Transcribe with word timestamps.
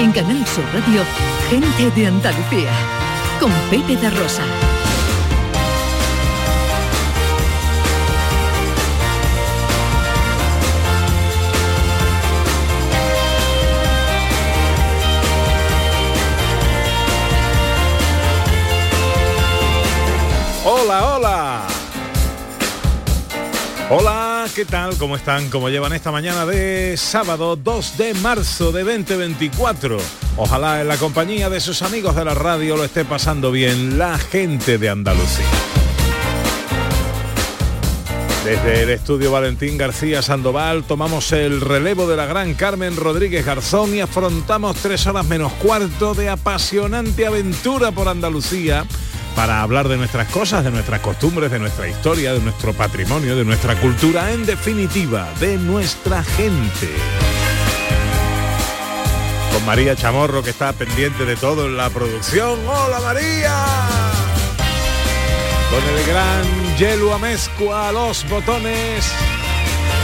En 0.00 0.12
Canal 0.12 0.46
Sur 0.46 0.64
Radio, 0.72 1.02
gente 1.50 1.90
de 1.90 2.06
Andalucía, 2.06 2.70
con 3.38 3.52
Pepe 3.68 3.98
Rosa. 4.08 4.42
Hola, 20.64 21.14
hola. 21.14 21.66
Hola, 23.90 24.29
¿qué 24.54 24.64
tal? 24.64 24.96
¿Cómo 24.96 25.16
están? 25.16 25.50
¿Cómo 25.50 25.68
llevan 25.68 25.92
esta 25.92 26.10
mañana 26.10 26.46
de 26.46 26.96
sábado 26.96 27.56
2 27.56 27.98
de 27.98 28.14
marzo 28.14 28.72
de 28.72 28.82
2024? 28.84 29.98
Ojalá 30.36 30.80
en 30.80 30.88
la 30.88 30.96
compañía 30.96 31.50
de 31.50 31.60
sus 31.60 31.82
amigos 31.82 32.16
de 32.16 32.24
la 32.24 32.34
radio 32.34 32.76
lo 32.76 32.84
esté 32.84 33.04
pasando 33.04 33.52
bien 33.52 33.98
la 33.98 34.18
gente 34.18 34.78
de 34.78 34.88
Andalucía. 34.88 35.46
Desde 38.44 38.82
el 38.82 38.90
estudio 38.90 39.30
Valentín 39.30 39.76
García 39.76 40.22
Sandoval 40.22 40.84
tomamos 40.84 41.30
el 41.32 41.60
relevo 41.60 42.08
de 42.08 42.16
la 42.16 42.26
gran 42.26 42.54
Carmen 42.54 42.96
Rodríguez 42.96 43.44
Garzón 43.44 43.94
y 43.94 44.00
afrontamos 44.00 44.76
tres 44.76 45.06
horas 45.06 45.26
menos 45.26 45.52
cuarto 45.54 46.14
de 46.14 46.30
apasionante 46.30 47.26
aventura 47.26 47.92
por 47.92 48.08
Andalucía 48.08 48.86
para 49.40 49.62
hablar 49.62 49.88
de 49.88 49.96
nuestras 49.96 50.28
cosas, 50.28 50.62
de 50.64 50.70
nuestras 50.70 51.00
costumbres, 51.00 51.50
de 51.50 51.58
nuestra 51.58 51.88
historia, 51.88 52.34
de 52.34 52.40
nuestro 52.40 52.74
patrimonio, 52.74 53.34
de 53.36 53.46
nuestra 53.46 53.74
cultura, 53.80 54.32
en 54.32 54.44
definitiva, 54.44 55.32
de 55.40 55.56
nuestra 55.56 56.22
gente. 56.22 56.90
Con 59.50 59.64
María 59.64 59.96
Chamorro 59.96 60.42
que 60.42 60.50
está 60.50 60.74
pendiente 60.74 61.24
de 61.24 61.36
todo 61.36 61.64
en 61.64 61.78
la 61.78 61.88
producción. 61.88 62.58
¡Hola 62.68 63.00
María! 63.00 63.64
Con 65.70 65.96
el 65.96 66.06
gran 66.06 66.76
Yelu 66.76 67.10
Amezcua 67.10 67.88
a 67.88 67.92
los 67.92 68.28
botones. 68.28 69.10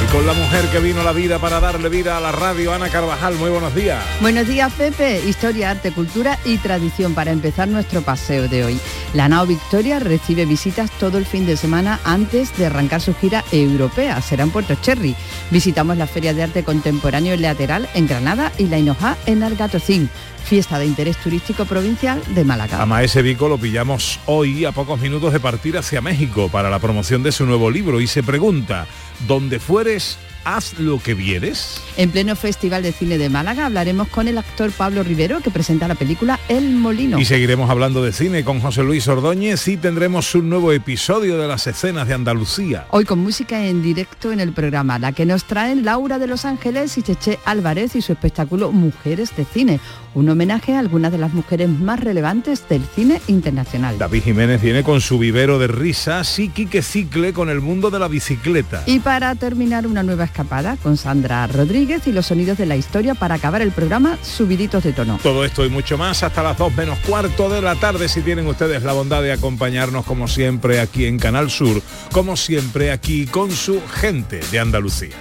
Y 0.02 0.06
con 0.12 0.26
la 0.26 0.34
mujer 0.34 0.66
que 0.70 0.78
vino 0.78 1.00
a 1.00 1.04
la 1.04 1.12
vida 1.12 1.38
para 1.38 1.58
darle 1.58 1.88
vida 1.88 2.16
a 2.16 2.20
la 2.20 2.30
radio, 2.30 2.72
Ana 2.72 2.90
Carvajal. 2.90 3.34
Muy 3.36 3.50
buenos 3.50 3.74
días. 3.74 4.04
Buenos 4.20 4.46
días, 4.46 4.72
Pepe. 4.74 5.22
Historia, 5.26 5.70
arte, 5.70 5.90
cultura 5.90 6.38
y 6.44 6.58
tradición 6.58 7.14
para 7.14 7.30
empezar 7.32 7.68
nuestro 7.68 8.02
paseo 8.02 8.46
de 8.46 8.64
hoy. 8.64 8.80
La 9.14 9.28
nao 9.28 9.46
Victoria 9.46 9.98
recibe 9.98 10.44
visitas 10.44 10.90
todo 10.92 11.16
el 11.16 11.24
fin 11.24 11.46
de 11.46 11.56
semana 11.56 11.98
antes 12.04 12.56
de 12.58 12.66
arrancar 12.66 13.00
su 13.00 13.14
gira 13.14 13.42
europea. 13.52 14.20
Será 14.20 14.44
en 14.44 14.50
Puerto 14.50 14.74
Cherry. 14.74 15.16
Visitamos 15.50 15.96
la 15.96 16.06
Feria 16.06 16.34
de 16.34 16.42
Arte 16.42 16.62
Contemporáneo 16.62 17.36
Lateral 17.36 17.88
en 17.94 18.06
Granada 18.06 18.52
y 18.58 18.66
la 18.66 18.78
Hinoja 18.78 19.16
en 19.26 19.42
Algatocín 19.42 20.10
fiesta 20.46 20.78
de 20.78 20.86
interés 20.86 21.16
turístico 21.16 21.64
provincial 21.64 22.22
de 22.28 22.44
Málaga. 22.44 22.80
A 22.80 22.86
Maese 22.86 23.20
Vico 23.20 23.48
lo 23.48 23.58
pillamos 23.58 24.20
hoy 24.26 24.64
a 24.64 24.70
pocos 24.70 25.00
minutos 25.00 25.32
de 25.32 25.40
partir 25.40 25.76
hacia 25.76 26.00
México 26.00 26.48
para 26.48 26.70
la 26.70 26.78
promoción 26.78 27.24
de 27.24 27.32
su 27.32 27.44
nuevo 27.46 27.68
libro 27.68 28.00
y 28.00 28.06
se 28.06 28.22
pregunta, 28.22 28.86
¿dónde 29.26 29.58
fueres? 29.58 30.18
Haz 30.44 30.78
lo 30.78 31.00
que 31.00 31.14
vieres. 31.14 31.82
En 31.96 32.12
pleno 32.12 32.36
Festival 32.36 32.84
de 32.84 32.92
Cine 32.92 33.18
de 33.18 33.28
Málaga 33.28 33.66
hablaremos 33.66 34.06
con 34.06 34.28
el 34.28 34.38
actor 34.38 34.70
Pablo 34.70 35.02
Rivero 35.02 35.40
que 35.40 35.50
presenta 35.50 35.88
la 35.88 35.96
película 35.96 36.38
El 36.48 36.70
Molino. 36.76 37.18
Y 37.18 37.24
seguiremos 37.24 37.68
hablando 37.68 38.00
de 38.04 38.12
cine 38.12 38.44
con 38.44 38.60
José 38.60 38.84
Luis 38.84 39.08
Ordóñez 39.08 39.66
y 39.66 39.76
tendremos 39.76 40.32
un 40.36 40.48
nuevo 40.48 40.70
episodio 40.70 41.36
de 41.36 41.48
las 41.48 41.66
escenas 41.66 42.06
de 42.06 42.14
Andalucía. 42.14 42.86
Hoy 42.92 43.04
con 43.04 43.18
música 43.18 43.66
en 43.66 43.82
directo 43.82 44.30
en 44.30 44.38
el 44.38 44.52
programa, 44.52 45.00
la 45.00 45.10
que 45.10 45.26
nos 45.26 45.46
traen 45.46 45.84
Laura 45.84 46.20
de 46.20 46.28
Los 46.28 46.44
Ángeles 46.44 46.96
y 46.96 47.02
Cheche 47.02 47.40
Álvarez 47.44 47.96
y 47.96 48.02
su 48.02 48.12
espectáculo 48.12 48.70
Mujeres 48.70 49.34
de 49.34 49.44
Cine, 49.46 49.80
un 50.16 50.30
homenaje 50.30 50.74
a 50.74 50.78
algunas 50.78 51.12
de 51.12 51.18
las 51.18 51.34
mujeres 51.34 51.68
más 51.68 52.00
relevantes 52.00 52.66
del 52.70 52.82
cine 52.94 53.20
internacional. 53.26 53.98
David 53.98 54.22
Jiménez 54.22 54.62
viene 54.62 54.82
con 54.82 55.02
su 55.02 55.18
vivero 55.18 55.58
de 55.58 55.66
risas 55.66 56.38
y 56.38 56.48
Quique 56.48 56.80
Cicle 56.80 57.34
con 57.34 57.50
el 57.50 57.60
mundo 57.60 57.90
de 57.90 57.98
la 57.98 58.08
bicicleta. 58.08 58.82
Y 58.86 59.00
para 59.00 59.34
terminar 59.34 59.86
una 59.86 60.02
nueva 60.02 60.24
escapada 60.24 60.78
con 60.82 60.96
Sandra 60.96 61.46
Rodríguez 61.46 62.06
y 62.06 62.12
los 62.12 62.26
sonidos 62.26 62.56
de 62.56 62.64
la 62.64 62.76
historia 62.76 63.14
para 63.14 63.34
acabar 63.34 63.60
el 63.60 63.72
programa 63.72 64.16
subiditos 64.22 64.84
de 64.84 64.94
tono. 64.94 65.20
Todo 65.22 65.44
esto 65.44 65.66
y 65.66 65.68
mucho 65.68 65.98
más 65.98 66.22
hasta 66.22 66.42
las 66.42 66.56
2 66.56 66.74
menos 66.74 66.98
cuarto 67.00 67.50
de 67.50 67.60
la 67.60 67.74
tarde 67.74 68.08
si 68.08 68.22
tienen 68.22 68.46
ustedes 68.46 68.82
la 68.84 68.94
bondad 68.94 69.20
de 69.20 69.32
acompañarnos 69.32 70.06
como 70.06 70.28
siempre 70.28 70.80
aquí 70.80 71.04
en 71.04 71.18
Canal 71.18 71.50
Sur, 71.50 71.82
como 72.10 72.38
siempre 72.38 72.90
aquí 72.90 73.26
con 73.26 73.50
su 73.50 73.82
gente 73.86 74.40
de 74.50 74.60
Andalucía. 74.60 75.14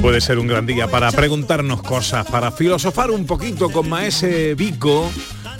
Puede 0.00 0.20
ser 0.20 0.38
un 0.38 0.46
gran 0.46 0.66
día 0.66 0.88
para 0.88 1.10
preguntarnos 1.12 1.82
cosas, 1.82 2.26
para 2.26 2.50
filosofar 2.50 3.10
un 3.10 3.26
poquito 3.26 3.70
con 3.70 3.88
Maese 3.88 4.54
Vico, 4.54 5.10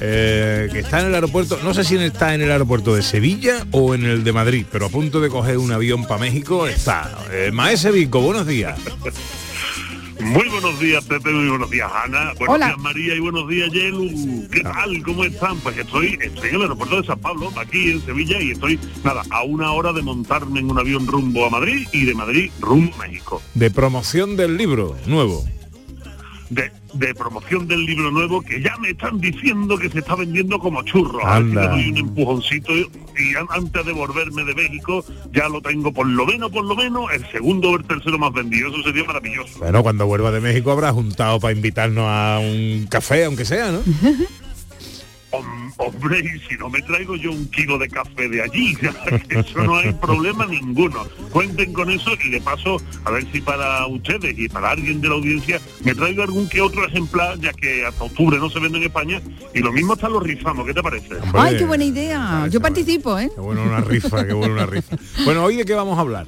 eh, 0.01 0.69
que 0.73 0.81
está 0.81 1.01
en 1.01 1.07
el 1.07 1.15
aeropuerto, 1.15 1.59
no 1.63 1.75
sé 1.75 1.85
si 1.85 1.97
está 1.97 2.35
en 2.35 2.43
el 2.43 2.51
aeropuerto 2.51 2.95
de 2.95 3.03
Sevilla 3.03 3.67
o 3.71 3.95
en 3.95 4.05
el 4.05 4.25
de 4.25 4.33
Madrid, 4.33 4.67
pero 4.71 4.87
a 4.87 4.89
punto 4.89 5.21
de 5.21 5.29
coger 5.29 5.59
un 5.59 5.73
avión 5.73 6.07
para 6.07 6.21
México 6.21 6.67
está. 6.67 7.11
Eh, 7.31 7.51
Maese 7.53 7.91
Vico, 7.91 8.21
buenos 8.21 8.47
días. 8.47 8.79
Muy 10.23 10.49
buenos 10.49 10.79
días, 10.79 11.05
Pepe, 11.05 11.31
muy 11.31 11.49
buenos 11.49 11.69
días, 11.69 11.91
Ana. 11.93 12.33
Buenos 12.39 12.55
Hola. 12.55 12.67
días, 12.69 12.79
María, 12.79 13.15
y 13.15 13.19
buenos 13.19 13.49
días, 13.49 13.71
Yelu. 13.73 14.49
¿Qué 14.51 14.61
tal? 14.61 15.03
¿Cómo 15.03 15.25
están? 15.25 15.59
Pues 15.59 15.77
estoy, 15.77 16.17
estoy 16.21 16.49
en 16.51 16.55
el 16.55 16.63
aeropuerto 16.63 17.01
de 17.01 17.07
San 17.07 17.19
Pablo, 17.19 17.53
aquí 17.57 17.91
en 17.91 18.05
Sevilla, 18.05 18.41
y 18.41 18.53
estoy, 18.53 18.79
nada, 19.03 19.23
a 19.31 19.43
una 19.43 19.73
hora 19.73 19.93
de 19.93 20.01
montarme 20.03 20.61
en 20.61 20.71
un 20.71 20.79
avión 20.79 21.07
rumbo 21.09 21.45
a 21.45 21.51
Madrid 21.51 21.89
y 21.93 22.05
de 22.05 22.15
Madrid 22.15 22.51
rumbo 22.61 22.95
a 22.95 23.09
México. 23.09 23.43
De 23.55 23.71
promoción 23.71 24.37
del 24.37 24.57
libro 24.57 24.97
nuevo. 25.07 25.45
De, 26.51 26.71
de 26.95 27.15
promoción 27.15 27.67
del 27.69 27.85
libro 27.87 28.11
nuevo 28.11 28.43
que 28.43 28.61
ya 28.61 28.77
me 28.79 28.91
están 28.91 29.21
diciendo 29.21 29.79
que 29.79 29.89
se 29.89 30.01
está 30.01 30.15
vendiendo 30.15 30.59
como 30.59 30.83
churros. 30.83 31.23
A 31.25 31.39
ver 31.41 31.43
si 31.45 31.49
Anda. 31.59 31.63
le 31.63 31.69
doy 31.69 31.91
un 31.91 31.97
empujoncito 31.99 32.73
y 32.77 33.35
an- 33.39 33.47
antes 33.51 33.87
de 33.87 33.93
volverme 33.93 34.45
de 34.45 34.55
México 34.55 35.05
ya 35.33 35.49
lo 35.49 35.61
tengo 35.61 35.93
por 35.93 36.07
lo 36.07 36.27
menos, 36.27 36.51
por 36.51 36.65
lo 36.65 36.75
menos, 36.77 37.05
el 37.13 37.27
segundo 37.31 37.71
o 37.71 37.77
el 37.77 37.85
tercero 37.85 38.19
más 38.19 38.33
vendido. 38.33 38.69
Eso 38.69 38.83
sería 38.83 39.05
maravilloso. 39.05 39.59
Bueno, 39.59 39.83
cuando 39.83 40.07
vuelva 40.07 40.31
de 40.31 40.41
México 40.41 40.71
habrá 40.73 40.93
juntado 40.93 41.41
para 41.41 41.55
invitarnos 41.55 42.05
a 42.07 42.39
un 42.41 42.87
café, 42.91 43.25
aunque 43.25 43.45
sea, 43.45 43.71
¿no? 43.73 43.81
Hom- 45.33 45.73
Hombre, 45.79 46.21
y 46.21 46.39
si 46.49 46.57
no 46.59 46.69
me 46.69 46.81
traigo 46.83 47.17
yo 47.17 47.33
un 47.33 47.49
kilo 47.51 47.77
de 47.79 47.89
café 47.89 48.29
de 48.29 48.43
allí, 48.43 48.77
eso 49.31 49.63
no 49.65 49.77
hay 49.79 49.93
problema 49.95 50.47
ninguno. 50.47 51.05
Cuenten 51.31 51.73
con 51.73 51.91
eso 51.91 52.11
y 52.25 52.29
de 52.31 52.41
paso, 52.41 52.77
a 53.05 53.11
ver 53.11 53.27
si 53.33 53.41
para 53.41 53.87
ustedes 53.87 54.39
y 54.39 54.49
para 54.49 54.71
alguien 54.71 55.01
de 55.01 55.09
la 55.09 55.15
audiencia 55.15 55.61
me 55.85 55.95
traigo 55.95 56.23
algún 56.23 56.49
que 56.49 56.61
otro 56.61 56.87
ejemplar, 56.87 57.39
ya 57.41 57.53
que 57.53 57.85
hasta 57.87 58.05
octubre 58.05 58.39
no 58.39 58.49
se 58.51 58.61
vende 58.61 58.79
en 58.79 58.85
España, 58.85 59.21
y 59.55 59.61
lo 59.61 59.73
mismo 59.73 59.95
están 59.95 60.13
los 60.13 60.23
rizamos, 60.23 60.67
¿qué 60.67 60.75
te 60.75 60.83
parece? 60.83 61.15
Hombre, 61.17 61.41
Ay, 61.41 61.57
qué 61.57 61.65
buena 61.65 61.85
idea. 61.85 62.47
Yo 62.51 62.61
participo, 62.61 63.19
¿eh? 63.19 63.31
Qué 63.35 63.41
bueno 63.41 63.63
una 63.63 63.81
rifa, 63.81 64.27
qué 64.27 64.35
bueno 64.35 64.55
una 64.55 64.67
rifa. 64.67 64.97
Bueno, 65.25 65.43
hoy 65.45 65.57
de 65.57 65.65
qué 65.65 65.75
vamos 65.75 65.97
a 65.99 66.03
hablar. 66.03 66.27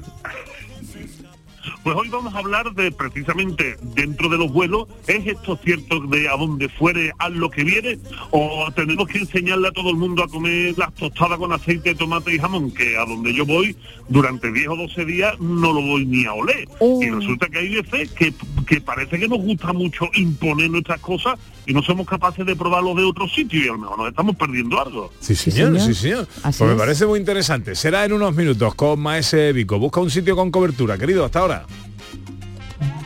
Pues 1.85 1.95
hoy 1.97 2.09
vamos 2.09 2.33
a 2.33 2.39
hablar 2.39 2.73
de 2.73 2.91
precisamente 2.91 3.77
dentro 3.79 4.27
de 4.27 4.39
los 4.39 4.51
vuelos, 4.51 4.87
¿es 5.05 5.27
esto 5.27 5.55
cierto 5.63 5.99
de 5.99 6.27
a 6.27 6.35
donde 6.35 6.67
fuere 6.67 7.11
haz 7.19 7.29
lo 7.29 7.51
que 7.51 7.63
viene? 7.63 7.99
¿O 8.31 8.67
tenemos 8.75 9.07
que 9.07 9.19
enseñarle 9.19 9.67
a 9.67 9.71
todo 9.71 9.91
el 9.91 9.95
mundo 9.95 10.23
a 10.23 10.27
comer 10.27 10.75
las 10.79 10.91
tostadas 10.95 11.37
con 11.37 11.53
aceite 11.53 11.89
de 11.89 11.95
tomate 11.95 12.33
y 12.33 12.39
jamón? 12.39 12.71
Que 12.71 12.97
a 12.97 13.05
donde 13.05 13.35
yo 13.35 13.45
voy 13.45 13.77
durante 14.09 14.51
10 14.51 14.67
o 14.69 14.75
12 14.77 15.05
días 15.05 15.39
no 15.39 15.73
lo 15.73 15.81
voy 15.83 16.07
ni 16.07 16.25
a 16.25 16.33
oler. 16.33 16.67
Oh. 16.79 17.03
Y 17.03 17.11
resulta 17.11 17.49
que 17.49 17.59
hay 17.59 17.75
veces 17.75 18.11
que, 18.13 18.33
que 18.65 18.81
parece 18.81 19.19
que 19.19 19.27
nos 19.27 19.41
gusta 19.41 19.71
mucho 19.71 20.09
imponer 20.15 20.71
nuestras 20.71 20.99
cosas 21.01 21.37
y 21.67 21.73
no 21.73 21.81
somos 21.81 22.05
capaces 22.07 22.45
de 22.45 22.55
probarlo 22.55 22.93
de 22.95 23.03
otro 23.03 23.27
sitio 23.27 23.59
y 23.59 23.67
a 23.67 23.71
lo 23.73 23.77
mejor 23.79 23.97
nos 23.99 24.07
estamos 24.09 24.35
perdiendo 24.35 24.79
algo. 24.79 25.11
Sí, 25.19 25.35
Sí, 25.35 25.51
señor, 25.51 25.79
sí, 25.79 25.93
señor. 25.93 26.27
Así 26.43 26.59
Pues 26.59 26.67
me 26.69 26.73
es. 26.75 26.79
parece 26.79 27.05
muy 27.05 27.19
interesante. 27.19 27.75
Será 27.75 28.05
en 28.05 28.13
unos 28.13 28.35
minutos 28.35 28.75
con 28.75 28.99
Maese 28.99 29.51
Vico. 29.53 29.79
Busca 29.79 29.99
un 29.99 30.09
sitio 30.11 30.35
con 30.35 30.51
cobertura, 30.51 30.97
querido, 30.97 31.25
hasta 31.25 31.39
ahora. 31.39 31.65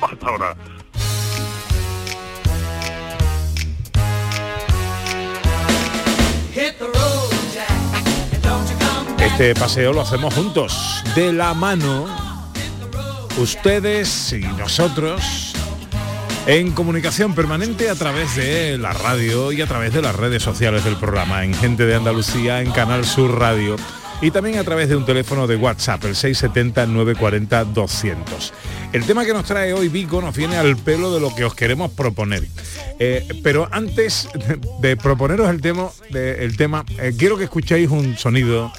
Hasta 0.02 0.28
ahora. 0.28 0.56
Este 9.20 9.54
paseo 9.56 9.94
lo 9.94 10.02
hacemos 10.02 10.34
juntos, 10.34 11.04
de 11.16 11.32
la 11.32 11.54
mano, 11.54 12.08
ustedes 13.38 14.34
y 14.34 14.40
nosotros, 14.58 15.49
en 16.50 16.72
comunicación 16.72 17.36
permanente 17.36 17.92
a 17.92 17.96
través 17.96 18.36
de 18.36 18.80
la 18.80 18.92
radio 18.92 19.52
y 19.52 19.62
a 19.62 19.68
través 19.68 19.94
de 19.94 20.02
las 20.02 20.16
redes 20.16 20.42
sociales 20.42 20.84
del 20.84 20.96
programa, 20.96 21.46
en 21.46 21.54
Gente 21.54 21.86
de 21.86 21.94
Andalucía, 21.94 22.64
en 22.64 22.72
Canal 22.72 23.06
Sur 23.06 23.38
Radio 23.38 23.76
y 24.20 24.32
también 24.32 24.58
a 24.58 24.64
través 24.64 24.90
de 24.90 24.96
un 24.96 25.06
teléfono 25.06 25.46
de 25.46 25.58
WhatsApp, 25.58 26.06
el 26.06 26.16
670-940-200. 26.16 28.16
El 28.94 29.06
tema 29.06 29.26
que 29.26 29.34
nos 29.34 29.46
trae 29.46 29.74
hoy 29.74 29.90
Vico 29.90 30.22
nos 30.22 30.36
viene 30.36 30.58
al 30.58 30.76
pelo 30.76 31.14
de 31.14 31.20
lo 31.22 31.36
que 31.36 31.46
os 31.46 31.54
queremos 31.54 31.92
proponer. 31.92 32.48
Eh, 32.98 33.28
pero 33.44 33.70
antes 33.72 34.28
de, 34.82 34.98
proponeros 34.98 35.48
el 35.52 35.62
tema, 35.62 35.90
de- 36.10 36.44
el 36.44 36.58
tema 36.58 36.84
eh, 36.98 37.14
quiero 37.18 37.38
que 37.38 37.44
escuchéis 37.44 37.92
un 37.92 38.18
sonido 38.18 38.74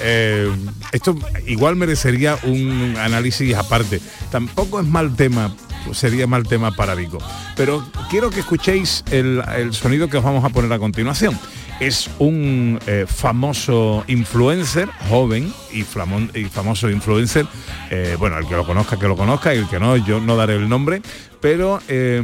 eh, 0.00 0.48
esto 0.92 1.16
igual 1.46 1.74
merecería 1.74 2.38
un 2.44 2.94
análisis 3.00 3.52
aparte. 3.56 4.00
Tampoco 4.30 4.78
es 4.80 4.86
mal 4.86 5.16
tema, 5.16 5.52
sería 5.92 6.26
mal 6.26 6.44
tema 6.44 6.70
para 6.72 6.94
Vico. 6.94 7.18
Pero 7.56 7.84
quiero 8.10 8.30
que 8.30 8.40
escuchéis 8.40 9.04
el, 9.10 9.42
el 9.56 9.72
sonido 9.74 10.08
que 10.08 10.16
os 10.18 10.24
vamos 10.24 10.44
a 10.44 10.48
poner 10.50 10.72
a 10.72 10.78
continuación. 10.78 11.38
Es 11.80 12.10
un 12.18 12.80
eh, 12.88 13.04
famoso 13.06 14.02
influencer, 14.08 14.88
joven 15.08 15.52
y, 15.72 15.82
flamón- 15.84 16.36
y 16.36 16.46
famoso 16.46 16.90
influencer. 16.90 17.46
eh, 17.90 18.16
bueno, 18.18 18.36
el 18.38 18.46
que 18.48 18.56
lo 18.56 18.66
conozca, 18.66 18.98
que 18.98 19.06
lo 19.06 19.16
conozca, 19.16 19.54
y 19.54 19.58
el 19.58 19.68
que 19.68 19.78
no, 19.78 19.96
yo 19.96 20.18
no 20.18 20.34
daré 20.36 20.56
el 20.56 20.68
nombre. 20.68 21.02
Pero 21.40 21.78
eh, 21.86 22.20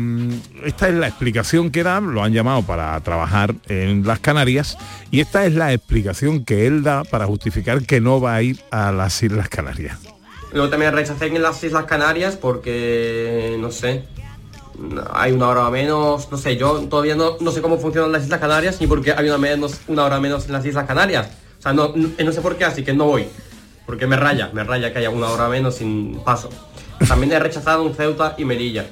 esta 0.64 0.88
es 0.88 0.94
la 0.94 1.06
explicación 1.06 1.70
que 1.70 1.84
da, 1.84 2.00
lo 2.00 2.24
han 2.24 2.32
llamado 2.32 2.62
para 2.62 3.00
trabajar 3.02 3.54
en 3.68 4.04
las 4.04 4.18
Canarias, 4.18 4.76
y 5.12 5.20
esta 5.20 5.46
es 5.46 5.54
la 5.54 5.72
explicación 5.72 6.44
que 6.44 6.66
él 6.66 6.82
da 6.82 7.04
para 7.04 7.26
justificar 7.26 7.82
que 7.86 8.00
no 8.00 8.20
va 8.20 8.34
a 8.34 8.42
ir 8.42 8.58
a 8.72 8.90
las 8.90 9.22
Islas 9.22 9.48
Canarias. 9.48 9.98
Luego 10.54 10.70
también 10.70 10.92
rechacé 10.92 11.26
en 11.26 11.42
las 11.42 11.62
Islas 11.64 11.84
Canarias 11.84 12.36
porque, 12.36 13.56
no 13.58 13.72
sé, 13.72 14.04
hay 15.12 15.32
una 15.32 15.48
hora 15.48 15.68
menos, 15.68 16.30
no 16.30 16.38
sé, 16.38 16.56
yo 16.56 16.78
todavía 16.88 17.16
no, 17.16 17.36
no 17.40 17.50
sé 17.50 17.60
cómo 17.60 17.76
funcionan 17.76 18.12
las 18.12 18.22
Islas 18.22 18.38
Canarias 18.38 18.80
ni 18.80 18.86
por 18.86 19.02
qué 19.02 19.12
hay 19.12 19.28
una, 19.28 19.36
menos, 19.36 19.80
una 19.88 20.04
hora 20.04 20.20
menos 20.20 20.46
en 20.46 20.52
las 20.52 20.64
Islas 20.64 20.86
Canarias. 20.86 21.28
O 21.58 21.62
sea, 21.62 21.72
no, 21.72 21.92
no, 21.96 22.32
sé 22.32 22.40
por 22.40 22.54
qué, 22.56 22.64
así 22.64 22.84
que 22.84 22.92
no 22.92 23.06
voy. 23.06 23.26
Porque 23.84 24.06
me 24.06 24.16
raya, 24.16 24.50
me 24.52 24.62
raya 24.62 24.92
que 24.92 25.00
haya 25.00 25.10
una 25.10 25.28
hora 25.28 25.48
menos 25.48 25.74
sin 25.74 26.20
paso. 26.20 26.50
También 27.08 27.32
he 27.32 27.38
rechazado 27.40 27.82
un 27.82 27.92
Ceuta 27.92 28.36
y 28.38 28.44
Melilla. 28.44 28.82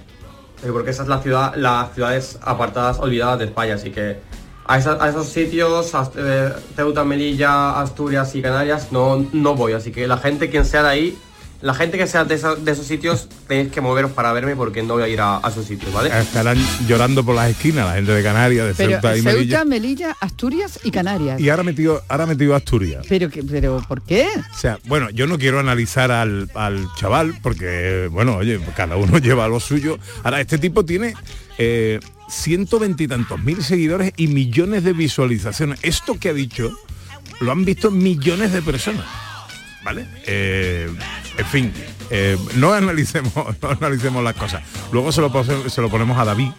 eh, 0.64 0.68
Porque 0.72 0.90
esa 0.90 1.04
es 1.04 1.08
la 1.08 1.20
ciudad, 1.20 1.54
las 1.54 1.94
ciudades 1.94 2.40
apartadas, 2.42 2.98
olvidadas 2.98 3.38
de 3.38 3.44
España, 3.44 3.74
así 3.74 3.90
que 3.90 4.18
a, 4.66 4.78
esos 4.78 5.28
sitios, 5.28 5.92
eh, 6.16 6.52
Ceuta, 6.74 7.04
Melilla, 7.04 7.80
Asturias 7.80 8.34
y 8.34 8.42
Canarias, 8.42 8.88
no, 8.90 9.24
no 9.32 9.54
voy. 9.54 9.74
Así 9.74 9.92
que 9.92 10.08
la 10.08 10.18
gente, 10.18 10.50
quien 10.50 10.64
sea 10.64 10.82
de 10.82 10.88
ahí, 10.88 11.18
la 11.62 11.74
gente 11.74 11.96
que 11.96 12.06
sea 12.06 12.24
de, 12.24 12.34
esa- 12.34 12.56
de 12.56 12.72
esos 12.72 12.86
sitios, 12.86 13.28
tenéis 13.48 13.70
que 13.72 13.80
moveros 13.80 14.10
para 14.12 14.32
verme 14.32 14.56
porque 14.56 14.82
no 14.82 14.94
voy 14.94 15.04
a 15.04 15.08
ir 15.08 15.20
a, 15.20 15.36
a 15.38 15.50
sus 15.50 15.64
sitios, 15.66 15.92
¿vale? 15.92 16.10
Estarán 16.20 16.58
llorando 16.86 17.24
por 17.24 17.34
las 17.36 17.50
esquinas 17.50 17.86
la 17.86 17.94
gente 17.94 18.12
de 18.12 18.22
Canarias, 18.22 18.66
de 18.66 18.74
Pero 18.74 18.90
Ceuta 18.92 19.16
y 19.16 19.22
Melilla. 19.22 19.58
Ceuta, 19.58 19.64
Melilla, 19.64 20.16
Asturias 20.20 20.80
y 20.82 20.90
Canarias. 20.90 21.40
Y 21.40 21.48
ahora 21.48 21.62
ha 21.62 21.64
metido, 21.64 22.02
ahora 22.08 22.24
ha 22.24 22.26
metido 22.26 22.54
Asturias. 22.56 23.06
Pero, 23.08 23.28
pero 23.48 23.80
¿por 23.88 24.02
qué? 24.02 24.26
O 24.52 24.58
sea, 24.58 24.78
bueno, 24.86 25.08
yo 25.10 25.26
no 25.26 25.38
quiero 25.38 25.60
analizar 25.60 26.10
al, 26.10 26.50
al 26.54 26.86
chaval 26.96 27.38
porque, 27.42 28.08
bueno, 28.10 28.36
oye, 28.36 28.60
cada 28.76 28.96
uno 28.96 29.18
lleva 29.22 29.46
lo 29.48 29.60
suyo. 29.60 29.98
Ahora, 30.24 30.40
este 30.40 30.58
tipo 30.58 30.84
tiene 30.84 31.14
eh, 31.58 32.00
ciento 32.28 32.78
veintitantos 32.80 33.40
mil 33.40 33.62
seguidores 33.62 34.12
y 34.16 34.26
millones 34.26 34.82
de 34.84 34.92
visualizaciones. 34.94 35.78
Esto 35.82 36.18
que 36.18 36.30
ha 36.30 36.34
dicho 36.34 36.76
lo 37.40 37.52
han 37.52 37.64
visto 37.64 37.90
millones 37.90 38.52
de 38.52 38.62
personas. 38.62 39.04
¿Vale? 39.84 40.06
Eh, 40.26 40.88
en 41.38 41.46
fin, 41.46 41.72
eh, 42.10 42.36
no 42.56 42.72
analicemos, 42.72 43.32
no 43.62 43.68
analicemos 43.70 44.22
las 44.22 44.34
cosas. 44.34 44.62
Luego 44.92 45.10
se 45.12 45.20
lo, 45.20 45.32
pose- 45.32 45.68
se 45.70 45.80
lo 45.80 45.88
ponemos 45.90 46.18
a 46.18 46.24
David 46.24 46.50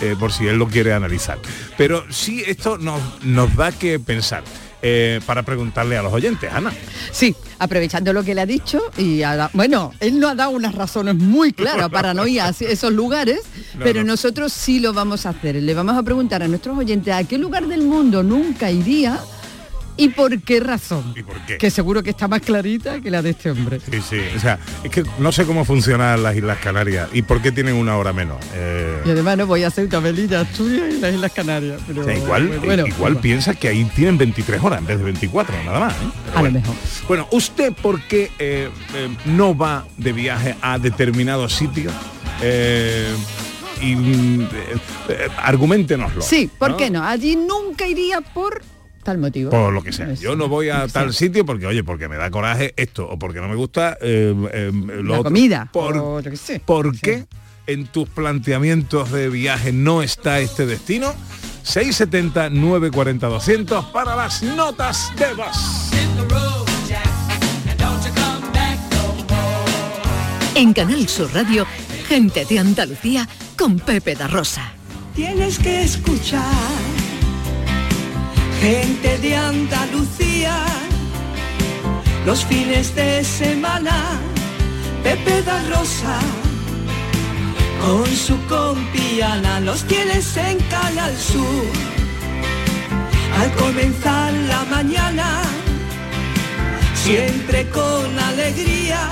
eh, 0.00 0.16
por 0.18 0.32
si 0.32 0.46
él 0.46 0.56
lo 0.56 0.66
quiere 0.68 0.92
analizar. 0.94 1.38
Pero 1.76 2.04
sí 2.10 2.42
esto 2.46 2.78
nos, 2.78 3.00
nos 3.22 3.54
da 3.56 3.70
que 3.72 3.98
pensar. 3.98 4.42
eh, 4.82 5.20
para 5.26 5.42
preguntarle 5.42 5.98
a 5.98 6.02
los 6.02 6.10
oyentes, 6.10 6.50
Ana. 6.50 6.72
Sí, 7.12 7.36
aprovechando 7.58 8.14
lo 8.14 8.24
que 8.24 8.34
le 8.34 8.40
ha 8.40 8.46
dicho 8.46 8.80
y 8.96 9.22
ahora- 9.22 9.50
bueno, 9.52 9.92
él 10.00 10.18
no 10.18 10.28
ha 10.30 10.34
dado 10.34 10.52
unas 10.52 10.74
razones 10.74 11.16
muy 11.16 11.52
claras 11.52 11.90
para 11.92 12.14
no 12.14 12.26
ir 12.26 12.40
a 12.40 12.48
esos 12.48 12.90
lugares, 12.90 13.40
No, 13.74 13.84
pero 13.84 14.00
no. 14.00 14.06
nosotros 14.12 14.54
sí 14.54 14.80
lo 14.80 14.94
vamos 14.94 15.26
a 15.26 15.30
hacer. 15.30 15.56
Le 15.56 15.74
vamos 15.74 15.98
a 15.98 16.02
preguntar 16.02 16.42
a 16.42 16.48
nuestros 16.48 16.78
oyentes 16.78 17.12
a 17.12 17.22
qué 17.24 17.36
lugar 17.36 17.66
del 17.66 17.82
mundo 17.82 18.22
nunca 18.22 18.70
iría 18.70 19.20
y 20.04 20.08
por 20.08 20.40
qué 20.42 20.60
razón. 20.60 21.12
¿Y 21.16 21.22
por 21.22 21.36
qué? 21.46 21.58
Que 21.58 21.70
seguro 21.70 22.02
que 22.02 22.10
está 22.10 22.26
más 22.28 22.40
clarita 22.40 23.00
que 23.00 23.10
la 23.10 23.22
de 23.22 23.30
este 23.30 23.50
hombre. 23.50 23.80
Sí, 23.80 24.00
sí. 24.08 24.20
O 24.36 24.40
sea, 24.40 24.58
es 24.82 24.90
que 24.90 25.04
no 25.18 25.30
sé 25.32 25.44
cómo 25.44 25.64
funcionan 25.64 26.22
las 26.22 26.36
Islas 26.36 26.58
Canarias 26.58 27.08
y 27.12 27.22
por 27.22 27.40
qué 27.42 27.52
tienen 27.52 27.74
una 27.74 27.96
hora 27.96 28.12
menos. 28.12 28.38
Eh, 28.54 29.02
Y 29.06 29.10
además 29.10 29.36
no 29.38 29.46
voy 29.46 29.62
a 29.64 29.70
Ceuta, 29.70 30.00
Melilla, 30.00 30.40
Asturias 30.40 30.94
y 30.94 31.00
las 31.00 31.14
Islas 31.14 31.32
Canarias. 31.32 31.80
Pero, 31.86 32.02
o 32.02 32.04
sea, 32.04 32.16
igual 32.16 32.48
bueno, 32.64 32.86
igual 32.86 32.94
bueno, 32.98 33.20
piensa 33.20 33.54
que 33.54 33.68
ahí 33.68 33.84
tienen 33.94 34.16
23 34.18 34.62
horas 34.62 34.78
en 34.80 34.86
vez 34.86 34.98
de 34.98 35.04
24, 35.04 35.54
nada 35.64 35.80
más. 35.80 35.92
¿eh? 35.94 35.96
A 36.34 36.42
lo 36.42 36.50
mejor. 36.50 36.74
Bueno, 37.06 37.28
¿usted 37.30 37.72
por 37.72 38.00
qué 38.02 38.30
eh, 38.38 38.68
no 39.26 39.56
va 39.56 39.84
de 39.98 40.12
viaje 40.12 40.56
a 40.62 40.78
determinados 40.78 41.54
sitios? 41.54 41.92
Y 43.82 43.92
eh, 43.92 44.46
eh, 45.08 45.28
argumentenoslo. 45.38 46.22
Sí, 46.22 46.50
¿por 46.58 46.76
qué 46.76 46.90
no? 46.90 47.02
Allí 47.04 47.36
nunca 47.36 47.86
iría 47.86 48.20
por 48.20 48.62
tal 49.02 49.18
motivo. 49.18 49.50
Por 49.50 49.72
lo 49.72 49.82
que 49.82 49.92
sea. 49.92 50.12
Yo 50.14 50.36
no 50.36 50.48
voy 50.48 50.68
a 50.70 50.86
tal 50.88 51.12
sitio 51.14 51.44
porque, 51.46 51.66
oye, 51.66 51.82
porque 51.84 52.08
me 52.08 52.16
da 52.16 52.30
coraje 52.30 52.74
esto 52.76 53.08
o 53.08 53.18
porque 53.18 53.40
no 53.40 53.48
me 53.48 53.54
gusta 53.56 53.96
eh, 54.00 54.34
eh, 54.52 54.70
lo 54.72 55.02
La 55.02 55.12
otro. 55.20 55.24
comida. 55.24 55.68
Por, 55.72 55.96
o 55.96 56.20
yo 56.20 56.30
qué 56.30 56.36
sé. 56.36 56.60
¿Por 56.60 56.94
Sí. 56.94 57.00
qué 57.02 57.26
en 57.66 57.86
tus 57.86 58.08
planteamientos 58.08 59.10
de 59.12 59.28
viaje 59.28 59.72
no 59.72 60.02
está 60.02 60.40
este 60.40 60.66
destino? 60.66 61.14
670 61.62 62.50
940 62.50 63.26
200 63.28 63.84
para 63.86 64.16
las 64.16 64.42
notas 64.42 65.12
de 65.16 65.34
voz. 65.34 65.90
En 70.54 70.72
Canal 70.72 71.08
Sur 71.08 71.32
Radio, 71.32 71.66
gente 72.08 72.44
de 72.44 72.58
Andalucía 72.58 73.28
con 73.56 73.78
Pepe 73.78 74.14
da 74.14 74.26
Rosa. 74.26 74.72
Tienes 75.14 75.58
que 75.58 75.82
escuchar 75.82 76.42
gente 78.60 79.16
de 79.18 79.36
Andalucía 79.36 80.54
los 82.26 82.44
fines 82.44 82.94
de 82.94 83.24
semana. 83.24 84.20
Pepe 85.02 85.42
da 85.42 85.62
Rosa 85.70 86.18
con 87.80 88.06
su 88.06 88.36
compiana 88.46 89.60
los 89.60 89.82
tienes 89.84 90.36
en 90.36 90.58
Canal 90.68 91.16
Sur. 91.16 91.72
Al 93.40 93.50
comenzar 93.52 94.32
la 94.52 94.64
mañana, 94.64 95.42
siempre 96.94 97.66
con 97.70 98.18
alegría 98.18 99.08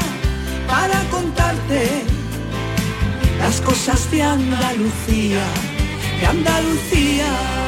para 0.66 1.00
contarte 1.10 2.02
las 3.38 3.60
cosas 3.62 4.10
de 4.10 4.22
Andalucía, 4.22 5.44
de 6.20 6.26
Andalucía. 6.26 7.67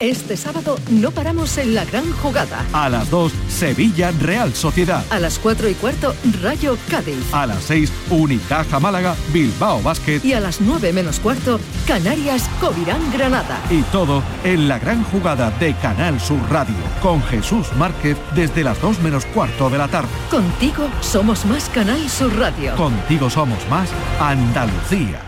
Este 0.00 0.36
sábado 0.36 0.78
no 0.92 1.10
paramos 1.10 1.58
en 1.58 1.74
la 1.74 1.84
gran 1.84 2.08
jugada. 2.12 2.64
A 2.72 2.88
las 2.88 3.10
2, 3.10 3.32
Sevilla 3.48 4.12
Real 4.12 4.54
Sociedad. 4.54 5.04
A 5.10 5.18
las 5.18 5.40
4 5.40 5.68
y 5.68 5.74
cuarto, 5.74 6.14
Rayo 6.40 6.78
Cádiz. 6.88 7.34
A 7.34 7.46
las 7.46 7.64
6, 7.64 7.92
Unicaja 8.10 8.78
Málaga, 8.78 9.16
Bilbao 9.32 9.82
Basket. 9.82 10.20
Y 10.22 10.34
a 10.34 10.40
las 10.40 10.60
9 10.60 10.92
menos 10.92 11.18
cuarto, 11.18 11.58
Canarias 11.84 12.48
Covirán 12.60 13.10
Granada. 13.12 13.60
Y 13.70 13.82
todo 13.90 14.22
en 14.44 14.68
la 14.68 14.78
gran 14.78 15.02
jugada 15.02 15.50
de 15.58 15.74
Canal 15.74 16.20
Sur 16.20 16.48
Radio, 16.48 16.76
con 17.02 17.20
Jesús 17.24 17.66
Márquez 17.76 18.16
desde 18.36 18.62
las 18.62 18.80
2 18.80 19.00
menos 19.00 19.26
cuarto 19.26 19.68
de 19.68 19.78
la 19.78 19.88
tarde. 19.88 20.10
Contigo 20.30 20.88
somos 21.00 21.44
más 21.44 21.68
Canal 21.70 22.08
Sur 22.08 22.32
Radio. 22.36 22.76
Contigo 22.76 23.28
somos 23.28 23.58
más 23.68 23.90
Andalucía. 24.20 25.27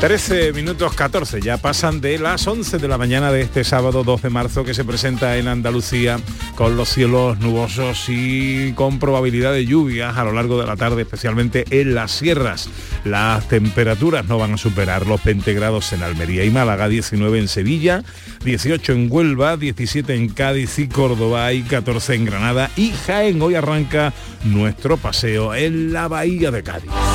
13 0.00 0.52
minutos 0.52 0.94
14, 0.94 1.40
ya 1.40 1.56
pasan 1.56 2.00
de 2.00 2.20
las 2.20 2.46
11 2.46 2.78
de 2.78 2.86
la 2.86 2.98
mañana 2.98 3.32
de 3.32 3.40
este 3.40 3.64
sábado 3.64 4.04
2 4.04 4.22
de 4.22 4.30
marzo 4.30 4.62
que 4.62 4.72
se 4.72 4.84
presenta 4.84 5.36
en 5.38 5.48
Andalucía 5.48 6.20
con 6.54 6.76
los 6.76 6.88
cielos 6.88 7.40
nubosos 7.40 8.04
y 8.06 8.72
con 8.74 9.00
probabilidad 9.00 9.52
de 9.52 9.66
lluvias 9.66 10.16
a 10.16 10.22
lo 10.22 10.32
largo 10.32 10.60
de 10.60 10.68
la 10.68 10.76
tarde, 10.76 11.02
especialmente 11.02 11.64
en 11.70 11.96
las 11.96 12.12
sierras. 12.12 12.70
Las 13.04 13.48
temperaturas 13.48 14.24
no 14.26 14.38
van 14.38 14.54
a 14.54 14.56
superar 14.56 15.04
los 15.04 15.22
20 15.24 15.52
grados 15.54 15.92
en 15.92 16.04
Almería 16.04 16.44
y 16.44 16.50
Málaga, 16.50 16.88
19 16.88 17.36
en 17.36 17.48
Sevilla, 17.48 18.04
18 18.44 18.92
en 18.92 19.08
Huelva, 19.10 19.56
17 19.56 20.14
en 20.14 20.28
Cádiz 20.28 20.78
y 20.78 20.86
Córdoba 20.86 21.52
y 21.52 21.62
14 21.62 22.14
en 22.14 22.24
Granada 22.24 22.70
y 22.76 22.92
Jaén. 22.92 23.42
Hoy 23.42 23.56
arranca 23.56 24.12
nuestro 24.44 24.96
paseo 24.96 25.56
en 25.56 25.92
la 25.92 26.06
bahía 26.06 26.52
de 26.52 26.62
Cádiz. 26.62 27.07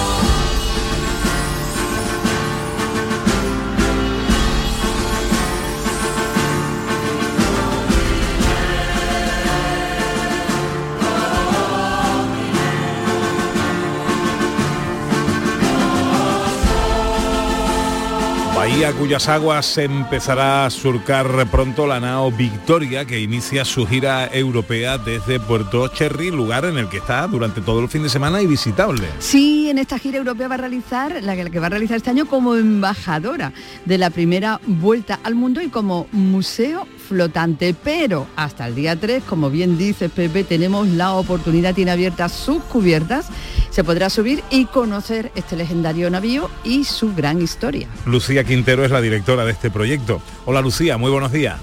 Cuyas 19.00 19.28
aguas 19.28 19.78
empezará 19.78 20.66
a 20.66 20.70
surcar 20.70 21.28
pronto 21.50 21.88
la 21.88 22.00
nao 22.00 22.32
Victoria 22.32 23.06
que 23.06 23.20
inicia 23.20 23.66
su 23.66 23.86
gira 23.86 24.30
europea 24.32 24.98
desde 24.98 25.40
Puerto 25.40 25.88
Cherry, 25.88 26.32
lugar 26.32 26.66
en 26.66 26.78
el 26.78 26.90
que 26.90 26.98
está 26.98 27.28
durante 27.28 27.62
todo 27.62 27.80
el 27.82 27.90
fin 27.90 28.04
de 28.04 28.10
semana 28.10 28.42
y 28.42 28.48
visitable. 28.48 29.08
Sí, 29.20 29.70
en 29.70 29.78
esta 29.78 29.98
gira 29.98 30.18
europea 30.18 30.48
va 30.48 30.56
a 30.56 30.58
realizar, 30.60 31.24
la 31.24 31.36
que, 31.36 31.44
la 31.44 31.50
que 31.50 31.60
va 31.60 31.68
a 31.68 31.70
realizar 31.70 31.98
este 31.98 32.10
año 32.10 32.26
como 32.26 32.56
embajadora 32.56 33.54
de 33.86 33.98
la 33.98 34.10
primera 34.10 34.60
vuelta 34.66 35.20
al 35.24 35.36
mundo 35.36 35.62
y 35.62 35.70
como 35.70 36.08
museo 36.12 36.88
flotante, 37.04 37.76
pero 37.84 38.28
hasta 38.36 38.68
el 38.68 38.76
día 38.76 38.96
3, 38.96 39.24
como 39.24 39.50
bien 39.50 39.78
dice 39.78 40.10
Pepe, 40.10 40.44
tenemos 40.44 40.88
la 40.88 41.14
oportunidad, 41.14 41.76
tiene 41.76 41.92
abiertas 41.92 42.32
sus 42.32 42.64
cubiertas, 42.64 43.28
se 43.70 43.84
podrá 43.84 44.10
subir 44.10 44.44
y 44.50 44.66
conocer 44.66 45.32
este 45.36 45.56
legendario 45.56 46.10
navío 46.10 46.50
y 46.64 46.86
su 46.86 47.14
gran 47.14 47.42
historia. 47.42 47.88
Lucía 48.06 48.44
Quintero 48.44 48.84
es 48.84 48.92
la 48.92 49.02
directora 49.02 49.46
de 49.46 49.52
este 49.52 49.70
proyecto. 49.70 50.22
Hola 50.46 50.62
Lucía, 50.62 50.98
muy 50.98 51.12
buenos 51.12 51.32
días. 51.32 51.60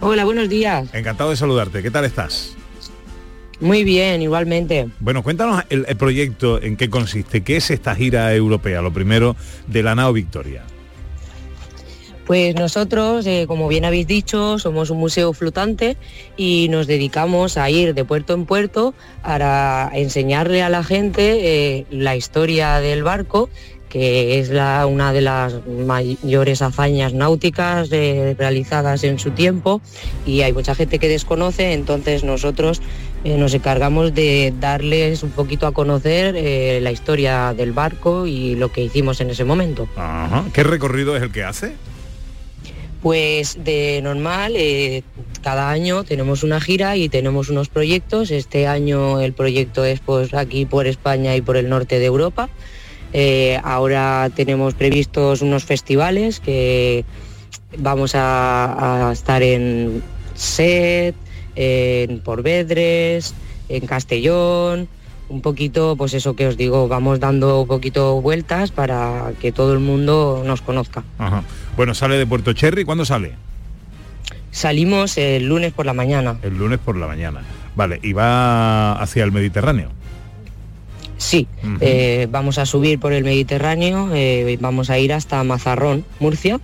Hola, 0.00 0.24
buenos 0.24 0.48
días. 0.48 0.88
Encantado 0.92 1.30
de 1.30 1.36
saludarte. 1.36 1.82
¿Qué 1.82 1.90
tal 1.90 2.04
estás? 2.04 2.54
Muy 3.60 3.84
bien, 3.84 4.20
igualmente. 4.20 4.88
Bueno, 5.00 5.22
cuéntanos 5.22 5.64
el, 5.70 5.86
el 5.88 5.96
proyecto, 5.96 6.60
en 6.62 6.76
qué 6.76 6.90
consiste, 6.90 7.42
qué 7.42 7.56
es 7.56 7.70
esta 7.70 7.94
gira 7.94 8.34
europea, 8.34 8.82
lo 8.82 8.92
primero 8.92 9.36
de 9.66 9.82
la 9.82 9.94
nao 9.94 10.12
Victoria. 10.12 10.64
Pues 12.26 12.56
nosotros, 12.56 13.24
eh, 13.26 13.44
como 13.46 13.68
bien 13.68 13.84
habéis 13.84 14.08
dicho, 14.08 14.58
somos 14.58 14.90
un 14.90 14.98
museo 14.98 15.32
flotante 15.32 15.96
y 16.36 16.66
nos 16.70 16.88
dedicamos 16.88 17.56
a 17.56 17.70
ir 17.70 17.94
de 17.94 18.04
puerto 18.04 18.34
en 18.34 18.46
puerto 18.46 18.94
para 19.22 19.88
enseñarle 19.94 20.62
a 20.62 20.68
la 20.68 20.82
gente 20.82 21.76
eh, 21.78 21.86
la 21.90 22.16
historia 22.16 22.80
del 22.80 23.04
barco, 23.04 23.48
que 23.88 24.40
es 24.40 24.50
una 24.50 25.12
de 25.12 25.20
las 25.20 25.64
mayores 25.68 26.62
hazañas 26.62 27.14
náuticas 27.14 27.90
eh, 27.92 28.34
realizadas 28.36 29.04
en 29.04 29.20
su 29.20 29.30
tiempo 29.30 29.80
y 30.26 30.40
hay 30.42 30.52
mucha 30.52 30.74
gente 30.74 30.98
que 30.98 31.08
desconoce, 31.08 31.74
entonces 31.74 32.24
nosotros 32.24 32.82
nos 33.24 33.54
encargamos 33.54 34.14
de 34.14 34.52
darles 34.60 35.22
un 35.22 35.30
poquito 35.30 35.66
a 35.66 35.72
conocer 35.72 36.34
la 36.80 36.92
historia 36.92 37.54
del 37.56 37.72
barco 37.72 38.26
y 38.26 38.54
lo 38.54 38.70
que 38.70 38.82
hicimos 38.82 39.20
en 39.20 39.30
ese 39.30 39.44
momento. 39.44 39.88
¿Qué 40.52 40.62
recorrido 40.62 41.16
es 41.16 41.22
el 41.22 41.32
que 41.32 41.42
hace? 41.42 41.74
Pues 43.06 43.62
de 43.62 44.00
normal, 44.02 44.54
eh, 44.56 45.04
cada 45.40 45.70
año 45.70 46.02
tenemos 46.02 46.42
una 46.42 46.60
gira 46.60 46.96
y 46.96 47.08
tenemos 47.08 47.48
unos 47.50 47.68
proyectos. 47.68 48.32
Este 48.32 48.66
año 48.66 49.20
el 49.20 49.32
proyecto 49.32 49.84
es 49.84 50.00
pues 50.00 50.34
aquí 50.34 50.66
por 50.66 50.88
España 50.88 51.36
y 51.36 51.40
por 51.40 51.56
el 51.56 51.68
norte 51.68 52.00
de 52.00 52.04
Europa. 52.04 52.48
Eh, 53.12 53.60
ahora 53.62 54.28
tenemos 54.34 54.74
previstos 54.74 55.40
unos 55.40 55.64
festivales 55.64 56.40
que 56.40 57.04
vamos 57.78 58.10
a, 58.16 59.10
estar 59.12 59.40
en 59.40 60.02
Set, 60.34 61.14
en 61.54 62.18
Porvedres, 62.22 63.34
en 63.68 63.86
Castellón, 63.86 64.88
un 65.28 65.42
poquito, 65.42 65.94
pues 65.94 66.12
eso 66.12 66.34
que 66.34 66.48
os 66.48 66.56
digo, 66.56 66.88
vamos 66.88 67.20
dando 67.20 67.60
un 67.60 67.68
poquito 67.68 68.20
vueltas 68.20 68.72
para 68.72 69.32
que 69.40 69.52
todo 69.52 69.74
el 69.74 69.78
mundo 69.78 70.42
nos 70.44 70.60
conozca. 70.60 71.04
Bueno, 71.76 71.94
sale 71.94 72.16
de 72.16 72.26
Puerto 72.26 72.52
Cherry, 72.52 72.84
¿cuándo 72.84 73.04
sale? 73.04 73.32
Salimos 74.50 75.18
el 75.18 75.44
lunes 75.46 75.72
por 75.72 75.84
la 75.86 75.92
mañana. 75.92 76.38
El 76.42 76.56
lunes 76.56 76.78
por 76.78 76.96
la 76.96 77.06
mañana. 77.06 77.42
Vale, 77.74 78.00
y 78.02 78.12
va 78.14 78.92
hacia 79.00 79.24
el 79.24 79.32
Mediterráneo. 79.32 79.90
Sí, 81.18 81.46
eh, 81.80 82.26
vamos 82.30 82.58
a 82.58 82.66
subir 82.66 82.98
por 82.98 83.12
el 83.14 83.24
Mediterráneo, 83.24 84.10
eh, 84.14 84.56
vamos 84.60 84.90
a 84.90 84.98
ir 84.98 85.12
hasta 85.14 85.42
Mazarrón, 85.44 86.04
Murcia, 86.20 86.60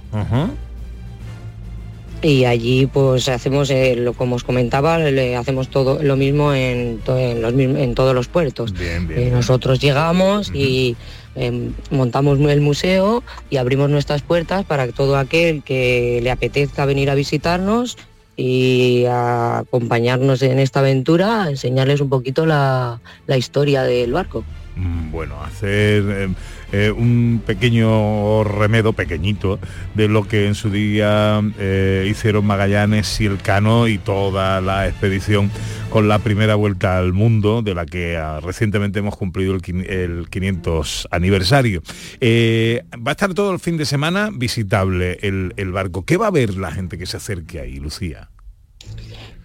y 2.20 2.44
allí 2.44 2.86
pues 2.86 3.28
hacemos, 3.28 3.70
eh, 3.70 3.96
lo 3.96 4.12
como 4.12 4.36
os 4.36 4.44
comentaba, 4.44 4.98
le 4.98 5.36
hacemos 5.36 5.68
todo 5.68 6.02
lo 6.02 6.16
mismo 6.16 6.52
en, 6.54 6.98
to- 6.98 7.18
en 7.18 7.40
los 7.42 7.52
en 7.54 7.94
todos 7.94 8.14
los 8.14 8.28
puertos. 8.28 8.72
Bien, 8.74 9.08
Eh, 9.10 9.30
nosotros 9.32 9.80
llegamos 9.80 10.52
y 10.54 10.96
em, 11.34 11.72
montamos 11.90 12.38
el 12.38 12.60
museo 12.60 13.22
y 13.50 13.56
abrimos 13.56 13.90
nuestras 13.90 14.22
puertas 14.22 14.64
para 14.64 14.88
todo 14.88 15.16
aquel 15.16 15.62
que 15.62 16.20
le 16.22 16.30
apetezca 16.30 16.84
venir 16.84 17.10
a 17.10 17.14
visitarnos 17.14 17.96
y 18.36 19.04
a 19.06 19.58
acompañarnos 19.58 20.42
en 20.42 20.58
esta 20.58 20.80
aventura, 20.80 21.46
enseñarles 21.48 22.00
un 22.00 22.08
poquito 22.08 22.46
la 22.46 23.00
historia 23.26 23.82
del 23.82 24.12
barco. 24.12 24.44
Mm, 24.76 25.10
Bueno, 25.10 25.42
hacer 25.42 26.02
eh, 26.08 26.28
eh, 26.72 26.90
un 26.90 27.42
pequeño 27.44 28.42
remedo, 28.44 28.94
pequeñito, 28.94 29.58
de 29.94 30.08
lo 30.08 30.26
que 30.26 30.46
en 30.46 30.54
su 30.54 30.70
día 30.70 31.42
eh, 31.58 32.08
hicieron 32.10 32.46
Magallanes 32.46 33.20
y 33.20 33.26
Elcano 33.26 33.86
y 33.88 33.98
toda 33.98 34.60
la 34.62 34.88
expedición 34.88 35.50
con 35.90 36.08
la 36.08 36.18
primera 36.20 36.54
vuelta 36.54 36.96
al 36.98 37.12
mundo, 37.12 37.60
de 37.60 37.74
la 37.74 37.84
que 37.84 38.16
ah, 38.16 38.40
recientemente 38.40 39.00
hemos 39.00 39.16
cumplido 39.16 39.54
el, 39.54 39.60
el 39.86 40.30
500 40.30 41.08
aniversario. 41.10 41.82
Va 42.22 43.10
a 43.10 43.12
estar 43.12 43.34
todo 43.34 43.52
el 43.52 43.58
fin 43.60 43.76
de 43.76 43.84
semana 43.84 44.30
visitable 44.32 45.18
el, 45.20 45.52
el 45.58 45.70
barco. 45.72 46.06
¿Qué 46.06 46.16
va 46.16 46.28
a 46.28 46.30
ver 46.30 46.56
la 46.56 46.72
gente 46.72 46.96
que 46.96 47.04
se 47.04 47.18
acerque 47.18 47.60
ahí, 47.60 47.78
Lucía? 47.78 48.31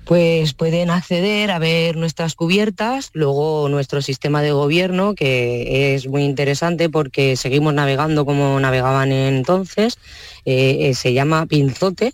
Pues 0.07 0.53
pueden 0.53 0.89
acceder 0.89 1.51
a 1.51 1.59
ver 1.59 1.97
nuestras 1.97 2.33
cubiertas, 2.33 3.09
luego 3.11 3.67
nuestro 3.67 4.01
sistema 4.01 4.41
de 4.41 4.53
gobierno, 4.53 5.15
que 5.15 5.95
es 5.95 6.07
muy 6.07 6.23
interesante 6.23 6.89
porque 6.89 7.35
seguimos 7.35 7.73
navegando 7.73 8.25
como 8.25 8.57
navegaban 8.61 9.11
entonces, 9.11 9.97
eh, 10.45 10.77
eh, 10.87 10.93
se 10.93 11.11
llama 11.11 11.45
Pinzote. 11.45 12.13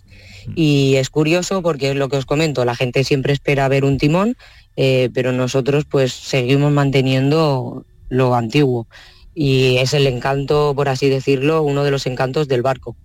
Y 0.56 0.96
es 0.96 1.08
curioso 1.08 1.62
porque 1.62 1.90
es 1.92 1.96
lo 1.96 2.08
que 2.08 2.16
os 2.16 2.26
comento, 2.26 2.64
la 2.64 2.74
gente 2.74 3.04
siempre 3.04 3.32
espera 3.32 3.68
ver 3.68 3.84
un 3.84 3.96
timón, 3.96 4.36
eh, 4.74 5.08
pero 5.14 5.30
nosotros 5.30 5.84
pues 5.88 6.12
seguimos 6.12 6.72
manteniendo 6.72 7.84
lo 8.08 8.34
antiguo. 8.34 8.88
Y 9.36 9.76
es 9.76 9.94
el 9.94 10.08
encanto, 10.08 10.74
por 10.74 10.88
así 10.88 11.08
decirlo, 11.08 11.62
uno 11.62 11.84
de 11.84 11.92
los 11.92 12.06
encantos 12.06 12.48
del 12.48 12.62
barco. 12.62 12.96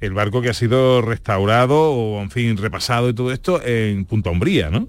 El 0.00 0.14
barco 0.14 0.42
que 0.42 0.50
ha 0.50 0.54
sido 0.54 1.02
restaurado 1.02 1.92
o, 1.92 2.20
en 2.22 2.30
fin, 2.30 2.56
repasado 2.56 3.08
y 3.08 3.14
todo 3.14 3.32
esto 3.32 3.60
en 3.64 4.04
Punta 4.04 4.30
Umbría, 4.30 4.70
¿no? 4.70 4.88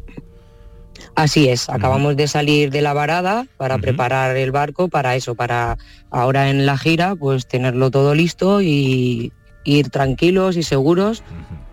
Así 1.15 1.49
es, 1.49 1.69
acabamos 1.69 2.15
de 2.15 2.27
salir 2.27 2.71
de 2.71 2.81
la 2.81 2.93
varada 2.93 3.45
para 3.57 3.77
preparar 3.77 4.35
el 4.37 4.51
barco 4.51 4.89
para 4.89 5.15
eso, 5.15 5.35
para 5.35 5.77
ahora 6.11 6.49
en 6.49 6.65
la 6.65 6.77
gira 6.77 7.15
pues 7.15 7.47
tenerlo 7.47 7.89
todo 7.89 8.15
listo 8.15 8.61
y 8.61 9.31
ir 9.63 9.89
tranquilos 9.89 10.57
y 10.57 10.63
seguros 10.63 11.23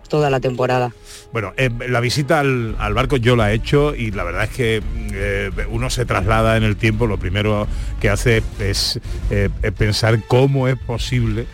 toda 0.09 0.29
la 0.29 0.39
temporada. 0.39 0.93
Bueno, 1.33 1.53
eh, 1.57 1.69
la 1.89 1.99
visita 1.99 2.39
al, 2.39 2.75
al 2.79 2.93
barco 2.93 3.17
yo 3.17 3.35
la 3.35 3.51
he 3.51 3.55
hecho 3.55 3.93
y 3.93 4.11
la 4.11 4.23
verdad 4.23 4.45
es 4.45 4.49
que 4.51 4.81
eh, 5.13 5.51
uno 5.69 5.89
se 5.89 6.05
traslada 6.05 6.57
en 6.57 6.63
el 6.63 6.77
tiempo, 6.77 7.07
lo 7.07 7.17
primero 7.17 7.67
que 7.99 8.09
hace 8.09 8.41
es, 8.59 8.99
eh, 9.29 9.49
es 9.61 9.71
pensar 9.73 10.21
cómo 10.27 10.67
es 10.67 10.77
posible 10.77 11.45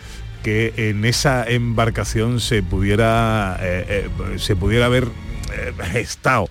que 0.44 0.74
en 0.76 1.06
esa 1.06 1.48
embarcación 1.48 2.38
se 2.38 2.62
pudiera 2.62 3.56
eh, 3.62 4.08
eh, 4.34 4.38
se 4.38 4.54
pudiera 4.54 4.86
haber 4.86 5.04
eh, 5.04 5.72
estado 5.94 6.48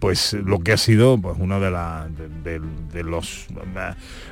pues 0.00 0.32
lo 0.32 0.60
que 0.60 0.72
ha 0.72 0.78
sido 0.78 1.18
pues 1.18 1.36
uno 1.38 1.60
de, 1.60 1.70
la, 1.70 2.08
de 2.42 3.02
los 3.02 3.46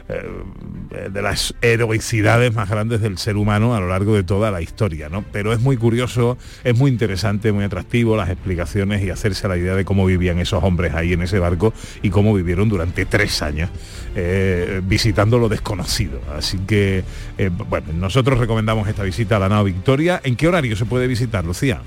eh, 0.07 1.09
de 1.11 1.23
las 1.23 1.55
heroicidades 1.63 2.55
más 2.55 2.69
grandes 2.69 3.01
del 3.01 3.17
ser 3.17 3.37
humano 3.37 3.75
a 3.75 3.81
lo 3.81 3.89
largo 3.89 4.15
de 4.15 4.23
toda 4.23 4.51
la 4.51 4.61
historia, 4.61 5.09
¿no? 5.09 5.25
Pero 5.33 5.53
es 5.53 5.61
muy 5.61 5.77
curioso, 5.79 6.37
es 6.63 6.77
muy 6.77 6.91
interesante, 6.91 7.53
muy 7.53 7.65
atractivo 7.65 8.17
las 8.17 8.29
explicaciones 8.29 9.03
y 9.03 9.11
hacerse 9.11 9.49
la 9.49 9.57
idea 9.57 9.75
de 9.75 9.85
cómo 9.85 10.05
vivían 10.05 10.39
esos 10.39 10.63
hombres 10.63 10.95
ahí 10.95 11.15
en 11.15 11.23
ese 11.23 11.39
barco 11.39 11.73
y 12.03 12.11
cómo 12.11 12.35
vivieron 12.35 12.69
durante 12.69 13.07
tres 13.07 13.41
años 13.43 13.71
eh, 14.15 14.83
visitando 14.85 15.39
lo 15.39 15.49
desconocido. 15.49 16.21
Así 16.37 16.59
que, 16.59 17.03
eh, 17.39 17.49
bueno, 17.49 17.93
nosotros 17.95 18.39
recomendamos 18.39 18.87
esta 18.89 19.03
visita 19.03 19.37
a 19.37 19.39
la 19.39 19.49
nao 19.49 19.65
Victoria. 19.65 20.21
¿En 20.23 20.37
qué 20.37 20.49
horario 20.49 20.77
se 20.77 20.85
puede 20.85 21.07
visitar, 21.07 21.45
Lucía? 21.45 21.81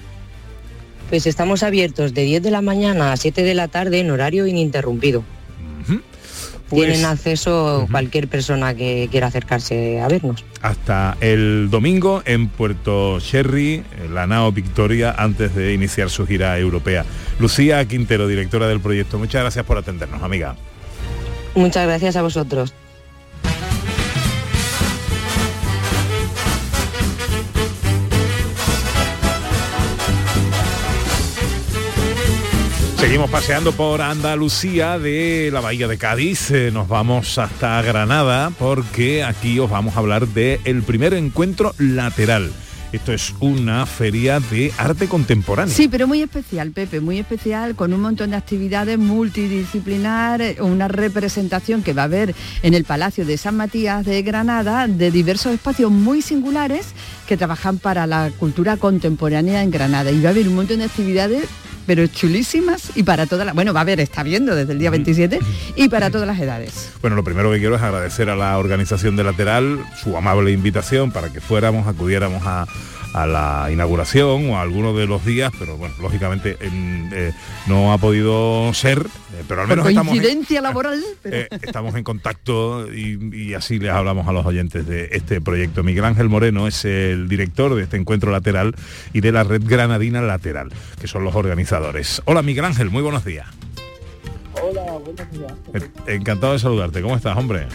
Pues 1.09 1.27
estamos 1.27 1.63
abiertos 1.63 2.13
de 2.13 2.23
10 2.23 2.43
de 2.43 2.51
la 2.51 2.61
mañana 2.61 3.13
a 3.13 3.17
7 3.17 3.43
de 3.43 3.53
la 3.53 3.67
tarde 3.67 3.99
en 3.99 4.11
horario 4.11 4.47
ininterrumpido. 4.47 5.23
Pues- 6.69 6.87
Tienen 6.91 7.05
acceso 7.05 7.87
cualquier 7.89 8.27
persona 8.27 8.73
que 8.75 9.07
quiera 9.09 9.27
acercarse 9.27 10.01
a 10.01 10.07
vernos. 10.09 10.43
hasta 10.61 11.15
el 11.21 11.69
domingo 11.69 12.21
en 12.25 12.49
Puerto 12.49 13.19
Sherry, 13.19 13.83
la 14.11 14.27
nao 14.27 14.51
Victoria, 14.51 15.15
antes 15.17 15.55
de 15.55 15.73
iniciar 15.73 16.09
su 16.09 16.27
gira 16.27 16.57
europea. 16.59 17.05
Lucía 17.39 17.85
Quintero, 17.87 18.27
directora 18.27 18.67
del 18.67 18.81
proyecto, 18.81 19.17
muchas 19.17 19.41
gracias 19.43 19.63
por 19.65 19.77
atendernos, 19.77 20.21
amiga. 20.23 20.55
Muchas 21.55 21.87
gracias 21.87 22.15
a 22.17 22.21
vosotros. 22.21 22.73
Seguimos 33.07 33.31
paseando 33.31 33.71
por 33.71 34.01
Andalucía 34.01 34.99
de 34.99 35.49
la 35.53 35.61
Bahía 35.61 35.87
de 35.87 35.97
Cádiz, 35.97 36.51
eh, 36.51 36.71
nos 36.73 36.89
vamos 36.89 37.37
hasta 37.37 37.81
Granada 37.81 38.51
porque 38.59 39.23
aquí 39.23 39.59
os 39.59 39.69
vamos 39.69 39.95
a 39.95 39.99
hablar 39.99 40.27
del 40.27 40.83
primer 40.83 41.13
encuentro 41.13 41.73
lateral. 41.77 42.51
Esto 42.91 43.13
es 43.13 43.33
una 43.39 43.85
feria 43.85 44.41
de 44.41 44.73
arte 44.77 45.07
contemporáneo. 45.07 45.73
Sí, 45.73 45.87
pero 45.87 46.05
muy 46.05 46.21
especial, 46.21 46.71
Pepe, 46.71 46.99
muy 46.99 47.17
especial, 47.17 47.77
con 47.77 47.93
un 47.93 48.01
montón 48.01 48.31
de 48.31 48.35
actividades 48.35 48.99
multidisciplinar, 48.99 50.41
eh, 50.41 50.57
una 50.59 50.89
representación 50.89 51.83
que 51.83 51.93
va 51.93 52.01
a 52.01 52.05
haber 52.05 52.35
en 52.61 52.73
el 52.73 52.83
Palacio 52.83 53.25
de 53.25 53.37
San 53.37 53.55
Matías 53.55 54.05
de 54.05 54.21
Granada 54.21 54.85
de 54.85 55.11
diversos 55.11 55.53
espacios 55.53 55.91
muy 55.91 56.21
singulares 56.21 56.87
que 57.25 57.37
trabajan 57.37 57.77
para 57.77 58.05
la 58.05 58.31
cultura 58.37 58.75
contemporánea 58.75 59.63
en 59.63 59.71
Granada. 59.71 60.11
Y 60.11 60.19
va 60.19 60.27
a 60.27 60.31
haber 60.33 60.49
un 60.49 60.55
montón 60.55 60.79
de 60.79 60.85
actividades 60.85 61.47
pero 61.87 62.05
chulísimas 62.05 62.91
y 62.95 63.03
para 63.03 63.25
todas 63.25 63.45
las... 63.45 63.55
Bueno, 63.55 63.73
va 63.73 63.79
a 63.79 63.81
haber, 63.81 63.99
está 63.99 64.21
viendo 64.21 64.53
desde 64.53 64.73
el 64.73 64.79
día 64.79 64.91
27 64.91 65.39
y 65.75 65.89
para 65.89 66.11
todas 66.11 66.27
las 66.27 66.39
edades. 66.39 66.91
Bueno, 67.01 67.15
lo 67.15 67.23
primero 67.23 67.51
que 67.51 67.57
quiero 67.57 67.77
es 67.77 67.81
agradecer 67.81 68.29
a 68.29 68.35
la 68.35 68.57
organización 68.57 69.15
de 69.15 69.23
Lateral 69.23 69.83
su 70.03 70.15
amable 70.15 70.51
invitación 70.51 71.11
para 71.11 71.31
que 71.31 71.41
fuéramos, 71.41 71.87
acudiéramos 71.87 72.43
a, 72.45 72.67
a 73.23 73.25
la 73.27 73.71
inauguración 73.71 74.49
o 74.49 74.57
a 74.57 74.61
alguno 74.61 74.93
de 74.93 75.07
los 75.07 75.25
días, 75.25 75.51
pero 75.57 75.75
bueno, 75.77 75.95
lógicamente 76.01 76.57
en- 76.61 77.09
eh, 77.13 77.33
no 77.67 77.91
ha 77.93 77.97
podido 77.97 78.71
ser, 78.73 78.99
eh, 78.99 79.43
pero 79.47 79.61
al 79.61 79.67
Por 79.67 79.77
menos 79.77 79.89
estamos 79.89 80.13
en, 80.13 80.19
coincidencia 80.21 80.61
laboral, 80.61 81.01
pero... 81.23 81.35
eh, 81.37 81.47
estamos 81.61 81.95
en 81.95 82.03
contacto 82.03 82.91
y, 82.93 83.17
y 83.35 83.53
así 83.53 83.79
les 83.79 83.91
hablamos 83.91 84.27
a 84.27 84.31
los 84.31 84.45
oyentes 84.45 84.85
de 84.87 85.09
este 85.11 85.41
proyecto. 85.41 85.83
Miguel 85.83 86.05
Ángel 86.05 86.29
Moreno 86.29 86.67
es 86.67 86.85
el 86.85 87.27
director 87.27 87.73
de 87.75 87.83
este 87.83 87.97
encuentro 87.97 88.31
lateral 88.31 88.75
y 89.13 89.21
de 89.21 89.31
la 89.31 89.43
red 89.43 89.63
granadina 89.65 90.21
lateral, 90.21 90.69
que 91.01 91.07
son 91.07 91.23
los 91.23 91.33
organizadores. 91.35 92.21
Hola 92.25 92.41
Miguel 92.43 92.65
Ángel, 92.65 92.89
muy 92.89 93.01
buenos 93.01 93.25
días. 93.25 93.47
Hola, 94.61 94.83
buenos 95.03 95.31
días. 95.31 95.53
Eh, 96.07 96.15
Encantado 96.15 96.53
de 96.53 96.59
saludarte. 96.59 97.01
¿Cómo 97.01 97.15
estás, 97.15 97.37
hombre? 97.37 97.67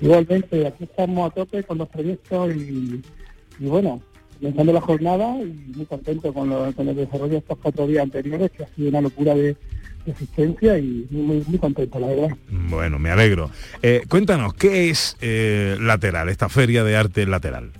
Igualmente, 0.00 0.66
aquí 0.66 0.84
estamos 0.84 1.30
a 1.30 1.34
tope 1.34 1.62
con 1.64 1.78
los 1.78 1.88
proyectos 1.88 2.54
y, 2.54 3.02
y 3.58 3.66
bueno, 3.66 4.00
comenzando 4.38 4.72
la 4.72 4.80
jornada 4.80 5.36
y 5.40 5.72
muy 5.76 5.86
contento 5.86 6.32
con, 6.32 6.48
lo- 6.48 6.72
con 6.72 6.88
el 6.88 6.96
desarrollo 6.96 7.32
de 7.32 7.38
estos 7.38 7.58
cuatro 7.62 7.86
días 7.86 8.02
anteriores, 8.02 8.50
que 8.50 8.64
ha 8.64 8.68
sido 8.74 8.88
una 8.88 9.00
locura 9.00 9.34
de, 9.34 9.56
de 10.04 10.12
asistencia 10.12 10.76
y 10.78 11.06
muy, 11.10 11.42
muy, 11.46 11.58
contento, 11.58 11.98
la 11.98 12.08
verdad. 12.08 12.36
Bueno, 12.50 12.98
me 12.98 13.10
alegro. 13.10 13.50
Eh, 13.82 14.02
cuéntanos, 14.08 14.54
¿qué 14.54 14.90
es 14.90 15.16
eh, 15.20 15.76
Lateral, 15.80 16.28
esta 16.28 16.48
feria 16.48 16.84
de 16.84 16.96
arte 16.96 17.26
lateral? 17.26 17.70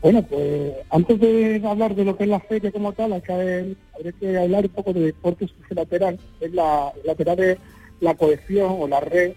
Bueno, 0.00 0.22
pues 0.24 0.72
antes 0.90 1.20
de 1.20 1.62
hablar 1.64 1.94
de 1.94 2.04
lo 2.04 2.16
que 2.16 2.24
es 2.24 2.28
la 2.30 2.40
feria 2.40 2.72
como 2.72 2.92
tal, 2.92 3.12
hay 3.12 3.20
que, 3.20 3.32
haber- 3.32 3.76
habría 3.94 4.12
que 4.12 4.36
hablar 4.38 4.64
un 4.64 4.70
poco 4.72 4.92
de 4.92 5.00
deporte 5.00 5.46
lateral. 5.70 6.18
Es 6.40 6.52
la 6.52 6.92
lateral 7.04 7.36
de 7.36 7.58
la 8.00 8.14
cohesión 8.16 8.74
o 8.80 8.88
la 8.88 8.98
red 8.98 9.32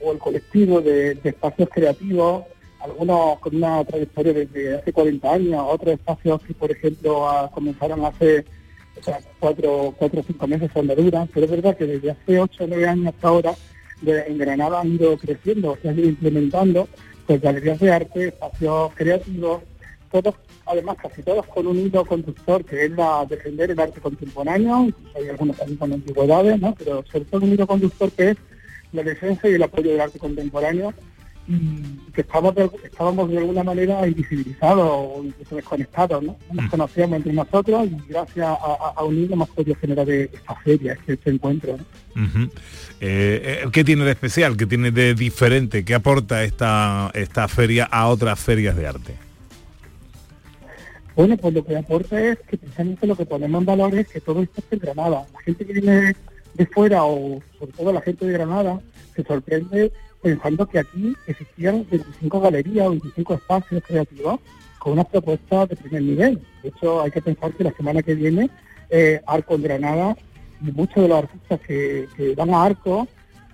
o 0.00 0.10
el 0.12 0.18
colectivo 0.18 0.80
de, 0.80 1.14
de 1.14 1.28
espacios 1.30 1.68
creativos, 1.72 2.44
algunos 2.80 3.38
con 3.40 3.56
una 3.56 3.84
trayectoria 3.84 4.32
desde 4.32 4.76
hace 4.76 4.92
40 4.92 5.32
años, 5.32 5.64
otros 5.68 5.94
espacios 5.94 6.40
que, 6.42 6.54
por 6.54 6.70
ejemplo, 6.70 7.28
ah, 7.28 7.50
comenzaron 7.52 8.04
hace 8.04 8.44
o 9.06 9.12
cuatro, 9.38 9.94
cuatro 9.96 10.20
o 10.20 10.24
cinco 10.24 10.46
meses 10.48 10.70
su 10.72 10.80
andadura, 10.80 11.26
pero 11.32 11.44
es 11.46 11.50
verdad 11.52 11.76
que 11.76 11.86
desde 11.86 12.10
hace 12.10 12.40
ocho 12.40 12.64
o 12.64 12.66
nueve 12.66 12.86
años 12.88 13.14
hasta 13.14 13.28
ahora 13.28 13.54
de- 14.02 14.22
en 14.26 14.38
Granada 14.38 14.80
han 14.80 14.92
ido 14.94 15.16
creciendo, 15.16 15.78
se 15.80 15.88
han 15.88 15.98
ido 15.98 16.08
implementando 16.08 16.88
pues 17.26 17.40
galerías 17.40 17.78
de 17.78 17.92
arte, 17.92 18.28
espacios 18.28 18.92
creativos, 18.94 19.62
todos, 20.10 20.34
además 20.66 20.96
casi 21.00 21.22
todos 21.22 21.46
con 21.46 21.66
un 21.66 21.78
hilo 21.78 22.04
conductor 22.06 22.64
que 22.64 22.86
es 22.86 22.90
la 22.92 23.24
defender 23.28 23.70
el 23.70 23.78
arte 23.78 24.00
contemporáneo, 24.00 24.84
incluso 24.86 25.18
hay 25.18 25.28
algunos 25.28 25.56
también 25.58 25.78
con 25.78 25.92
antigüedades, 25.92 26.58
¿no? 26.60 26.74
pero 26.76 27.04
sobre 27.12 27.26
todo 27.26 27.44
un 27.44 27.52
hilo 27.52 27.66
conductor 27.66 28.10
que 28.12 28.30
es 28.30 28.36
la 28.92 29.02
defensa 29.02 29.46
y 29.48 29.52
el 29.54 29.62
apoyo 29.62 29.90
del 29.90 30.00
arte 30.00 30.18
contemporáneo 30.18 30.94
que 32.12 32.20
estamos 32.20 32.54
de- 32.54 32.70
estábamos 32.84 33.30
de 33.30 33.38
alguna 33.38 33.64
manera 33.64 34.06
invisibilizados 34.06 34.86
o 34.86 35.22
incluso 35.24 35.56
desconectados, 35.56 36.22
¿no? 36.22 36.36
No 36.52 36.62
nos 36.62 36.70
conocíamos 36.70 37.16
entre 37.16 37.32
nosotros 37.32 37.88
y 37.88 37.96
gracias 38.12 38.46
a, 38.46 38.52
a, 38.52 38.92
a 38.96 39.04
unir 39.04 39.32
hemos 39.32 39.48
podido 39.48 39.74
generar 39.76 40.08
esta 40.10 40.54
feria, 40.56 40.92
este, 40.92 41.14
este 41.14 41.30
encuentro. 41.30 41.78
¿no? 42.14 42.44
Eh, 43.00 43.62
eh, 43.64 43.68
¿Qué 43.72 43.82
tiene 43.84 44.04
de 44.04 44.10
especial? 44.10 44.56
¿Qué 44.56 44.66
tiene 44.66 44.90
de 44.90 45.14
diferente? 45.14 45.84
¿Qué 45.84 45.94
aporta 45.94 46.44
esta, 46.44 47.10
esta 47.14 47.48
feria 47.48 47.84
a 47.84 48.08
otras 48.08 48.38
ferias 48.38 48.76
de 48.76 48.86
arte? 48.86 49.14
Bueno, 51.16 51.36
pues 51.36 51.52
lo 51.54 51.64
que 51.64 51.76
aporta 51.76 52.20
es 52.20 52.38
que 52.40 52.56
precisamente 52.58 53.06
lo 53.06 53.16
que 53.16 53.26
ponemos 53.26 53.60
en 53.60 53.66
valor 53.66 53.94
es 53.94 54.06
que 54.08 54.20
todo 54.20 54.42
esto 54.42 54.60
es 54.60 54.72
en 54.72 54.78
Granada. 54.78 55.26
La 55.32 55.40
gente 55.40 55.64
que 55.66 55.72
viene 55.72 56.14
de 56.54 56.66
fuera 56.66 57.04
o 57.04 57.40
sobre 57.58 57.72
todo 57.72 57.92
la 57.92 58.00
gente 58.02 58.26
de 58.26 58.32
Granada 58.32 58.80
se 59.16 59.24
sorprende 59.24 59.92
pensando 60.22 60.66
que 60.66 60.78
aquí 60.78 61.14
existían 61.26 61.86
25 61.90 62.40
galerías 62.40 62.86
o 62.86 62.90
25 62.90 63.34
espacios 63.34 63.82
creativos 63.86 64.40
con 64.78 64.92
unas 64.94 65.06
propuestas 65.06 65.68
de 65.68 65.76
primer 65.76 66.02
nivel. 66.02 66.42
De 66.62 66.68
hecho, 66.68 67.02
hay 67.02 67.10
que 67.10 67.22
pensar 67.22 67.52
que 67.52 67.64
la 67.64 67.72
semana 67.72 68.02
que 68.02 68.14
viene 68.14 68.50
eh, 68.90 69.20
Arco 69.26 69.54
en 69.54 69.62
Granada 69.62 70.16
muchos 70.60 71.02
de 71.02 71.08
los 71.08 71.18
artistas 71.18 71.60
que, 71.60 72.34
van 72.36 72.50
a 72.50 72.64
Arco 72.64 73.06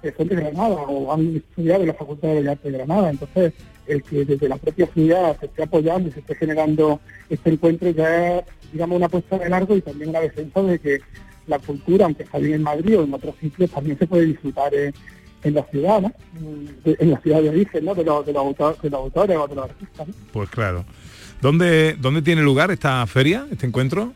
eh, 0.03 0.13
son 0.17 0.29
de 0.29 0.37
Granada 0.37 0.75
o 0.75 1.13
han 1.13 1.37
estudiado 1.37 1.83
en 1.83 1.89
la 1.89 1.95
Facultad 1.95 2.29
de 2.29 2.35
Bellas 2.37 2.53
Artes 2.53 2.73
de 2.73 2.79
Granada. 2.79 3.11
Entonces, 3.11 3.53
el 3.87 4.03
que 4.03 4.25
desde 4.25 4.49
la 4.49 4.57
propia 4.57 4.87
ciudad 4.87 5.39
se 5.39 5.47
esté 5.47 5.63
apoyando 5.63 6.09
y 6.09 6.13
se 6.13 6.21
esté 6.21 6.35
generando 6.35 7.01
este 7.29 7.51
encuentro 7.51 7.91
ya 7.91 8.39
es, 8.39 8.45
digamos, 8.73 8.97
una 8.97 9.09
puesta 9.09 9.39
de 9.39 9.49
largo 9.49 9.77
y 9.77 9.83
también 9.83 10.11
una 10.11 10.21
defensa 10.21 10.63
de 10.63 10.79
que 10.79 11.01
la 11.47 11.59
cultura, 11.59 12.07
aunque 12.07 12.23
está 12.23 12.39
bien 12.39 12.55
en 12.55 12.63
Madrid 12.63 12.99
o 12.99 13.05
en 13.05 13.13
otros 13.13 13.35
sitios, 13.41 13.71
también 13.71 13.99
se 13.99 14.07
puede 14.07 14.27
disfrutar 14.27 14.75
en, 14.75 14.95
en 15.45 15.55
la 15.55 15.63
ciudad, 15.65 16.01
¿no? 16.01 16.13
En 16.85 17.11
la 17.11 17.21
ciudad 17.21 17.41
de 17.43 17.51
origen, 17.51 17.85
¿no? 17.85 17.95
De 17.95 18.03
los, 18.05 18.27
de 18.27 18.33
los, 18.33 18.43
autor- 18.45 18.81
de 18.81 18.91
los 18.91 19.01
autores 19.01 19.37
o 19.37 19.47
de 19.47 19.55
los 19.55 19.65
artistas, 19.71 20.09
¿no? 20.09 20.15
Pues 20.33 20.49
claro. 20.51 20.85
¿Dónde, 21.41 21.95
¿Dónde 22.01 22.23
tiene 22.23 22.43
lugar 22.43 22.71
esta 22.71 23.07
feria, 23.07 23.47
este 23.51 23.67
encuentro? 23.67 24.13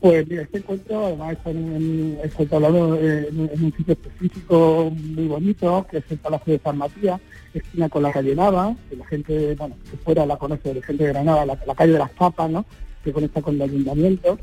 Pues 0.00 0.26
mira, 0.28 0.42
este 0.42 0.58
encuentro 0.58 1.06
además 1.06 1.32
está, 1.34 1.50
en, 1.50 1.76
en- 1.76 2.18
está 2.24 2.42
instalado 2.42 2.96
en, 2.98 3.50
en 3.52 3.64
un 3.64 3.74
sitio 3.76 3.92
específico 3.92 4.90
muy 4.94 5.26
bonito, 5.26 5.86
que 5.90 5.98
es 5.98 6.04
el 6.10 6.18
Palacio 6.18 6.54
de 6.54 6.58
San 6.60 6.78
Matías, 6.78 7.20
esquina 7.52 7.88
con 7.90 8.02
la 8.02 8.10
calle 8.12 8.34
Nava, 8.34 8.74
que 8.88 8.96
la 8.96 9.06
gente, 9.06 9.54
bueno, 9.56 9.76
que 9.90 9.96
fuera 9.98 10.24
la 10.24 10.38
conoce, 10.38 10.72
la 10.74 10.82
gente 10.82 11.04
de 11.04 11.12
Granada, 11.12 11.44
la, 11.44 11.58
la 11.66 11.74
calle 11.74 11.92
de 11.92 11.98
las 11.98 12.10
Papas, 12.10 12.50
¿no? 12.50 12.64
Que 13.04 13.12
conecta 13.12 13.42
con 13.42 13.56
el 13.56 13.62
ayuntamiento. 13.62 14.38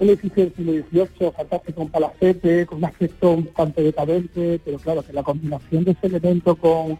Un 0.00 0.08
edificio 0.08 0.44
del 0.44 0.54
siglo 0.54 0.72
XVIII, 0.90 1.30
fantástico, 1.30 1.82
un 1.82 1.90
palacete, 1.90 2.66
con 2.66 2.78
un 2.78 2.84
aspecto 2.86 3.30
un 3.30 3.46
tanto 3.46 3.80
decadente, 3.80 4.60
pero 4.64 4.78
claro, 4.78 5.02
que 5.02 5.12
la 5.12 5.22
combinación 5.22 5.84
de 5.84 5.92
ese 5.92 6.08
elemento 6.08 6.56
con, 6.56 6.98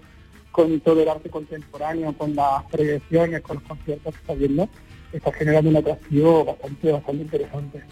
con 0.52 0.80
todo 0.80 1.02
el 1.02 1.09
arte 1.09 1.28
contemporáneo, 1.28 2.16
con 2.16 2.37
las 2.37 2.62
proyecciones, 2.70 3.40
con 3.42 3.57
los 3.57 3.64
conciertos 3.64 4.14
que 4.14 4.20
está 4.20 4.35
viendo, 4.35 4.68
está 5.12 5.33
generando 5.33 5.70
un 5.70 5.76
atractivo 5.76 6.44
bastante, 6.44 6.92
bastante 6.92 7.22
interesante. 7.22 7.83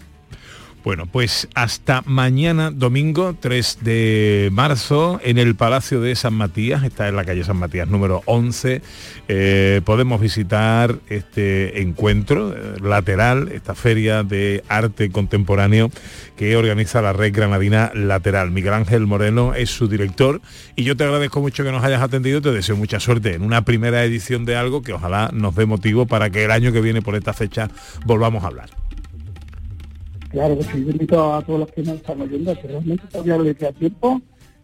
Bueno, 0.84 1.06
pues 1.06 1.46
hasta 1.54 2.02
mañana, 2.06 2.72
domingo 2.72 3.36
3 3.38 3.78
de 3.82 4.48
marzo, 4.50 5.20
en 5.22 5.38
el 5.38 5.54
Palacio 5.54 6.00
de 6.00 6.16
San 6.16 6.34
Matías, 6.34 6.82
está 6.82 7.06
en 7.06 7.14
la 7.14 7.24
calle 7.24 7.44
San 7.44 7.56
Matías 7.56 7.86
número 7.86 8.22
11, 8.24 8.82
eh, 9.28 9.80
podemos 9.84 10.20
visitar 10.20 10.96
este 11.08 11.82
encuentro 11.82 12.52
eh, 12.52 12.80
lateral, 12.82 13.52
esta 13.52 13.76
feria 13.76 14.24
de 14.24 14.64
arte 14.66 15.10
contemporáneo 15.10 15.88
que 16.36 16.56
organiza 16.56 17.00
la 17.00 17.12
red 17.12 17.32
granadina 17.32 17.92
lateral. 17.94 18.50
Miguel 18.50 18.74
Ángel 18.74 19.06
Moreno 19.06 19.54
es 19.54 19.70
su 19.70 19.86
director 19.86 20.40
y 20.74 20.82
yo 20.82 20.96
te 20.96 21.04
agradezco 21.04 21.40
mucho 21.40 21.62
que 21.62 21.70
nos 21.70 21.84
hayas 21.84 22.02
atendido 22.02 22.38
y 22.38 22.42
te 22.42 22.50
deseo 22.50 22.74
mucha 22.76 22.98
suerte 22.98 23.34
en 23.34 23.42
una 23.42 23.64
primera 23.64 24.02
edición 24.02 24.44
de 24.44 24.56
algo 24.56 24.82
que 24.82 24.94
ojalá 24.94 25.30
nos 25.32 25.54
dé 25.54 25.64
motivo 25.64 26.06
para 26.06 26.30
que 26.30 26.44
el 26.44 26.50
año 26.50 26.72
que 26.72 26.80
viene 26.80 27.02
por 27.02 27.14
esta 27.14 27.32
fecha 27.32 27.68
volvamos 28.04 28.42
a 28.42 28.48
hablar. 28.48 28.81
Claro 30.32 30.56
que 30.56 30.64
sí, 30.64 30.84
yo 30.84 30.90
invito 30.90 31.34
a 31.34 31.42
todos 31.42 31.60
los 31.60 31.70
que 31.70 31.82
nos 31.82 31.96
están 31.96 32.20
oyendo, 32.20 32.58
que 32.58 32.66
realmente 32.68 33.06
todavía 33.08 33.38
le 33.38 33.54
queda 33.54 33.72
tiempo. 33.72 34.20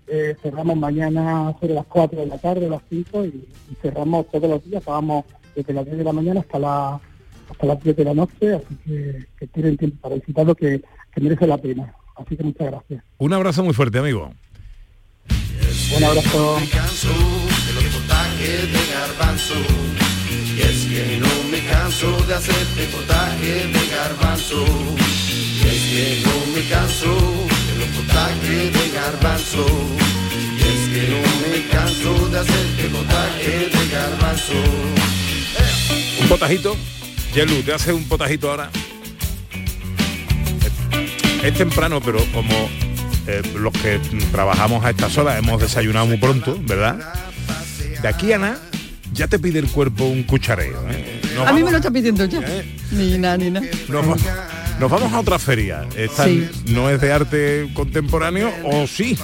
Eh, 0.06 0.34
cerramos 0.42 0.76
mañana 0.76 1.54
sobre 1.60 1.74
las 1.74 1.86
4 1.86 2.20
de 2.20 2.26
la 2.26 2.38
tarde, 2.38 2.66
a 2.66 2.70
las 2.70 2.82
5 2.88 3.26
y, 3.26 3.28
y 3.70 3.74
cerramos 3.82 4.26
todos 4.30 4.48
los 4.48 4.64
días, 4.64 4.80
acabamos 4.80 5.26
desde 5.54 5.74
las 5.74 5.84
10 5.84 5.98
de 5.98 6.04
la 6.04 6.12
mañana 6.12 6.40
hasta, 6.40 6.58
la, 6.58 7.00
hasta 7.50 7.66
las 7.66 7.82
10 7.82 7.96
de 7.96 8.04
la 8.04 8.14
noche, 8.14 8.54
así 8.54 8.74
que, 8.86 9.26
que 9.38 9.46
tienen 9.48 9.76
tiempo 9.76 9.98
para 10.00 10.14
visitarlo 10.14 10.54
que, 10.54 10.80
que 11.12 11.20
merece 11.20 11.46
la 11.46 11.58
pena. 11.58 11.94
Así 12.16 12.36
que 12.36 12.42
muchas 12.42 12.68
gracias. 12.68 13.04
Un 13.18 13.32
abrazo 13.34 13.62
muy 13.62 13.74
fuerte, 13.74 13.98
amigo. 13.98 14.32
Un 15.96 16.04
abrazo. 16.04 16.58
me 16.60 16.68
canso 16.68 17.08
de 17.08 17.72
los 17.74 17.84
potajes 17.84 18.72
de 18.72 18.94
garbanzo. 18.94 19.54
Y 20.56 20.60
es 20.60 20.86
que 20.86 21.18
no 21.20 21.50
me 21.50 21.64
canso 21.66 22.26
de 22.26 22.34
hacerte 22.34 22.84
potajes 22.92 23.72
de 23.72 23.94
garbanzo. 23.94 24.64
Que 25.98 26.22
no 26.24 26.54
me 26.54 26.68
canso 26.68 27.12
de 27.12 27.78
los 27.80 27.88
potajes 27.88 28.72
de 28.72 28.90
garbanzo. 28.94 29.66
Y 30.56 30.62
es 30.62 30.88
que 30.94 31.10
no 31.10 31.50
me 31.50 31.66
canso 31.66 32.28
de 32.28 32.38
hacerte 32.38 32.88
potajes 32.88 33.72
de 33.72 33.88
garbanzo. 33.92 34.52
Un 36.22 36.28
potajito. 36.28 36.76
Yelu, 37.34 37.62
te 37.64 37.72
hace 37.74 37.92
un 37.92 38.04
potajito 38.04 38.48
ahora. 38.48 38.70
Es 41.42 41.54
temprano, 41.54 42.00
pero 42.00 42.24
como 42.32 42.70
eh, 43.26 43.42
los 43.56 43.72
que 43.72 43.98
trabajamos 44.30 44.84
a 44.84 44.90
estas 44.90 45.18
horas 45.18 45.36
hemos 45.36 45.60
desayunado 45.60 46.06
muy 46.06 46.18
pronto, 46.18 46.60
¿verdad? 46.62 47.12
De 48.00 48.06
aquí 48.06 48.32
a 48.32 48.38
nada, 48.38 48.60
ya 49.12 49.26
te 49.26 49.40
pide 49.40 49.58
el 49.58 49.66
cuerpo 49.66 50.04
un 50.04 50.22
cuchareo. 50.22 50.80
¿eh? 50.92 51.20
A 51.44 51.52
mí 51.52 51.64
me 51.64 51.72
lo 51.72 51.78
está 51.78 51.90
pidiendo 51.90 52.24
ya. 52.24 52.40
Ni 52.92 53.18
nada, 53.18 53.36
ni 53.36 53.50
nada. 53.50 53.66
Nos, 54.80 54.90
va- 54.92 54.94
nos 54.96 55.00
vamos 55.02 55.12
a 55.12 55.20
otra 55.20 55.38
feria. 55.38 55.86
Esta 55.96 56.24
Sí. 56.24 56.48
no 56.68 56.88
es 56.90 57.00
de 57.00 57.12
arte 57.12 57.68
contemporáneo, 57.74 58.50
o 58.64 58.86
sí. 58.86 59.16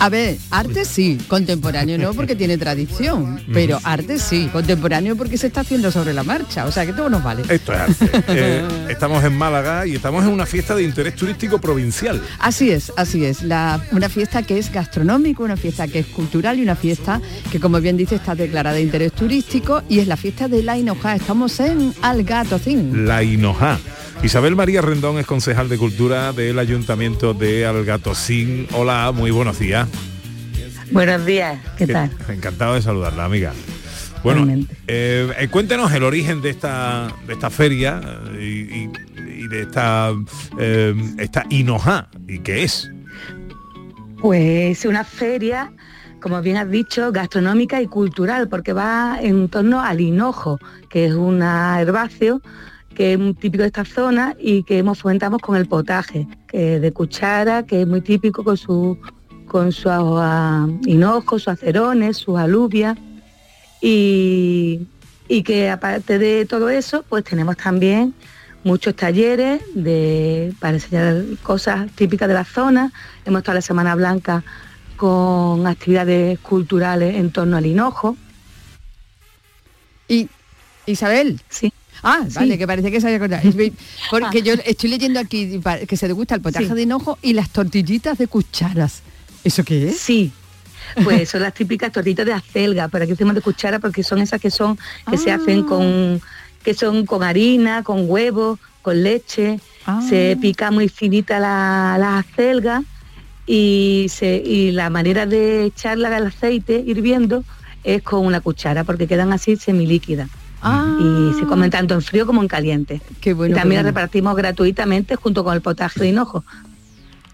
A 0.00 0.08
ver, 0.08 0.36
arte 0.50 0.84
sí, 0.84 1.18
contemporáneo 1.28 1.98
no 1.98 2.12
porque 2.14 2.34
tiene 2.36 2.58
tradición, 2.58 3.40
pero 3.52 3.78
arte 3.84 4.18
sí, 4.18 4.48
contemporáneo 4.52 5.16
porque 5.16 5.38
se 5.38 5.46
está 5.48 5.60
haciendo 5.62 5.90
sobre 5.90 6.12
la 6.12 6.22
marcha, 6.22 6.64
o 6.66 6.72
sea 6.72 6.84
que 6.86 6.92
todo 6.92 7.08
nos 7.08 7.22
vale. 7.22 7.42
Esto 7.48 7.72
es 7.72 7.78
arte. 7.80 8.10
Eh, 8.38 8.62
estamos 8.90 9.22
en 9.24 9.36
Málaga 9.36 9.86
y 9.86 9.94
estamos 9.94 10.24
en 10.24 10.30
una 10.30 10.46
fiesta 10.46 10.74
de 10.74 10.82
interés 10.82 11.14
turístico 11.14 11.58
provincial. 11.60 12.20
Así 12.38 12.70
es, 12.70 12.92
así 12.96 13.24
es. 13.24 13.42
La- 13.42 13.80
una 13.92 14.08
fiesta 14.08 14.42
que 14.42 14.58
es 14.58 14.70
gastronómica, 14.72 15.42
una 15.42 15.56
fiesta 15.56 15.88
que 15.88 16.00
es 16.00 16.06
cultural 16.06 16.58
y 16.58 16.62
una 16.62 16.76
fiesta 16.76 17.20
que, 17.50 17.58
como 17.60 17.80
bien 17.80 17.96
dice, 17.96 18.16
está 18.16 18.34
declarada 18.34 18.76
de 18.76 18.82
interés 18.82 19.12
turístico 19.12 19.82
y 19.88 20.00
es 20.00 20.06
la 20.06 20.16
fiesta 20.16 20.48
de 20.48 20.62
la 20.62 20.76
Hinojá. 20.76 21.14
Estamos 21.16 21.58
en 21.60 21.94
Algatocín. 22.02 23.06
La 23.06 23.22
Hinojá. 23.22 23.78
Isabel 24.22 24.56
María 24.56 24.80
Rendón 24.82 25.18
es 25.18 25.26
concejal 25.26 25.68
de 25.68 25.78
Cultura 25.78 26.32
del 26.32 26.58
Ayuntamiento 26.58 27.32
de 27.34 27.64
Algatocín. 27.66 28.66
Hola, 28.72 29.12
muy 29.14 29.30
buenos 29.30 29.58
días. 29.58 29.88
Buenos 30.90 31.24
días, 31.26 31.58
¿qué 31.76 31.86
tal? 31.86 32.10
Encantado 32.28 32.74
de 32.74 32.82
saludarla, 32.82 33.24
amiga. 33.24 33.52
Bueno, 34.24 34.46
eh, 34.88 35.32
eh, 35.38 35.48
cuéntenos 35.48 35.92
el 35.92 36.02
origen 36.02 36.42
de 36.42 36.50
esta, 36.50 37.08
de 37.26 37.34
esta 37.34 37.50
feria 37.50 38.00
eh, 38.32 38.42
y, 38.70 38.74
y- 38.84 38.90
y 39.44 39.48
de 39.48 39.62
esta, 39.62 40.12
eh, 40.58 40.94
esta 41.18 41.44
Hinojá. 41.50 42.08
¿Y 42.26 42.40
qué 42.40 42.64
es? 42.64 42.90
Pues 44.20 44.84
una 44.86 45.04
feria, 45.04 45.70
como 46.20 46.40
bien 46.42 46.56
has 46.56 46.68
dicho, 46.70 47.12
gastronómica 47.12 47.80
y 47.80 47.86
cultural, 47.86 48.48
porque 48.48 48.72
va 48.72 49.18
en 49.20 49.48
torno 49.48 49.80
al 49.82 50.00
hinojo, 50.00 50.58
que 50.88 51.06
es 51.06 51.12
un 51.14 51.42
herbáceo 51.42 52.40
que 52.96 53.12
es 53.12 53.18
muy 53.18 53.34
típico 53.34 53.62
de 53.62 53.68
esta 53.68 53.84
zona 53.84 54.34
y 54.40 54.62
que 54.62 54.78
hemos 54.78 54.98
fomentamos 54.98 55.40
con 55.42 55.54
el 55.56 55.66
potaje, 55.66 56.26
que 56.48 56.80
de 56.80 56.92
cuchara, 56.92 57.64
que 57.64 57.82
es 57.82 57.86
muy 57.86 58.00
típico 58.00 58.42
con 58.42 58.56
su 58.56 58.98
con 59.46 59.70
sus 59.70 59.92
ah, 59.92 60.66
hinojos, 60.86 61.42
sus 61.42 61.52
acerones, 61.52 62.16
sus 62.16 62.36
alubias 62.36 62.98
y, 63.80 64.80
y 65.28 65.42
que 65.44 65.70
aparte 65.70 66.18
de 66.18 66.46
todo 66.46 66.68
eso, 66.68 67.04
pues 67.08 67.22
tenemos 67.22 67.56
también 67.56 68.14
muchos 68.64 68.96
talleres 68.96 69.62
de, 69.74 70.52
para 70.58 70.74
enseñar 70.74 71.22
cosas 71.42 71.88
típicas 71.92 72.26
de 72.26 72.34
la 72.34 72.44
zona. 72.44 72.92
Hemos 73.24 73.40
estado 73.40 73.56
la 73.56 73.62
Semana 73.62 73.94
Blanca 73.94 74.42
con 74.96 75.66
actividades 75.66 76.38
culturales 76.40 77.14
en 77.14 77.30
torno 77.30 77.56
al 77.56 77.66
hinojo. 77.66 78.16
Y 80.08 80.28
Isabel. 80.86 81.40
Sí. 81.48 81.72
Ah, 82.08 82.24
Sí. 82.28 82.34
vale, 82.36 82.56
que 82.58 82.66
parece 82.66 82.90
que 82.90 83.00
se 83.00 83.06
había 83.08 83.16
acordado. 83.16 83.42
Porque 84.10 84.42
yo 84.42 84.54
estoy 84.64 84.90
leyendo 84.90 85.18
aquí 85.20 85.60
que 85.88 85.96
se 85.96 86.06
degusta 86.06 86.34
el 86.36 86.40
potaje 86.40 86.66
Sí. 86.68 86.72
de 86.74 86.82
hinojo 86.82 87.18
y 87.20 87.32
las 87.32 87.50
tortillitas 87.50 88.16
de 88.18 88.28
cucharas. 88.28 89.02
¿Eso 89.44 89.64
qué 89.64 89.88
es? 89.88 89.98
Sí. 89.98 90.32
Pues 91.02 91.28
son 91.30 91.42
las 91.42 91.52
típicas 91.52 91.90
tortitas 91.90 92.24
de 92.24 92.32
acelga, 92.32 92.86
pero 92.88 93.02
aquí 93.04 93.12
decimos 93.12 93.34
de 93.34 93.40
cuchara 93.40 93.80
porque 93.80 94.02
son 94.04 94.20
esas 94.20 94.40
que 94.40 94.50
son, 94.52 94.78
que 95.10 95.18
se 95.18 95.32
hacen 95.32 95.64
con, 95.64 96.20
que 96.62 96.74
son 96.74 97.04
con 97.06 97.22
harina, 97.24 97.82
con 97.82 98.08
huevo, 98.08 98.58
con 98.82 99.02
leche, 99.02 99.58
se 100.08 100.38
pica 100.40 100.70
muy 100.70 100.88
finita 100.88 101.40
la, 101.40 101.96
la 101.98 102.18
acelga 102.18 102.82
y, 103.46 104.06
se, 104.10 104.36
y 104.36 104.70
la 104.70 104.88
manera 104.90 105.26
de 105.26 105.64
echarla 105.64 106.16
al 106.16 106.26
aceite 106.28 106.82
hirviendo 106.86 107.44
es 107.84 108.02
con 108.02 108.24
una 108.24 108.40
cuchara, 108.40 108.84
porque 108.84 109.06
quedan 109.08 109.32
así 109.32 109.56
semilíquidas. 109.56 110.28
Y 111.00 111.34
se 111.38 111.46
comen 111.46 111.70
tanto 111.70 111.94
en 111.94 112.02
frío 112.02 112.26
como 112.26 112.42
en 112.42 112.48
caliente. 112.48 113.00
Qué 113.20 113.32
bueno, 113.34 113.50
y 113.50 113.54
qué 113.54 113.60
también 113.60 113.78
bueno. 113.80 113.88
las 113.88 113.94
repartimos 113.94 114.34
gratuitamente 114.36 115.16
junto 115.16 115.44
con 115.44 115.54
el 115.54 115.60
potaje 115.60 116.00
de 116.00 116.08
hinojo. 116.08 116.44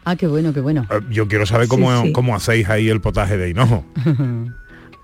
Ah, 0.04 0.16
qué 0.16 0.26
bueno, 0.26 0.52
qué 0.52 0.60
bueno. 0.60 0.86
Eh, 0.90 1.00
Yo 1.10 1.28
quiero 1.28 1.46
saber 1.46 1.68
cómo, 1.68 1.90
Sí, 2.00 2.06
sí. 2.08 2.12
cómo 2.12 2.34
hacéis 2.34 2.68
ahí 2.68 2.88
el 2.88 3.00
potaje 3.00 3.36
de 3.36 3.50
hinojo. 3.50 3.84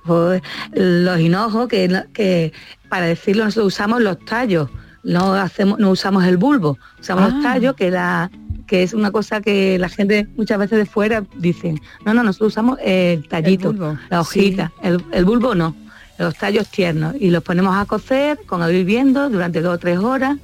Pues, 0.05 0.41
los 0.73 1.21
hinojos, 1.21 1.69
que, 1.69 2.53
para 2.89 3.05
decirlo 3.07 3.45
nosotros 3.45 3.75
usamos 3.75 4.01
los 4.01 4.19
tallos, 4.25 4.71
no 5.05 5.35
hacemos, 5.35 5.79
no 5.79 5.91
usamos 5.91 6.25
el 6.25 6.39
bulbo, 6.39 6.79
usamos 6.99 7.25
Ah. 7.25 7.29
los 7.35 7.43
tallos, 7.43 7.75
que 7.75 7.91
la 7.91 8.31
que 8.67 8.83
es 8.83 8.93
una 8.95 9.11
cosa 9.11 9.41
que 9.43 9.79
la 9.79 9.89
gente 9.91 10.27
muchas 10.37 10.59
veces 10.59 10.79
de 10.79 10.85
fuera 10.87 11.25
dicen, 11.39 11.79
no, 12.07 12.13
no, 12.15 12.23
nosotros 12.23 12.53
usamos 12.53 12.79
el 12.83 13.27
tallito, 13.29 13.75
la 14.11 14.21
hojita, 14.21 14.73
el, 14.83 15.03
el 15.13 15.25
bulbo 15.27 15.55
no, 15.55 15.75
los 16.19 16.35
tallos 16.37 16.69
tiernos, 16.69 17.15
y 17.19 17.31
los 17.31 17.43
ponemos 17.43 17.77
a 17.77 17.85
cocer 17.87 18.41
con 18.47 18.61
agua 18.63 18.75
hirviendo 18.75 19.31
durante 19.31 19.61
dos 19.61 19.75
o 19.77 19.79
tres 19.79 19.99
horas, 19.99 20.37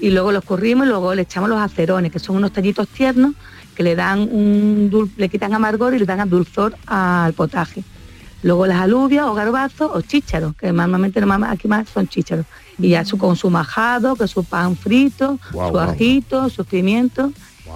y 0.00 0.10
luego 0.10 0.32
los 0.32 0.44
corrimos 0.44 0.86
y 0.86 0.90
luego 0.90 1.14
le 1.14 1.22
echamos 1.22 1.48
los 1.48 1.60
acerones, 1.60 2.10
que 2.10 2.18
son 2.18 2.36
unos 2.36 2.52
tallitos 2.52 2.88
tiernos 2.88 3.32
que 3.76 3.82
le 3.82 3.94
dan 3.94 4.20
un 4.20 4.90
dul- 4.90 5.10
le 5.16 5.28
quitan 5.28 5.54
amargor 5.54 5.94
y 5.94 5.98
le 5.98 6.04
dan 6.06 6.28
dulzor 6.28 6.76
al 6.86 7.32
potaje. 7.34 7.84
Luego 8.42 8.66
las 8.66 8.80
alubias 8.80 9.24
o 9.26 9.34
garbazos 9.34 9.90
o 9.94 10.00
chícharos, 10.00 10.56
que 10.56 10.72
normalmente 10.72 11.20
aquí 11.48 11.68
más 11.68 11.88
son 11.88 12.08
chícharos. 12.08 12.44
Y 12.78 12.88
ya 12.88 13.04
su, 13.04 13.16
con 13.16 13.36
su 13.36 13.48
majado, 13.50 14.16
con 14.16 14.26
su 14.26 14.42
pan 14.42 14.76
frito, 14.76 15.38
su 15.52 15.78
ajito, 15.92 16.48
sus 16.48 16.66
pimientos. 16.66 17.30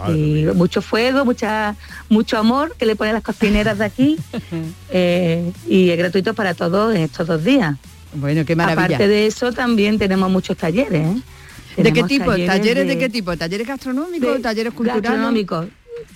Y 0.08 0.46
mucho 0.54 0.82
fuego, 0.82 1.24
mucha, 1.24 1.74
mucho 2.08 2.38
amor 2.38 2.74
que 2.78 2.86
le 2.86 2.96
ponen 2.96 3.14
las 3.14 3.22
cocineras 3.22 3.78
de 3.78 3.84
aquí. 3.84 4.16
eh, 4.90 5.52
y 5.68 5.90
es 5.90 5.98
gratuito 5.98 6.34
para 6.34 6.54
todos 6.54 6.94
en 6.94 7.02
estos 7.02 7.26
dos 7.26 7.42
días. 7.44 7.76
Bueno, 8.14 8.44
qué 8.44 8.56
maravilla. 8.56 8.84
Aparte 8.86 9.08
de 9.08 9.26
eso 9.26 9.52
también 9.52 9.98
tenemos 9.98 10.30
muchos 10.30 10.56
talleres. 10.56 11.06
¿eh? 11.76 11.82
¿De 11.82 11.92
qué 11.92 12.02
tipo? 12.04 12.30
¿Talleres, 12.30 12.86
de... 12.86 12.94
de- 12.94 12.98
qué 12.98 13.08
tipo? 13.08 13.36
¿Talleres 13.36 13.66
gastronómicos? 13.66 14.40
¿Talleres 14.40 14.72
culturales? 14.72 15.02
Gastronómicos, 15.02 15.66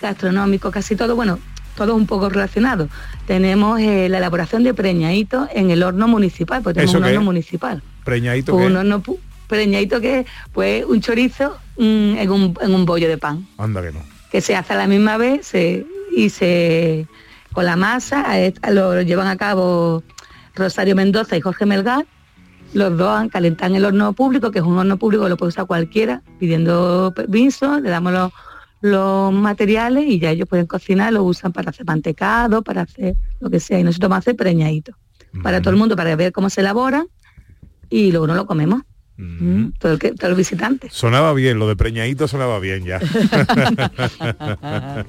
gastronómicos, 0.01 0.71
casi 0.71 0.95
todo, 0.95 1.15
bueno, 1.15 1.39
todo 1.75 1.95
un 1.95 2.07
poco 2.07 2.29
relacionado. 2.29 2.89
Tenemos 3.27 3.79
eh, 3.79 4.09
la 4.09 4.17
elaboración 4.17 4.63
de 4.63 4.73
preñaditos 4.73 5.49
en 5.53 5.69
el 5.71 5.83
horno 5.83 6.07
municipal, 6.07 6.61
porque 6.63 6.75
tenemos 6.79 6.91
¿Eso 6.95 6.97
un 6.99 7.05
horno 7.05 7.19
es? 7.19 7.25
municipal. 7.25 7.83
Preñadito 8.03 8.55
Un 8.55 8.59
que 8.71 8.77
horno 8.77 9.03
preñadito 9.47 9.99
que 9.99 10.25
pues 10.53 10.85
un 10.85 11.01
chorizo 11.01 11.57
mm, 11.81 12.17
en, 12.17 12.31
un, 12.31 12.53
en 12.61 12.73
un 12.73 12.85
bollo 12.85 13.07
de 13.09 13.17
pan, 13.17 13.45
anda 13.57 13.81
que 13.81 13.91
no. 13.91 13.99
que 14.31 14.39
se 14.41 14.55
hace 14.55 14.73
a 14.73 14.77
la 14.77 14.87
misma 14.87 15.17
vez 15.17 15.45
se- 15.47 15.85
y 16.15 16.29
se 16.29 17.07
con 17.53 17.65
la 17.65 17.75
masa 17.75 18.25
lo, 18.71 18.95
lo 18.95 19.01
llevan 19.01 19.27
a 19.27 19.35
cabo 19.37 20.03
Rosario 20.55 20.95
Mendoza 20.95 21.35
y 21.37 21.41
Jorge 21.41 21.65
Melgar, 21.65 22.05
los 22.73 22.97
dos 22.97 23.27
calentan 23.31 23.75
el 23.75 23.83
horno 23.85 24.13
público, 24.13 24.51
que 24.51 24.59
es 24.59 24.65
un 24.65 24.77
horno 24.77 24.97
público 24.97 25.27
lo 25.27 25.35
puede 25.37 25.49
usar 25.49 25.65
cualquiera, 25.67 26.21
pidiendo 26.39 27.11
permiso, 27.15 27.79
le 27.79 27.89
damos 27.89 28.13
los, 28.13 28.31
los 28.81 29.33
materiales 29.33 30.05
y 30.07 30.19
ya 30.19 30.31
ellos 30.31 30.47
pueden 30.47 30.65
cocinar, 30.67 31.11
lo 31.13 31.23
usan 31.23 31.51
para 31.51 31.69
hacer 31.71 31.85
mantecado, 31.85 32.61
para 32.61 32.81
hacer 32.83 33.15
lo 33.41 33.49
que 33.49 33.59
sea, 33.59 33.79
y 33.79 33.83
nosotros 33.83 34.09
vamos 34.09 34.21
a 34.21 34.25
hacer 34.29 34.35
preñadito. 34.37 34.93
Para 35.43 35.61
todo 35.61 35.69
el 35.71 35.77
mundo, 35.77 35.95
para 35.95 36.15
ver 36.17 36.31
cómo 36.33 36.49
se 36.49 36.59
elabora 36.61 37.05
y 37.89 38.11
luego 38.11 38.27
no 38.27 38.35
lo 38.35 38.45
comemos. 38.45 38.81
Mm, 39.17 39.73
todo, 39.77 39.93
el 39.93 39.99
que, 39.99 40.11
todo 40.13 40.31
el 40.31 40.37
visitante. 40.37 40.87
Sonaba 40.89 41.33
bien, 41.33 41.59
lo 41.59 41.67
de 41.67 41.75
preñadito 41.75 42.27
sonaba 42.27 42.59
bien 42.59 42.85
ya. 42.85 42.99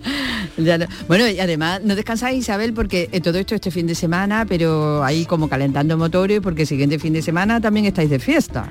Ya 0.58 0.78
no- 0.78 0.86
Bueno, 1.08 1.28
y 1.28 1.40
además 1.40 1.80
no 1.84 1.94
descansáis 1.94 2.38
Isabel 2.38 2.72
porque 2.74 3.08
eh, 3.12 3.20
todo 3.20 3.38
esto 3.38 3.54
este 3.54 3.70
fin 3.70 3.86
de 3.86 3.94
semana, 3.94 4.44
pero 4.46 5.02
ahí 5.04 5.24
como 5.24 5.48
calentando 5.48 5.96
motores 5.96 6.40
porque 6.40 6.62
el 6.62 6.68
siguiente 6.68 6.98
fin 6.98 7.12
de 7.12 7.22
semana 7.22 7.60
también 7.60 7.86
estáis 7.86 8.10
de 8.10 8.18
fiesta. 8.18 8.70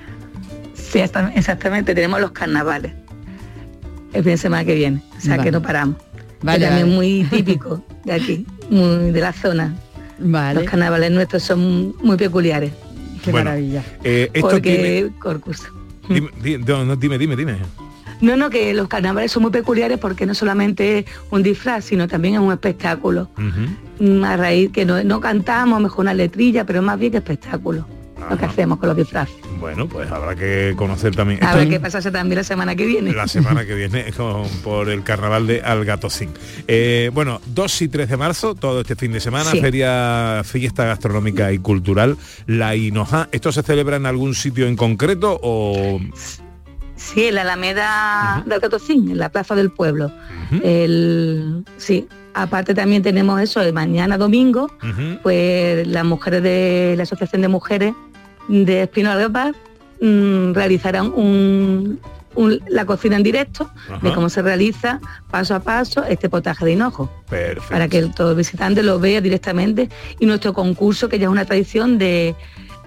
Sí, 0.73 0.99
exactamente, 0.99 1.95
tenemos 1.95 2.19
los 2.21 2.31
carnavales 2.31 2.93
el 4.13 4.23
fin 4.23 4.33
de 4.33 4.37
semana 4.37 4.65
que 4.65 4.75
viene, 4.75 5.01
o 5.17 5.21
sea 5.21 5.37
Vale. 5.37 5.43
que 5.43 5.51
no 5.51 5.61
paramos. 5.61 5.95
Vale, 6.41 6.59
que 6.59 6.65
también 6.65 6.87
vale. 6.87 6.95
muy 6.95 7.23
típico 7.29 7.83
de 8.03 8.13
aquí, 8.13 8.45
muy 8.69 9.11
de 9.11 9.21
la 9.21 9.31
zona. 9.33 9.75
Vale. 10.23 10.59
Los 10.61 10.69
carnavales 10.69 11.09
nuestros 11.11 11.41
son 11.41 11.95
muy 12.03 12.15
peculiares. 12.17 12.71
Qué 13.23 13.31
Bueno, 13.31 13.49
maravilla. 13.51 13.83
Eh, 14.03 14.29
esto 14.33 14.49
Porque 14.49 15.11
Corcus. 15.19 15.61
tiene... 16.07 16.21
Dime, 16.21 16.29
di- 16.41 16.57
no, 16.57 16.83
no, 16.85 16.95
dime, 16.95 17.17
dime, 17.17 17.35
dime. 17.35 17.57
No, 18.21 18.35
no, 18.37 18.49
que 18.49 18.73
los 18.73 18.87
carnavales 18.87 19.31
son 19.31 19.43
muy 19.43 19.51
peculiares 19.51 19.97
porque 19.97 20.25
no 20.25 20.33
solamente 20.35 20.99
es 20.99 21.05
un 21.31 21.41
disfraz, 21.41 21.85
sino 21.85 22.07
también 22.07 22.35
es 22.35 22.39
un 22.39 22.51
espectáculo. 22.51 23.29
Mm, 23.99 24.23
A 24.23 24.37
raíz 24.37 24.71
que 24.71 24.85
no, 24.85 25.03
no 25.03 25.19
cantamos, 25.19 25.81
mejor 25.81 26.01
una 26.01 26.13
letrilla, 26.13 26.65
pero 26.65 26.81
más 26.81 26.99
bien 26.99 27.11
que 27.11 27.17
espectáculo. 27.19 27.85
Lo 28.29 28.37
que 28.37 28.45
hacemos 28.45 28.77
con 28.79 28.89
los 28.89 28.97
disfraces. 28.97 29.35
Bueno, 29.59 29.87
pues 29.87 30.09
habrá 30.11 30.35
que 30.35 30.73
conocer 30.77 31.15
también. 31.15 31.43
Esto 31.43 31.57
qué 31.69 31.79
pasase 31.79 32.11
también 32.11 32.37
la 32.37 32.43
semana 32.43 32.75
que 32.75 32.85
viene. 32.85 33.11
La 33.13 33.27
semana 33.27 33.65
que 33.65 33.75
viene 33.75 34.11
con- 34.17 34.47
por 34.63 34.89
el 34.89 35.03
carnaval 35.03 35.47
de 35.47 35.61
Algatocín. 35.61 36.29
Eh, 36.67 37.09
bueno, 37.13 37.41
2 37.47 37.81
y 37.83 37.87
3 37.89 38.09
de 38.09 38.17
marzo, 38.17 38.55
todo 38.55 38.81
este 38.81 38.95
fin 38.95 39.11
de 39.11 39.19
semana, 39.19 39.51
Sí. 39.51 39.59
feria, 39.61 40.41
fiesta 40.45 40.85
gastronómica 40.85 41.51
y 41.51 41.59
cultural, 41.59 42.17
la 42.47 42.75
Hinoja. 42.75 43.27
¿Esto 43.31 43.51
se 43.51 43.63
celebra 43.63 43.97
en 43.97 44.05
algún 44.05 44.33
sitio 44.35 44.67
en 44.67 44.75
concreto 44.75 45.39
o...? 45.41 45.99
Sí, 46.95 47.23
en 47.25 47.35
la 47.35 47.41
Alameda 47.41 48.43
de 48.45 48.53
Alcatocín, 48.55 49.09
en 49.09 49.17
la 49.17 49.29
Plaza 49.29 49.55
del 49.55 49.71
Pueblo. 49.71 50.11
El, 50.63 51.63
sí, 51.77 52.07
aparte 52.33 52.73
también 52.75 53.01
tenemos 53.01 53.41
eso, 53.41 53.59
de 53.61 53.71
mañana 53.73 54.17
domingo, 54.17 54.69
pues 55.23 55.87
las 55.87 56.05
mujeres 56.05 56.43
de 56.43 56.93
la 56.97 57.03
Asociación 57.03 57.41
de 57.41 57.47
Mujeres 57.47 57.93
de 58.47 58.83
Espino 58.83 59.11
Algapar 59.11 59.53
mm, 60.01 60.53
realizarán 60.53 61.07
un, 61.15 61.99
un- 62.35 62.59
la 62.69 62.85
cocina 62.85 63.15
en 63.17 63.23
directo 63.23 63.69
de 64.01 64.13
cómo 64.13 64.29
se 64.29 64.41
realiza 64.41 64.99
paso 65.29 65.53
a 65.55 65.59
paso 65.59 66.03
este 66.05 66.29
potaje 66.29 66.65
de 66.65 66.71
hinojo 66.73 67.09
Perfecto. 67.29 67.69
para 67.69 67.87
que 67.87 67.97
el- 67.99 68.13
todo 68.13 68.31
el 68.31 68.37
visitante 68.37 68.83
lo 68.83 68.99
vea 68.99 69.21
directamente 69.21 69.89
y 70.19 70.25
nuestro 70.25 70.53
concurso 70.53 71.07
que 71.09 71.19
ya 71.19 71.25
es 71.25 71.31
una 71.31 71.45
tradición 71.45 71.97
de, 71.97 72.35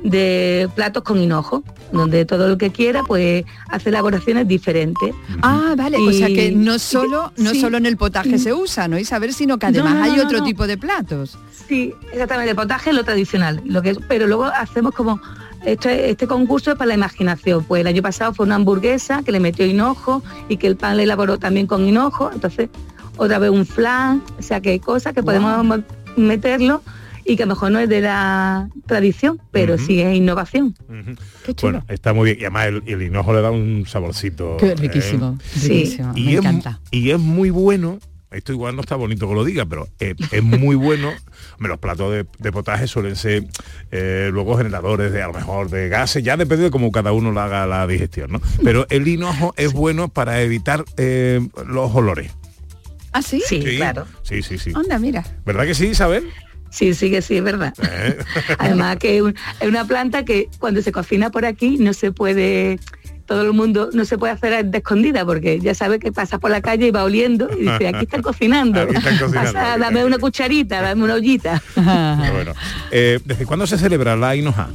de 0.03 0.69
platos 0.75 1.03
con 1.03 1.19
hinojo 1.19 1.63
donde 1.93 2.25
todo 2.25 2.47
el 2.47 2.59
que 2.59 2.71
quiera 2.71 3.05
pues 3.05 3.45
hace 3.69 3.91
elaboraciones 3.91 4.49
diferentes 4.49 5.15
Ah, 5.43 5.75
vale, 5.77 5.97
o 5.99 6.13
sea 6.13 6.27
que 6.27 6.49
Y- 6.49 6.55
no 6.55 6.79
solo, 6.79 7.33
no 7.37 7.51
sí. 7.51 7.61
solo 7.61 7.77
en 7.79 7.87
el 7.87 7.97
potaje 7.97 8.39
se 8.39 8.53
usa, 8.53 8.89
¿no? 8.89 8.99
Isabel, 8.99 9.33
sino 9.33 9.59
que 9.59 9.67
además 9.67 9.93
No, 9.95 9.99
no, 10.01 10.05
hay 10.05 10.17
no, 10.17 10.23
otro 10.25 10.39
no. 10.39 10.45
tipo 10.45 10.67
de 10.67 10.77
platos. 10.77 11.39
Sí, 11.69 11.95
exactamente, 12.13 12.51
el 12.51 12.57
potaje 12.57 12.91
es 12.91 12.97
lo 12.97 13.05
tradicional, 13.05 13.63
lo 13.65 13.81
que 13.83 13.91
es- 13.91 13.99
pero 14.09 14.27
luego 14.27 14.45
hacemos 14.45 14.93
como 14.95 15.21
este, 15.65 16.11
este 16.11 16.27
concurso 16.27 16.73
es 16.73 16.77
para 16.79 16.89
la 16.89 16.95
imaginación. 16.95 17.65
Pues 17.65 17.81
el 17.81 17.87
año 17.87 18.03
pasado 18.03 18.33
fue 18.35 18.47
una 18.47 18.57
hamburguesa 18.57 19.23
que 19.23 19.33
le 19.33 19.41
metió 19.41 19.67
hinojo 19.67 20.23
y 20.49 20.57
que 20.57 20.67
el 20.67 20.77
pan 20.77 20.97
le 20.97 21.05
elaboró 21.05 21.39
también 21.39 21.67
con 21.67 21.87
hinojo, 21.87 22.31
entonces 22.33 22.69
otra 23.17 23.39
vez 23.39 23.51
un 23.51 23.65
flan, 23.67 24.23
o 24.39 24.43
sea 24.43 24.61
que 24.61 24.71
hay 24.71 24.81
cosas 24.81 25.13
que 25.15 25.23
podemos 25.23 25.65
mo- 25.65 25.83
meterlo 26.17 26.83
y 27.27 27.37
que 27.37 27.45
a 27.45 27.47
lo 27.47 27.55
mejor 27.55 27.71
no 27.71 27.79
es 27.79 27.89
de 27.89 28.01
la 28.03 28.69
tradición, 28.87 29.41
pero 29.51 29.79
sí 29.79 30.01
es 30.03 30.15
innovación. 30.15 30.75
Bueno, 31.63 31.83
está 31.89 32.13
muy 32.13 32.27
bien. 32.27 32.39
Y 32.39 32.45
además 32.45 32.67
el, 32.67 32.83
el 32.87 33.03
hinojo 33.03 33.33
le 33.33 33.41
da 33.41 33.51
un 33.51 33.85
saborcito. 33.87 34.57
Qué 34.59 34.75
riquísimo, 34.75 35.39
Sí. 35.55 35.69
riquísimo, 35.69 36.13
Y 36.17 36.25
me 36.25 36.33
es, 36.33 36.39
encanta. 36.41 36.81
Y 36.91 37.11
es 37.11 37.19
muy 37.19 37.49
bueno. 37.51 37.99
Esto 38.35 38.53
igual 38.53 38.77
no 38.77 38.83
está 38.83 38.97
bonito 38.97 39.29
que 39.29 39.35
lo 39.35 39.45
diga, 39.45 39.65
pero 39.67 39.89
es, 39.99 40.15
es 40.31 40.43
muy 40.43 40.77
bueno. 40.77 41.13
Los 41.59 41.79
platos 41.79 42.13
de, 42.13 42.27
de 42.39 42.53
potaje 42.53 42.87
suelen 42.87 43.17
ser 43.17 43.45
eh, 43.91 44.31
luego 44.33 44.57
generadores 44.57 45.13
de 45.13 45.23
a 45.23 45.29
lo 45.29 45.35
mejor 45.35 45.71
de 45.71 45.89
gases, 45.89 46.23
ya 46.23 46.37
depende 46.37 46.65
de 46.65 46.71
cómo 46.71 46.91
cada 46.93 47.13
uno 47.13 47.33
lo 47.33 47.41
haga 47.41 47.67
la 47.67 47.87
digestión, 47.87 48.33
¿no? 48.33 48.41
Pero 48.63 48.87
el 48.91 49.07
hinojo 49.07 49.55
es 49.57 49.73
bueno 49.73 50.09
para 50.09 50.43
evitar 50.43 50.85
eh, 50.97 51.47
los 51.67 51.95
olores. 51.95 52.33
¿Ah, 53.13 53.23
sí? 53.23 53.41
Sí, 53.47 53.61
claro. 53.77 54.07
Sí, 54.23 54.43
sí, 54.43 54.59
sí. 54.59 54.73
Anda, 54.75 54.99
mira. 54.99 55.25
¿Verdad 55.47 55.65
que 55.67 55.75
sí, 55.75 55.87
Isabel? 55.87 56.29
Sí, 56.71 56.93
sí 56.95 57.09
que 57.09 57.23
sí, 57.23 57.37
es 57.37 57.45
verdad. 57.45 57.73
Eh. 57.97 58.19
Además 58.59 58.97
que 58.97 59.19
es 59.19 59.69
una 59.69 59.87
planta 59.87 60.25
que 60.25 60.49
cuando 60.59 60.83
se 60.83 60.91
cocina 60.91 61.31
por 61.31 61.47
aquí 61.47 61.79
no 61.79 61.93
se 61.93 62.11
puede, 62.11 62.81
todo 63.27 63.43
el 63.43 63.53
mundo 63.53 63.91
no 63.93 64.05
se 64.05 64.19
puede 64.19 64.33
hacer 64.33 64.65
de 64.65 64.79
escondida 64.79 65.25
porque 65.25 65.61
ya 65.61 65.75
sabe 65.75 65.99
que 65.99 66.13
pasa 66.13 66.39
por 66.39 66.51
la 66.51 66.61
calle 66.61 66.89
y 66.89 66.91
va 66.91 67.05
oliendo 67.05 67.49
y 67.53 67.63
dice, 67.63 67.89
aquí 67.89 68.05
están 68.05 68.23
cocinando. 68.23 68.81
Aquí 68.81 68.97
están 68.97 69.19
cocinando. 69.19 69.53
Pasa, 69.53 69.79
dame 69.79 70.05
una 70.05 70.19
cucharita, 70.19 70.83
dame 70.83 71.05
una 71.05 71.15
ollita. 71.15 71.63
Bueno. 71.75 72.53
Eh, 72.91 73.21
¿Desde 73.25 73.47
cuándo 73.47 73.67
se 73.67 73.79
celebra 73.79 74.17
la 74.17 74.37
hinoja? 74.37 74.69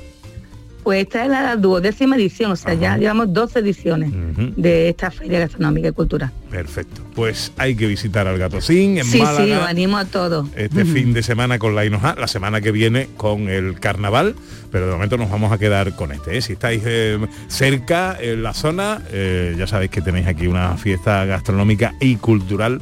Pues 0.90 1.04
esta 1.04 1.24
es 1.24 1.30
la 1.30 1.56
duodécima 1.56 2.16
edición, 2.16 2.50
o 2.50 2.56
sea, 2.56 2.74
ya 2.74 2.98
llevamos 2.98 3.32
12 3.32 3.60
ediciones 3.60 4.12
de 4.56 4.90
esta 4.90 5.12
feria 5.12 5.38
gastronómica 5.38 5.90
y 5.90 5.92
cultural. 5.92 6.32
Perfecto. 6.50 7.04
Pues 7.14 7.52
hay 7.58 7.76
que 7.76 7.86
visitar 7.86 8.26
al 8.26 8.40
Gatocín 8.40 8.98
en 8.98 9.06
Sí, 9.06 9.22
sí, 9.38 9.52
animo 9.52 10.00
a 10.00 10.06
todos. 10.06 10.48
este 10.56 10.86
fin 10.86 11.14
de 11.14 11.22
semana 11.22 11.60
con 11.60 11.76
la 11.76 11.86
Hinoja, 11.86 12.16
la 12.18 12.26
semana 12.26 12.60
que 12.60 12.72
viene 12.72 13.08
con 13.18 13.50
el 13.50 13.80
carnaval, 13.80 14.34
pero 14.72 14.88
de 14.88 14.94
momento 14.94 15.16
nos 15.18 15.30
vamos 15.30 15.52
a 15.52 15.60
quedar 15.60 15.96
con 15.96 16.12
este. 16.12 16.36
¿eh? 16.36 16.42
Si 16.42 16.54
estáis 16.54 16.82
eh, 16.84 17.20
cerca 17.50 18.18
en 18.20 18.42
la 18.42 18.56
zona, 18.56 19.04
eh, 19.12 19.54
ya 19.60 19.68
sabéis 19.68 19.92
que 19.92 20.02
tenéis 20.02 20.26
aquí 20.26 20.48
una 20.48 20.76
fiesta 20.78 21.24
gastronómica 21.26 21.94
y 22.02 22.16
cultural 22.16 22.82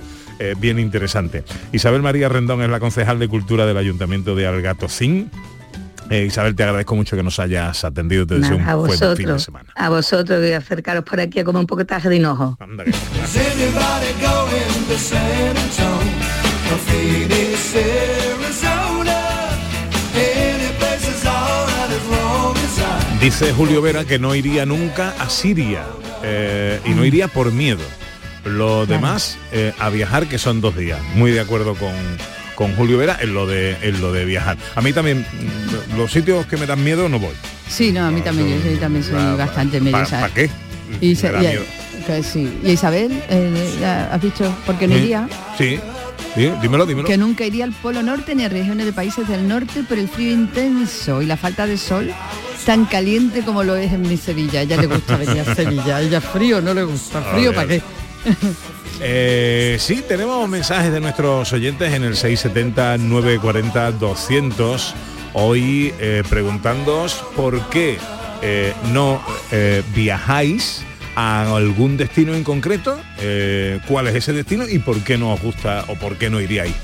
bien 0.60 0.80
interesante. 0.80 1.44
Isabel 1.74 2.04
María 2.04 2.30
Rendón 2.30 2.62
es 2.62 2.70
la 2.70 2.80
concejal 2.80 3.18
de 3.20 3.28
Cultura 3.28 3.66
del 3.66 3.76
Ayuntamiento 3.76 4.34
de 4.34 4.46
Algatocín. 4.46 5.30
Eh, 6.10 6.26
Isabel, 6.26 6.56
te 6.56 6.64
agradezco 6.64 6.96
mucho 6.96 7.18
que 7.18 7.24
nos 7.24 7.40
hayas 7.40 7.84
atendido. 7.84 8.26
Te 8.26 8.36
deseo 8.36 8.58
Nada, 8.58 8.72
a 8.72 8.76
un 8.78 8.88
buen 8.88 8.92
fin 8.98 9.00
de 9.00 9.08
vosotros, 9.16 9.44
semana. 9.44 9.74
a 9.76 9.90
vosotros 9.90 10.40
que 10.42 10.56
acercaros 10.56 11.04
por 11.04 11.20
aquí 11.20 11.40
a 11.40 11.44
comer 11.44 11.60
un 11.62 11.68
poquetaje 11.68 12.08
de 12.10 12.16
hinojo. 12.16 12.58
Dice 23.22 23.52
Julio 23.52 23.82
Vera 23.82 24.06
que 24.06 24.20
no 24.20 24.36
iría 24.36 24.66
nunca 24.66 25.14
a 25.20 25.30
Siria 25.30 25.84
eh, 26.24 26.80
y 26.86 26.92
no 26.92 27.04
iría 27.04 27.28
por 27.28 27.52
miedo. 27.52 27.84
Lo 28.46 28.86
demás, 28.86 29.38
eh, 29.52 29.74
a 29.80 29.90
viajar, 29.90 30.28
que 30.28 30.38
son 30.38 30.62
dos 30.62 30.78
días. 30.78 31.00
Muy 31.16 31.32
de 31.32 31.42
acuerdo 31.42 31.76
con, 31.76 31.92
con 32.58 32.76
Julio 32.76 32.98
Vera 32.98 33.20
en 33.22 33.36
lo, 33.36 33.46
de, 33.46 33.78
en 33.84 34.02
lo 34.02 34.12
de 34.12 34.26
viajar. 34.26 34.58
A 34.76 34.82
mí 34.82 34.92
también, 34.92 35.20
mm, 35.22 35.96
los 35.96 36.12
sitios 36.12 36.48
que 36.48 36.58
me 36.58 36.66
dan 36.66 36.84
miedo 36.84 37.08
no 37.08 37.20
voy. 37.20 37.36
Sí, 37.70 37.92
no, 37.92 38.04
a 38.04 38.10
mí 38.10 38.22
también, 38.22 38.50
yo 38.50 38.62
soy- 38.64 38.78
también 38.78 39.04
soy 39.06 39.38
bastante 39.38 39.80
mediosa. 39.80 40.22
¿Para 40.22 40.34
qué? 40.34 40.50
Y, 41.00 41.16
se- 41.16 41.28
y- 41.30 42.24
sí. 42.24 42.52
¿Y 42.64 42.72
Isabel, 42.72 43.12
eh, 43.30 43.76
ya 43.80 44.12
¿has 44.12 44.20
visto 44.22 44.52
por 44.66 44.76
qué 44.80 44.88
no 44.88 44.96
Sí. 44.96 45.02
iría? 45.02 45.30
Sí, 45.56 45.80
sí, 46.34 46.52
dímelo, 46.64 46.88
dímelo. 46.88 47.08
Que 47.08 47.18
nunca 47.18 47.46
iría 47.46 47.64
al 47.64 47.74
Polo 47.74 48.02
Norte 48.02 48.34
ni 48.34 48.44
a 48.44 48.50
regiones 48.50 48.88
de 48.88 48.94
países 48.94 49.28
del 49.28 49.48
norte 49.48 49.84
por 49.88 50.00
el 50.00 50.10
frío 50.10 50.32
intenso 50.34 51.22
y 51.22 51.28
la 51.28 51.38
falta 51.38 51.68
de 51.68 51.78
sol 51.78 52.12
tan 52.66 52.86
caliente 52.86 53.42
como 53.44 53.64
lo 53.64 53.76
es 53.76 53.94
en 53.94 54.02
mi 54.02 54.18
Sevilla. 54.18 54.62
A 54.62 54.64
ella 54.64 54.78
le 54.78 54.88
gusta 54.88 55.16
venir 55.18 55.42
a 55.48 55.54
Sevilla. 55.56 56.02
Ella 56.02 56.22
frío 56.22 56.60
no 56.60 56.74
le 56.74 56.84
gusta. 56.86 57.22
¿Frío 57.22 57.54
para 57.54 57.68
qué? 57.68 57.82
Eh, 59.02 59.78
sí, 59.80 60.04
tenemos 60.08 60.48
mensajes 60.50 60.92
de 60.92 61.00
nuestros 61.00 61.54
oyentes 61.54 61.94
en 61.94 62.04
el 62.04 62.16
670-940-200. 62.16 64.94
Hoy 65.34 65.94
eh, 66.00 66.24
por 67.36 67.70
qué 67.70 67.98
eh, 68.42 68.74
no 68.92 69.22
eh, 69.52 69.84
viajáis 69.94 70.84
a 71.16 71.56
algún 71.56 71.98
destino 71.98 72.34
en 72.34 72.44
concreto, 72.44 73.00
cuál 73.88 74.08
es 74.08 74.16
ese 74.16 74.34
destino 74.34 74.68
y 74.68 74.80
por 74.80 75.04
qué 75.04 75.18
no 75.18 75.34
os 75.34 75.42
gusta 75.42 75.86
o 75.88 75.96
por 75.96 76.18
qué 76.18 76.30
no 76.30 76.40
iríais 76.40 76.76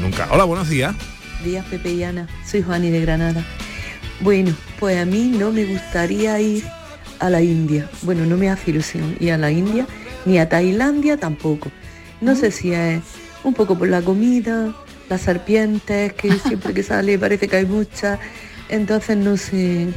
nunca. 0.00 0.28
Hola, 0.30 0.44
buenos 0.44 0.68
días. 0.68 0.94
días, 1.44 1.64
Pepe 1.66 1.90
y 1.90 2.02
Ana. 2.02 2.26
Soy 2.46 2.62
Juani 2.62 2.90
de 2.90 3.00
Granada. 3.00 3.44
Bueno, 4.20 4.54
pues 4.78 4.98
a 4.98 5.04
mí 5.04 5.32
no 5.38 5.52
me 5.52 5.64
gustaría 5.66 6.40
ir 6.40 6.64
a 7.18 7.28
la 7.28 7.42
India. 7.42 7.88
Bueno, 8.02 8.24
no 8.24 8.36
me 8.36 8.48
hace 8.48 8.70
ilusión 8.70 9.16
ir 9.20 9.32
a 9.32 9.38
la 9.38 9.50
India, 9.50 9.86
ni 10.26 10.38
a 10.38 10.48
Tailandia 10.48 11.16
tampoco. 11.16 11.70
No 12.20 12.34
sé 12.34 12.50
si 12.50 12.72
es 12.72 13.00
un 13.44 13.54
poco 13.54 13.78
por 13.78 13.88
la 13.88 14.02
comida, 14.02 14.74
las 15.08 15.22
serpientes, 15.22 16.12
que 16.12 16.32
siempre 16.46 16.74
que 16.74 16.82
sale 16.82 17.18
parece 17.18 17.48
que 17.48 17.56
hay 17.56 17.66
muchas, 17.66 18.18
Entonces 18.68 19.16
no 19.16 19.36
sé, 19.36 19.88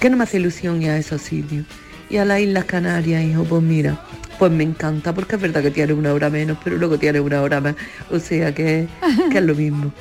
que 0.00 0.08
no 0.08 0.16
me 0.16 0.24
hace 0.24 0.38
ilusión 0.38 0.80
ir 0.82 0.90
a 0.90 0.96
esos 0.96 1.20
sitios. 1.20 1.66
Y 2.08 2.18
a 2.18 2.24
las 2.24 2.40
Islas 2.40 2.64
Canarias, 2.64 3.24
hijo, 3.24 3.42
pues 3.44 3.62
mira, 3.62 4.00
pues 4.38 4.52
me 4.52 4.62
encanta, 4.62 5.12
porque 5.12 5.34
es 5.34 5.42
verdad 5.42 5.60
que 5.62 5.72
tiene 5.72 5.92
una 5.92 6.12
hora 6.12 6.30
menos, 6.30 6.56
pero 6.62 6.76
luego 6.76 6.98
tiene 6.98 7.18
una 7.18 7.42
hora 7.42 7.60
más. 7.60 7.74
O 8.10 8.20
sea 8.20 8.54
que, 8.54 8.86
que 9.30 9.38
es 9.38 9.44
lo 9.44 9.54
mismo. 9.54 9.92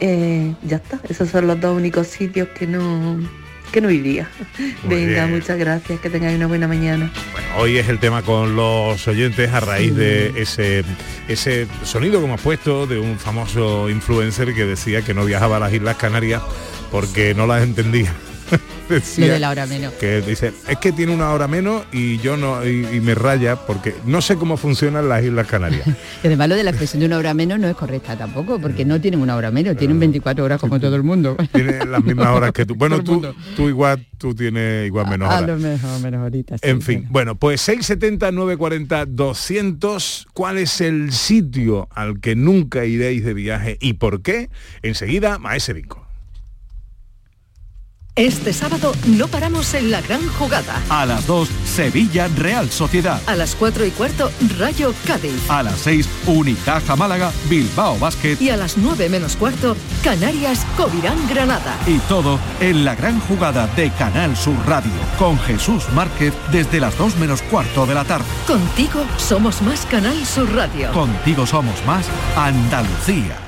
Eh, 0.00 0.54
ya 0.62 0.76
está, 0.76 1.00
esos 1.08 1.28
son 1.28 1.46
los 1.46 1.60
dos 1.60 1.76
únicos 1.76 2.06
sitios 2.06 2.48
que 2.48 2.66
no 2.66 3.18
que 3.70 3.80
no 3.80 3.90
iría. 3.90 4.28
Muy 4.84 4.94
Venga, 4.96 5.26
bien. 5.26 5.38
muchas 5.38 5.58
gracias, 5.58 6.00
que 6.00 6.10
tengáis 6.10 6.36
una 6.36 6.46
buena 6.46 6.68
mañana. 6.68 7.10
Hoy 7.56 7.78
es 7.78 7.88
el 7.88 7.98
tema 7.98 8.22
con 8.22 8.56
los 8.56 9.06
oyentes 9.08 9.52
a 9.52 9.60
raíz 9.60 9.94
de 9.94 10.32
ese, 10.40 10.84
ese 11.28 11.66
sonido 11.84 12.20
que 12.20 12.26
hemos 12.26 12.40
puesto 12.40 12.86
de 12.86 12.98
un 12.98 13.18
famoso 13.18 13.88
influencer 13.90 14.54
que 14.54 14.64
decía 14.64 15.02
que 15.02 15.14
no 15.14 15.24
viajaba 15.24 15.56
a 15.56 15.60
las 15.60 15.72
Islas 15.72 15.96
Canarias 15.96 16.42
porque 16.90 17.34
no 17.34 17.46
las 17.46 17.62
entendía. 17.62 18.12
Decía 18.98 19.26
Lo 19.26 19.32
de 19.34 19.38
la 19.40 19.50
hora 19.50 19.66
menos. 19.66 19.92
que 19.94 20.20
dice, 20.22 20.52
es 20.68 20.78
que 20.78 20.92
tiene 20.92 21.12
una 21.14 21.32
hora 21.32 21.46
menos 21.48 21.84
y 21.92 22.18
yo 22.18 22.36
no, 22.36 22.64
y, 22.66 22.86
y 22.92 23.00
me 23.00 23.14
raya 23.14 23.56
porque 23.56 23.94
no 24.06 24.20
sé 24.22 24.36
cómo 24.36 24.56
funcionan 24.56 25.08
las 25.08 25.22
Islas 25.24 25.46
Canarias. 25.46 25.86
Y 26.22 26.26
además 26.26 26.48
lo 26.48 26.56
de 26.56 26.64
la 26.64 26.70
expresión 26.70 27.00
de 27.00 27.06
una 27.06 27.18
hora 27.18 27.32
menos 27.34 27.58
no 27.60 27.68
es 27.68 27.76
correcta 27.76 28.16
tampoco, 28.16 28.60
porque 28.60 28.84
no 28.84 29.00
tienen 29.00 29.20
una 29.20 29.36
hora 29.36 29.50
menos, 29.50 29.76
tienen 29.76 30.00
24 30.00 30.44
horas 30.44 30.60
como 30.60 30.80
todo 30.80 30.96
el 30.96 31.02
mundo. 31.02 31.36
Tiene 31.52 31.84
las 31.86 32.02
mismas 32.02 32.28
horas 32.28 32.52
que 32.52 32.66
tú. 32.66 32.74
Bueno, 32.74 33.02
tú, 33.04 33.22
tú 33.56 33.68
igual, 33.68 34.04
tú 34.18 34.34
tienes 34.34 34.86
igual 34.86 35.08
menos 35.08 35.30
A 35.30 35.36
horas. 35.38 35.48
lo 35.48 35.58
mejor 35.58 36.00
menos 36.00 36.26
horitas. 36.26 36.60
sí, 36.62 36.68
En 36.68 36.82
fin, 36.82 37.06
bueno, 37.10 37.36
pues 37.36 37.60
670 37.60 38.32
940 38.32 39.06
200, 39.06 40.26
¿cuál 40.32 40.58
es 40.58 40.80
el 40.80 41.12
sitio 41.12 41.88
al 41.92 42.20
que 42.20 42.34
nunca 42.34 42.84
iréis 42.84 43.24
de 43.24 43.34
viaje 43.34 43.76
y 43.80 43.94
por 43.94 44.22
qué? 44.22 44.48
Enseguida, 44.82 45.38
Maese 45.38 45.72
Vico. 45.72 46.07
Este 48.18 48.52
sábado 48.52 48.92
no 49.06 49.28
paramos 49.28 49.74
en 49.74 49.92
la 49.92 50.00
gran 50.00 50.26
jugada. 50.30 50.82
A 50.88 51.06
las 51.06 51.24
2, 51.28 51.48
Sevilla 51.64 52.26
Real 52.26 52.68
Sociedad. 52.68 53.22
A 53.26 53.36
las 53.36 53.54
4 53.54 53.86
y 53.86 53.90
cuarto, 53.92 54.32
Rayo 54.58 54.92
Cádiz. 55.06 55.48
A 55.48 55.62
las 55.62 55.78
6, 55.78 56.08
Unicaja 56.26 56.96
Málaga, 56.96 57.30
Bilbao 57.48 57.96
Basket. 57.96 58.36
Y 58.40 58.50
a 58.50 58.56
las 58.56 58.76
9 58.76 59.08
menos 59.08 59.36
cuarto, 59.36 59.76
Canarias 60.02 60.66
Covirán 60.76 61.28
Granada. 61.28 61.76
Y 61.86 61.98
todo 62.08 62.40
en 62.58 62.84
la 62.84 62.96
gran 62.96 63.20
jugada 63.20 63.68
de 63.76 63.88
Canal 63.92 64.36
Sur 64.36 64.56
Radio, 64.66 64.90
con 65.16 65.38
Jesús 65.38 65.84
Márquez 65.94 66.34
desde 66.50 66.80
las 66.80 66.98
2 66.98 67.18
menos 67.18 67.40
cuarto 67.42 67.86
de 67.86 67.94
la 67.94 68.04
tarde. 68.04 68.26
Contigo 68.48 69.06
somos 69.16 69.62
más 69.62 69.86
Canal 69.86 70.26
Sur 70.26 70.52
Radio. 70.56 70.90
Contigo 70.90 71.46
somos 71.46 71.76
más 71.86 72.06
Andalucía. 72.36 73.47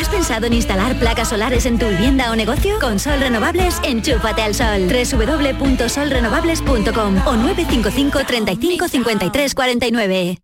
¿Has 0.00 0.08
pensado 0.08 0.46
en 0.46 0.54
instalar 0.54 0.98
placas 0.98 1.28
solares 1.28 1.66
en 1.66 1.78
tu 1.78 1.86
vivienda 1.86 2.30
o 2.30 2.36
negocio? 2.36 2.78
Con 2.80 2.98
Sol 2.98 3.20
Renovables, 3.20 3.78
enchúfate 3.84 4.40
al 4.40 4.54
sol. 4.54 4.88
www.solrenovables.com 4.88 7.26
o 7.26 7.36
955 7.36 8.20
35 8.26 8.88
53 8.88 9.54
49. 9.54 10.38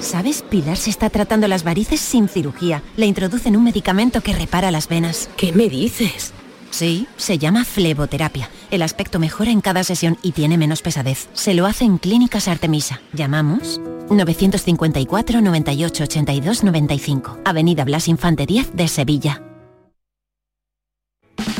¿Sabes? 0.00 0.42
Pilar 0.48 0.78
se 0.78 0.88
está 0.88 1.10
tratando 1.10 1.48
las 1.48 1.64
varices 1.64 2.00
sin 2.00 2.28
cirugía. 2.28 2.82
Le 2.96 3.04
introducen 3.04 3.58
un 3.58 3.64
medicamento 3.64 4.22
que 4.22 4.32
repara 4.32 4.70
las 4.70 4.88
venas. 4.88 5.28
¿Qué 5.36 5.52
me 5.52 5.68
dices? 5.68 6.32
Sí, 6.70 7.06
se 7.16 7.38
llama 7.38 7.64
fleboterapia. 7.64 8.48
El 8.70 8.82
aspecto 8.82 9.18
mejora 9.18 9.50
en 9.50 9.60
cada 9.60 9.84
sesión 9.84 10.18
y 10.22 10.32
tiene 10.32 10.56
menos 10.56 10.82
pesadez. 10.82 11.28
Se 11.32 11.54
lo 11.54 11.66
hace 11.66 11.84
en 11.84 11.98
Clínicas 11.98 12.48
Artemisa. 12.48 13.00
Llamamos 13.12 13.80
954 14.10 15.40
98 15.40 16.04
82 16.04 16.64
95. 16.64 17.38
Avenida 17.44 17.84
Blas 17.84 18.08
Infante 18.08 18.46
10 18.46 18.74
de 18.74 18.88
Sevilla. 18.88 19.42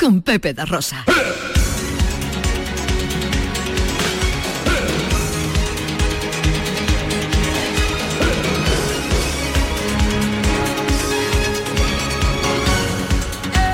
con 0.00 0.22
Pepe 0.22 0.54
da 0.54 0.64
Rosa. 0.64 1.04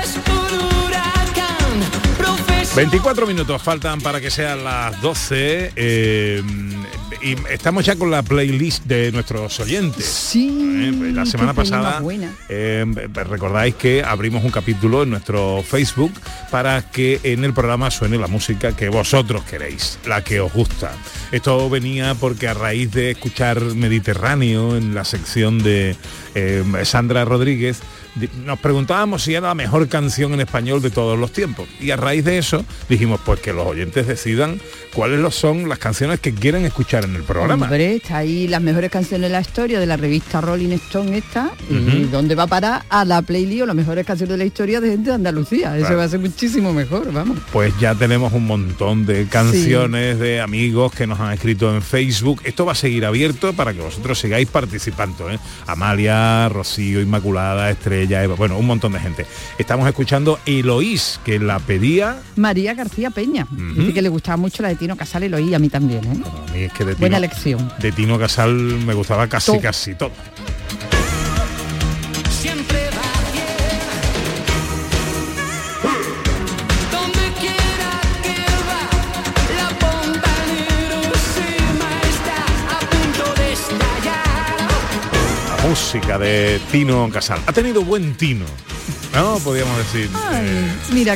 Es 0.03 0.17
un 0.17 0.85
huracán, 0.85 2.17
profesor. 2.17 2.75
24 2.75 3.25
minutos 3.25 3.61
faltan 3.61 4.01
para 4.01 4.19
que 4.19 4.29
sean 4.29 4.65
las 4.65 5.01
12 5.01 5.71
eh, 5.77 6.43
y 7.21 7.35
estamos 7.49 7.85
ya 7.85 7.95
con 7.95 8.11
la 8.11 8.21
playlist 8.21 8.85
de 8.85 9.11
nuestros 9.11 9.59
oyentes. 9.59 10.05
Sí. 10.05 10.49
la 11.13 11.25
semana 11.25 11.53
qué 11.53 11.61
peli 11.61 11.71
más 11.71 11.81
pasada 11.81 11.99
buena. 11.99 12.33
eh, 12.49 12.85
recordáis 13.13 13.75
que 13.75 14.03
abrimos 14.03 14.43
un 14.43 14.51
capítulo 14.51 15.03
en 15.03 15.09
nuestro 15.09 15.63
Facebook 15.63 16.13
para 16.51 16.81
que 16.91 17.19
en 17.23 17.43
el 17.43 17.53
programa 17.53 17.91
suene 17.91 18.17
la 18.17 18.27
música 18.27 18.75
que 18.75 18.89
vosotros 18.89 19.43
queréis, 19.43 19.99
la 20.05 20.23
que 20.23 20.39
os 20.39 20.51
gusta. 20.53 20.91
Esto 21.31 21.69
venía 21.69 22.15
porque 22.15 22.47
a 22.47 22.53
raíz 22.53 22.91
de 22.91 23.11
escuchar 23.11 23.61
Mediterráneo 23.61 24.77
en 24.77 24.93
la 24.95 25.03
sección 25.05 25.61
de 25.63 25.95
eh, 26.35 26.63
Sandra 26.83 27.25
Rodríguez, 27.25 27.81
nos 28.45 28.59
preguntábamos 28.59 29.23
si 29.23 29.33
era 29.35 29.47
la 29.47 29.55
mejor 29.55 29.87
canción 29.87 30.33
en 30.33 30.41
español 30.41 30.81
de 30.81 30.89
todos 30.89 31.17
los 31.17 31.31
tiempos. 31.31 31.67
Y 31.79 31.91
a 31.91 31.95
raíz 31.97 32.23
de 32.25 32.37
eso 32.37 32.63
dijimos 32.89 33.19
pues 33.25 33.39
que 33.39 33.53
los 33.53 33.65
oyentes 33.67 34.07
decidan 34.07 34.59
cuáles 34.93 35.33
son 35.35 35.69
las 35.69 35.77
canciones 35.79 36.19
que 36.19 36.33
quieren 36.33 36.65
escuchar 36.65 37.03
en 37.05 37.15
el 37.15 37.23
programa. 37.23 37.65
Hombre, 37.65 37.95
está 37.95 38.17
ahí 38.17 38.47
las 38.47 38.61
mejores 38.61 38.89
canciones 38.91 39.29
de 39.29 39.33
la 39.33 39.41
historia 39.41 39.79
de 39.79 39.85
la 39.85 39.97
revista 39.97 40.41
Rolling 40.41 40.71
Stone 40.71 41.17
esta. 41.17 41.51
¿Y 41.69 41.75
Ujú. 41.75 42.07
dónde 42.11 42.35
va 42.35 42.43
a 42.43 42.47
parar? 42.47 42.83
A 42.89 43.05
la 43.05 43.21
playlist 43.21 43.63
o 43.63 43.65
las 43.65 43.75
mejores 43.75 44.05
canciones 44.05 44.31
de 44.31 44.37
la 44.37 44.45
historia 44.45 44.81
de 44.81 44.89
gente 44.89 45.09
de 45.09 45.15
Andalucía. 45.15 45.75
Eso 45.75 45.85
Claro. 45.85 45.97
va 45.97 46.03
a 46.05 46.09
ser 46.09 46.19
muchísimo 46.19 46.73
mejor, 46.73 47.11
vamos. 47.11 47.37
Pues 47.51 47.73
ya 47.79 47.93
tenemos 47.95 48.33
un 48.33 48.45
montón 48.47 49.05
de 49.05 49.27
canciones 49.27 50.19
de 50.19 50.41
amigos 50.41 50.91
que 50.93 51.05
nos 51.07 51.19
han 51.19 51.33
escrito 51.33 51.73
en 51.75 51.81
Facebook. 51.81 52.41
Esto 52.43 52.65
va 52.65 52.71
a 52.71 52.75
seguir 52.75 53.05
abierto 53.05 53.53
para 53.53 53.73
que 53.73 53.81
vosotros 53.81 54.19
sigáis 54.19 54.47
participando. 54.47 55.29
¿eh? 55.29 55.39
Amalia, 55.67 56.49
Rocío, 56.49 57.01
Inmaculada, 57.01 57.69
Estrella, 57.69 58.06
Eva, 58.13 58.35
bueno, 58.35 58.57
un 58.57 58.65
montón 58.65 58.93
de 58.93 58.99
gente. 58.99 59.25
Estamos 59.57 59.87
escuchando 59.87 60.39
Eloís, 60.45 61.19
que 61.23 61.39
la 61.39 61.59
pedía. 61.59 62.19
María 62.35 62.73
García 62.73 63.09
Peña. 63.11 63.47
Dice 63.51 63.93
que 63.93 64.01
le 64.01 64.09
gustaba 64.09 64.37
mucho 64.37 64.63
la 64.63 64.69
de 64.69 64.75
Tino 64.75 64.95
Casal 64.95 65.33
oí 65.33 65.53
a 65.53 65.59
mí 65.59 65.69
también, 65.69 66.03
¿eh? 66.05 66.23
A 66.47 66.51
mí 66.53 66.59
es 66.63 66.73
que 66.73 66.83
de 66.85 66.91
Tino, 66.93 66.99
Buena 67.01 67.17
elección. 67.17 67.71
de 67.79 67.91
Tino 67.91 68.17
Casal 68.17 68.53
me 68.53 68.93
gustaba 68.93 69.27
casi 69.27 69.51
Todo. 69.51 69.61
casi 69.61 69.95
todo. 69.95 70.11
Música 85.87 86.17
de 86.19 86.59
Tino 86.69 87.09
Casal. 87.09 87.39
Ha 87.47 87.53
tenido 87.53 87.81
buen 87.81 88.13
tino. 88.15 88.43
No, 89.15 89.39
podríamos 89.39 89.77
decir. 89.77 90.09
eh, 90.33 90.69
Mira 90.91 91.15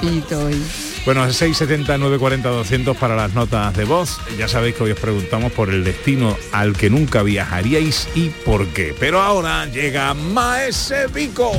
Pepito. 0.00 0.50
y- 0.50 0.60
Bueno, 1.04 1.24
670 1.32 1.96
940 1.96 2.48
200 2.48 2.96
para 2.96 3.14
las 3.14 3.32
notas 3.32 3.76
de 3.76 3.84
voz. 3.84 4.18
Ya 4.36 4.48
sabéis 4.48 4.74
que 4.74 4.82
hoy 4.82 4.90
os 4.90 4.98
preguntamos 4.98 5.52
por 5.52 5.70
el 5.70 5.84
destino 5.84 6.36
al 6.50 6.76
que 6.76 6.90
nunca 6.90 7.22
viajaríais 7.22 8.08
y 8.16 8.30
por 8.30 8.66
qué. 8.66 8.92
Pero 8.98 9.22
ahora 9.22 9.66
llega 9.66 10.14
Maese 10.14 11.06
Vico. 11.06 11.52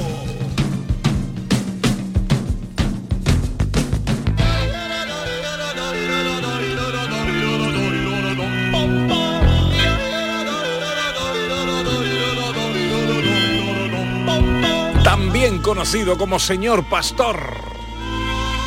Conocido 15.72 16.18
como 16.18 16.38
señor 16.38 16.84
pastor, 16.84 17.40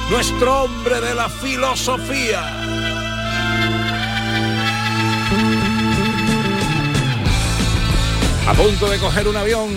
nuestro 0.08 0.62
hombre 0.62 1.02
de 1.02 1.14
la 1.14 1.28
filosofía. 1.28 2.40
A 8.48 8.54
punto 8.54 8.88
de 8.88 8.96
coger 8.96 9.28
un 9.28 9.36
avión 9.36 9.68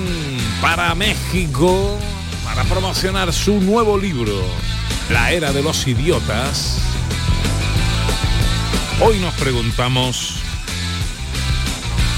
para 0.61 0.95
México 0.95 1.99
para 2.45 2.63
promocionar 2.63 3.33
su 3.33 3.59
nuevo 3.59 3.97
libro, 3.97 4.41
La 5.09 5.33
Era 5.33 5.51
de 5.51 5.61
los 5.61 5.85
Idiotas. 5.85 6.79
Hoy 9.01 9.19
nos 9.19 9.33
preguntamos 9.33 10.35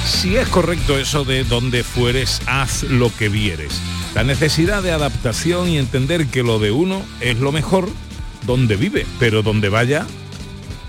si 0.05 0.37
es 0.37 0.47
correcto 0.49 0.99
eso 0.99 1.25
de 1.25 1.45
donde 1.45 1.83
fueres, 1.83 2.43
haz 2.45 2.83
lo 2.83 3.11
que 3.17 3.27
vieres. 3.27 3.81
La 4.15 4.23
necesidad 4.23 4.81
de 4.83 4.91
adaptación 4.91 5.69
y 5.69 5.77
entender 5.77 6.27
que 6.27 6.43
lo 6.43 6.59
de 6.59 6.71
uno 6.71 7.01
es 7.21 7.39
lo 7.39 7.51
mejor 7.51 7.87
donde 8.45 8.75
vive, 8.75 9.05
pero 9.19 9.43
donde 9.43 9.69
vaya, 9.69 10.05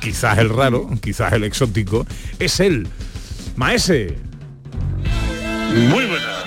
quizás 0.00 0.38
el 0.38 0.48
raro, 0.48 0.88
quizás 1.02 1.32
el 1.34 1.44
exótico, 1.44 2.06
es 2.38 2.60
él. 2.60 2.88
Maese, 3.56 4.16
Muy 5.74 6.06
buenas. 6.06 6.46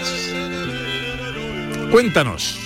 cuéntanos. 1.91 2.59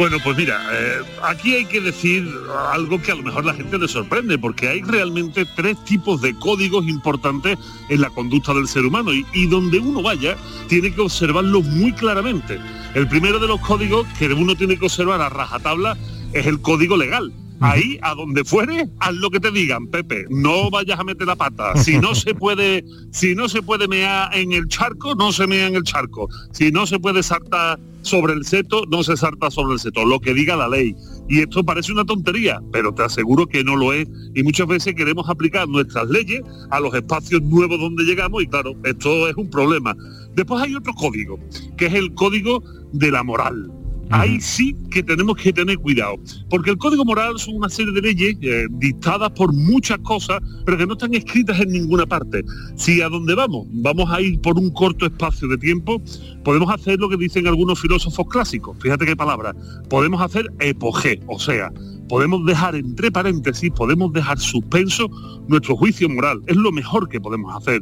Bueno, 0.00 0.16
pues 0.24 0.34
mira, 0.34 0.58
eh, 0.72 1.02
aquí 1.22 1.56
hay 1.56 1.66
que 1.66 1.78
decir 1.78 2.26
algo 2.72 3.02
que 3.02 3.12
a 3.12 3.14
lo 3.16 3.22
mejor 3.22 3.44
la 3.44 3.52
gente 3.52 3.76
le 3.78 3.86
sorprende, 3.86 4.38
porque 4.38 4.66
hay 4.66 4.80
realmente 4.80 5.44
tres 5.44 5.76
tipos 5.84 6.22
de 6.22 6.34
códigos 6.36 6.88
importantes 6.88 7.58
en 7.90 8.00
la 8.00 8.08
conducta 8.08 8.54
del 8.54 8.66
ser 8.66 8.86
humano 8.86 9.12
y, 9.12 9.26
y 9.34 9.46
donde 9.46 9.78
uno 9.78 10.00
vaya 10.00 10.38
tiene 10.68 10.90
que 10.94 11.02
observarlos 11.02 11.66
muy 11.66 11.92
claramente. 11.92 12.58
El 12.94 13.08
primero 13.08 13.38
de 13.38 13.48
los 13.48 13.60
códigos 13.60 14.06
que 14.18 14.32
uno 14.32 14.56
tiene 14.56 14.78
que 14.78 14.86
observar 14.86 15.20
a 15.20 15.28
rajatabla 15.28 15.98
es 16.32 16.46
el 16.46 16.62
código 16.62 16.96
legal. 16.96 17.30
Ahí, 17.60 17.98
a 18.02 18.14
donde 18.14 18.42
fuere, 18.42 18.88
haz 19.00 19.14
lo 19.14 19.30
que 19.30 19.38
te 19.38 19.50
digan, 19.50 19.86
Pepe. 19.88 20.24
No 20.30 20.70
vayas 20.70 20.98
a 20.98 21.04
meter 21.04 21.26
la 21.26 21.36
pata. 21.36 21.76
Si 21.76 21.98
no 21.98 22.14
se 22.14 22.34
puede, 22.34 22.84
si 23.12 23.34
no 23.34 23.48
se 23.48 23.62
puede 23.62 23.86
mear 23.86 24.34
en 24.34 24.52
el 24.52 24.66
charco, 24.68 25.14
no 25.14 25.30
se 25.30 25.46
mea 25.46 25.66
en 25.66 25.74
el 25.74 25.82
charco. 25.82 26.28
Si 26.52 26.70
no 26.70 26.86
se 26.86 26.98
puede 26.98 27.22
saltar 27.22 27.78
sobre 28.02 28.32
el 28.32 28.46
seto, 28.46 28.84
no 28.90 29.02
se 29.02 29.16
salta 29.16 29.50
sobre 29.50 29.74
el 29.74 29.78
seto. 29.78 30.04
Lo 30.06 30.20
que 30.20 30.32
diga 30.32 30.56
la 30.56 30.68
ley. 30.68 30.94
Y 31.28 31.40
esto 31.40 31.62
parece 31.62 31.92
una 31.92 32.04
tontería, 32.04 32.60
pero 32.72 32.94
te 32.94 33.02
aseguro 33.02 33.46
que 33.46 33.62
no 33.62 33.76
lo 33.76 33.92
es. 33.92 34.08
Y 34.34 34.42
muchas 34.42 34.66
veces 34.66 34.94
queremos 34.94 35.28
aplicar 35.28 35.68
nuestras 35.68 36.08
leyes 36.08 36.42
a 36.70 36.80
los 36.80 36.94
espacios 36.94 37.42
nuevos 37.42 37.78
donde 37.78 38.04
llegamos 38.04 38.42
y 38.42 38.46
claro, 38.46 38.72
esto 38.84 39.28
es 39.28 39.36
un 39.36 39.50
problema. 39.50 39.94
Después 40.34 40.62
hay 40.62 40.74
otro 40.74 40.94
código, 40.94 41.38
que 41.76 41.86
es 41.86 41.94
el 41.94 42.14
código 42.14 42.62
de 42.92 43.10
la 43.10 43.22
moral. 43.22 43.70
Ahí 44.10 44.40
sí 44.40 44.76
que 44.90 45.02
tenemos 45.02 45.36
que 45.36 45.52
tener 45.52 45.78
cuidado, 45.78 46.16
porque 46.48 46.70
el 46.70 46.78
código 46.78 47.04
moral 47.04 47.38
son 47.38 47.56
una 47.56 47.68
serie 47.68 47.92
de 47.92 48.02
leyes 48.02 48.36
eh, 48.42 48.66
dictadas 48.70 49.30
por 49.30 49.52
muchas 49.52 49.98
cosas, 49.98 50.40
pero 50.64 50.76
que 50.76 50.86
no 50.86 50.94
están 50.94 51.14
escritas 51.14 51.60
en 51.60 51.70
ninguna 51.70 52.06
parte. 52.06 52.42
Si 52.76 53.00
a 53.00 53.08
donde 53.08 53.34
vamos, 53.34 53.66
vamos 53.70 54.10
a 54.10 54.20
ir 54.20 54.40
por 54.40 54.58
un 54.58 54.70
corto 54.70 55.06
espacio 55.06 55.46
de 55.48 55.58
tiempo, 55.58 56.02
podemos 56.44 56.72
hacer 56.72 56.98
lo 56.98 57.08
que 57.08 57.16
dicen 57.16 57.46
algunos 57.46 57.80
filósofos 57.80 58.26
clásicos, 58.28 58.76
fíjate 58.80 59.06
qué 59.06 59.16
palabra, 59.16 59.54
podemos 59.88 60.20
hacer 60.20 60.46
epogé, 60.58 61.20
o 61.28 61.38
sea, 61.38 61.72
podemos 62.08 62.44
dejar 62.44 62.74
entre 62.74 63.12
paréntesis, 63.12 63.70
podemos 63.70 64.12
dejar 64.12 64.40
suspenso 64.40 65.08
nuestro 65.46 65.76
juicio 65.76 66.08
moral, 66.08 66.40
es 66.46 66.56
lo 66.56 66.72
mejor 66.72 67.08
que 67.08 67.20
podemos 67.20 67.54
hacer 67.56 67.80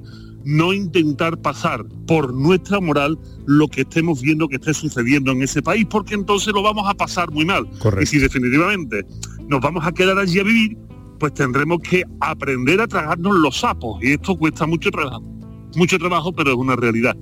no 0.49 0.73
intentar 0.73 1.37
pasar 1.43 1.85
por 2.07 2.33
nuestra 2.33 2.81
moral 2.81 3.19
lo 3.45 3.69
que 3.69 3.83
estemos 3.83 4.23
viendo 4.23 4.49
que 4.49 4.57
esté 4.57 4.73
sucediendo 4.73 5.31
en 5.33 5.43
ese 5.43 5.61
país, 5.61 5.87
porque 5.91 6.15
entonces 6.15 6.55
lo 6.55 6.63
vamos 6.63 6.89
a 6.89 6.95
pasar 6.95 7.31
muy 7.31 7.45
mal. 7.45 7.69
Y 8.01 8.07
si 8.07 8.19
definitivamente 8.19 9.05
nos 9.47 9.61
vamos 9.61 9.87
a 9.87 9.93
quedar 9.93 10.17
allí 10.17 10.41
a 10.41 10.45
vivir, 10.45 10.79
pues 11.19 11.35
tendremos 11.35 11.81
que 11.81 12.03
aprender 12.21 12.81
a 12.81 12.87
tragarnos 12.87 13.37
los 13.37 13.59
sapos. 13.59 14.03
Y 14.03 14.13
esto 14.13 14.37
cuesta 14.39 14.67
mucho 14.67 14.91
trabajo, 14.91 15.21
mucho 15.77 15.99
trabajo, 15.99 16.33
pero 16.33 16.53
es 16.53 16.57
una 16.57 16.77
realidad. 16.77 17.15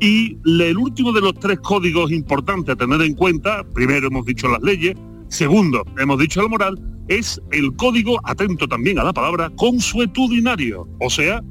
Y 0.00 0.36
el 0.44 0.76
último 0.76 1.10
de 1.12 1.22
los 1.22 1.32
tres 1.40 1.60
códigos 1.60 2.12
importantes 2.12 2.74
a 2.74 2.76
tener 2.76 3.00
en 3.00 3.14
cuenta, 3.14 3.64
primero 3.72 4.08
hemos 4.08 4.26
dicho 4.26 4.46
las 4.46 4.62
leyes, 4.62 4.94
segundo 5.28 5.84
hemos 5.98 6.18
dicho 6.18 6.42
la 6.42 6.48
moral, 6.48 6.78
es 7.08 7.40
el 7.52 7.74
código, 7.76 8.18
atento 8.24 8.66
también 8.66 8.98
a 8.98 9.04
la 9.04 9.12
palabra, 9.12 9.50
consuetudinario, 9.56 10.88
o 11.00 11.10
sea, 11.10 11.42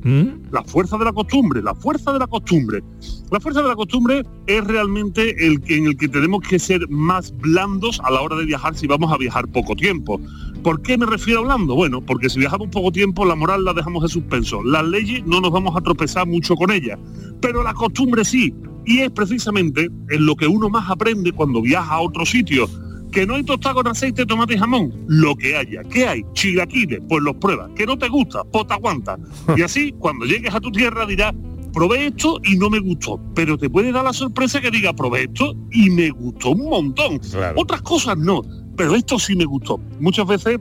la 0.51 0.64
fuerza 0.64 0.97
de 0.97 1.06
la 1.06 1.14
costumbre, 1.14 1.62
la 1.62 1.76
fuerza 1.76 2.12
de 2.12 2.20
la 2.20 2.28
costumbre. 2.28 2.84
La 3.32 3.39
fuerza 3.39 3.62
de 3.62 3.68
la 3.68 3.76
costumbre 3.76 4.24
es 4.47 4.64
realmente 4.64 5.45
el 5.45 5.62
que, 5.62 5.78
en 5.78 5.88
el 5.88 5.97
que 5.97 6.08
tenemos 6.08 6.41
que 6.47 6.60
ser 6.60 6.88
más 6.89 7.32
blandos 7.38 7.99
a 8.04 8.12
la 8.12 8.22
hora 8.22 8.36
de 8.36 8.45
viajar 8.45 8.76
si 8.76 8.88
vamos 8.88 9.12
a 9.12 9.18
viajar 9.18 9.47
poco 9.47 9.76
tiempo. 9.76 10.20
¿Por 10.64 10.82
qué 10.82 10.97
me 10.97 11.06
refiero 11.06 11.41
a 11.41 11.43
blando? 11.43 11.76
Bueno, 11.76 12.01
porque 12.01 12.30
si 12.30 12.39
viajamos 12.39 12.70
poco 12.70 12.91
tiempo, 12.91 13.26
la 13.26 13.36
moral 13.36 13.66
la 13.66 13.74
dejamos 13.74 14.04
en 14.04 14.10
suspenso. 14.10 14.64
Las 14.64 14.86
leyes 14.86 15.26
no 15.26 15.41
nos 15.41 15.51
vamos 15.51 15.76
a 15.76 15.82
tropezar 15.82 16.26
mucho 16.26 16.56
con 16.56 16.72
ellas, 16.72 16.97
pero 17.41 17.64
la 17.64 17.74
costumbre 17.74 18.24
sí. 18.24 18.54
Y 18.86 18.99
es 18.99 19.12
precisamente 19.12 19.89
en 20.10 20.26
lo 20.26 20.36
que 20.36 20.47
uno 20.47 20.70
más 20.70 20.89
aprende 20.89 21.32
cuando 21.32 21.62
viaja 21.62 21.95
a 21.95 22.01
otro 22.01 22.26
sitio. 22.26 22.68
Que 23.14 23.28
no 23.28 23.36
hay 23.36 23.43
tostado 23.43 23.76
con 23.76 23.88
aceite, 23.88 24.26
tomate 24.26 24.55
y 24.55 24.57
jamón. 24.57 24.91
Lo 25.07 25.36
que 25.36 25.55
haya. 25.55 25.84
¿Qué 25.84 26.07
hay? 26.07 26.24
Chilaquiles, 26.34 26.99
pues 27.07 27.22
los 27.22 27.36
pruebas. 27.36 27.70
Que 27.76 27.86
no 27.86 27.95
te 27.95 28.09
gusta, 28.09 28.43
pues 28.45 28.66
te 28.66 28.74
aguanta. 28.74 29.18
Y 29.55 29.61
así, 29.61 29.91
cuando 29.99 30.26
llegues 30.26 30.53
a 30.53 30.59
tu 30.59 30.72
tierra 30.72 31.05
dirás, 31.05 31.34
probé 31.74 32.07
esto 32.07 32.39
y 32.43 32.57
no 32.57 32.72
me 32.72 32.80
gustó. 32.80 33.20
Pero 33.36 33.55
te 33.57 33.70
puede 33.70 33.91
dar 33.91 34.03
la 34.03 34.14
sorpresa 34.14 34.59
que 34.59 34.72
diga, 34.72 34.93
probé 34.93 35.26
esto 35.26 35.53
y 35.72 35.91
me 35.91 36.09
gustó 36.09 36.51
un 36.51 36.70
montón. 36.70 37.22
Otras 37.55 37.84
cosas 37.84 38.18
no, 38.18 38.41
pero 38.76 38.95
esto 38.95 39.20
sí 39.20 39.36
me 39.36 39.45
gustó. 39.45 39.80
Muchas 39.99 40.26
veces, 40.26 40.59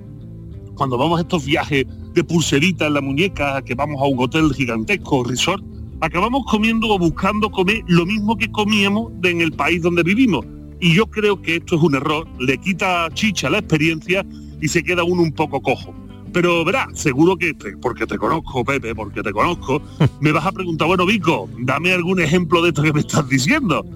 cuando 0.75 0.99
vamos 0.99 1.19
a 1.19 1.23
estos 1.23 1.47
viajes 1.47 1.87
de 2.13 2.25
pulserita 2.25 2.87
en 2.87 2.95
la 2.95 3.01
muñeca, 3.01 3.63
que 3.63 3.75
vamos 3.75 4.01
a 4.03 4.05
un 4.05 4.19
hotel 4.19 4.53
gigantesco, 4.53 5.25
resort, 5.25 5.65
acabamos 6.01 6.45
comiendo 6.51 6.89
o 6.89 6.99
buscando 6.99 7.51
comer 7.51 7.83
lo 7.87 8.05
mismo 8.05 8.37
que 8.37 8.51
comíamos 8.51 9.13
en 9.23 9.41
el 9.41 9.53
país 9.53 9.81
donde 9.81 10.03
vivimos. 10.03 10.45
Y 10.83 10.95
yo 10.95 11.07
creo 11.07 11.41
que 11.41 11.57
esto 11.57 11.77
es 11.77 11.83
un 11.83 11.95
error, 11.95 12.27
le 12.41 12.59
quita 12.59 13.09
chicha 13.15 13.49
la 13.49 13.59
experiencia 13.59 14.27
y 14.61 14.67
se 14.69 14.83
queda 14.83 15.05
uno 15.05 15.23
un 15.23 15.33
poco 15.33 15.63
cojo. 15.63 15.95
Pero 16.33 16.65
verás, 16.65 16.89
seguro 16.95 17.37
que, 17.37 17.55
te- 17.55 17.77
porque 17.77 18.05
te 18.07 18.19
conozco, 18.19 18.65
Pepe, 18.65 18.93
porque 18.95 19.23
te 19.23 19.31
conozco, 19.33 19.81
me 20.21 20.33
vas 20.33 20.45
a 20.45 20.51
preguntar, 20.53 20.89
bueno, 20.89 21.07
Vico, 21.07 21.49
dame 21.61 21.93
algún 21.93 22.21
ejemplo 22.21 22.61
de 22.63 22.71
esto 22.71 22.83
que 22.83 22.93
me 22.93 23.01
estás 23.01 23.29
diciendo. 23.29 23.87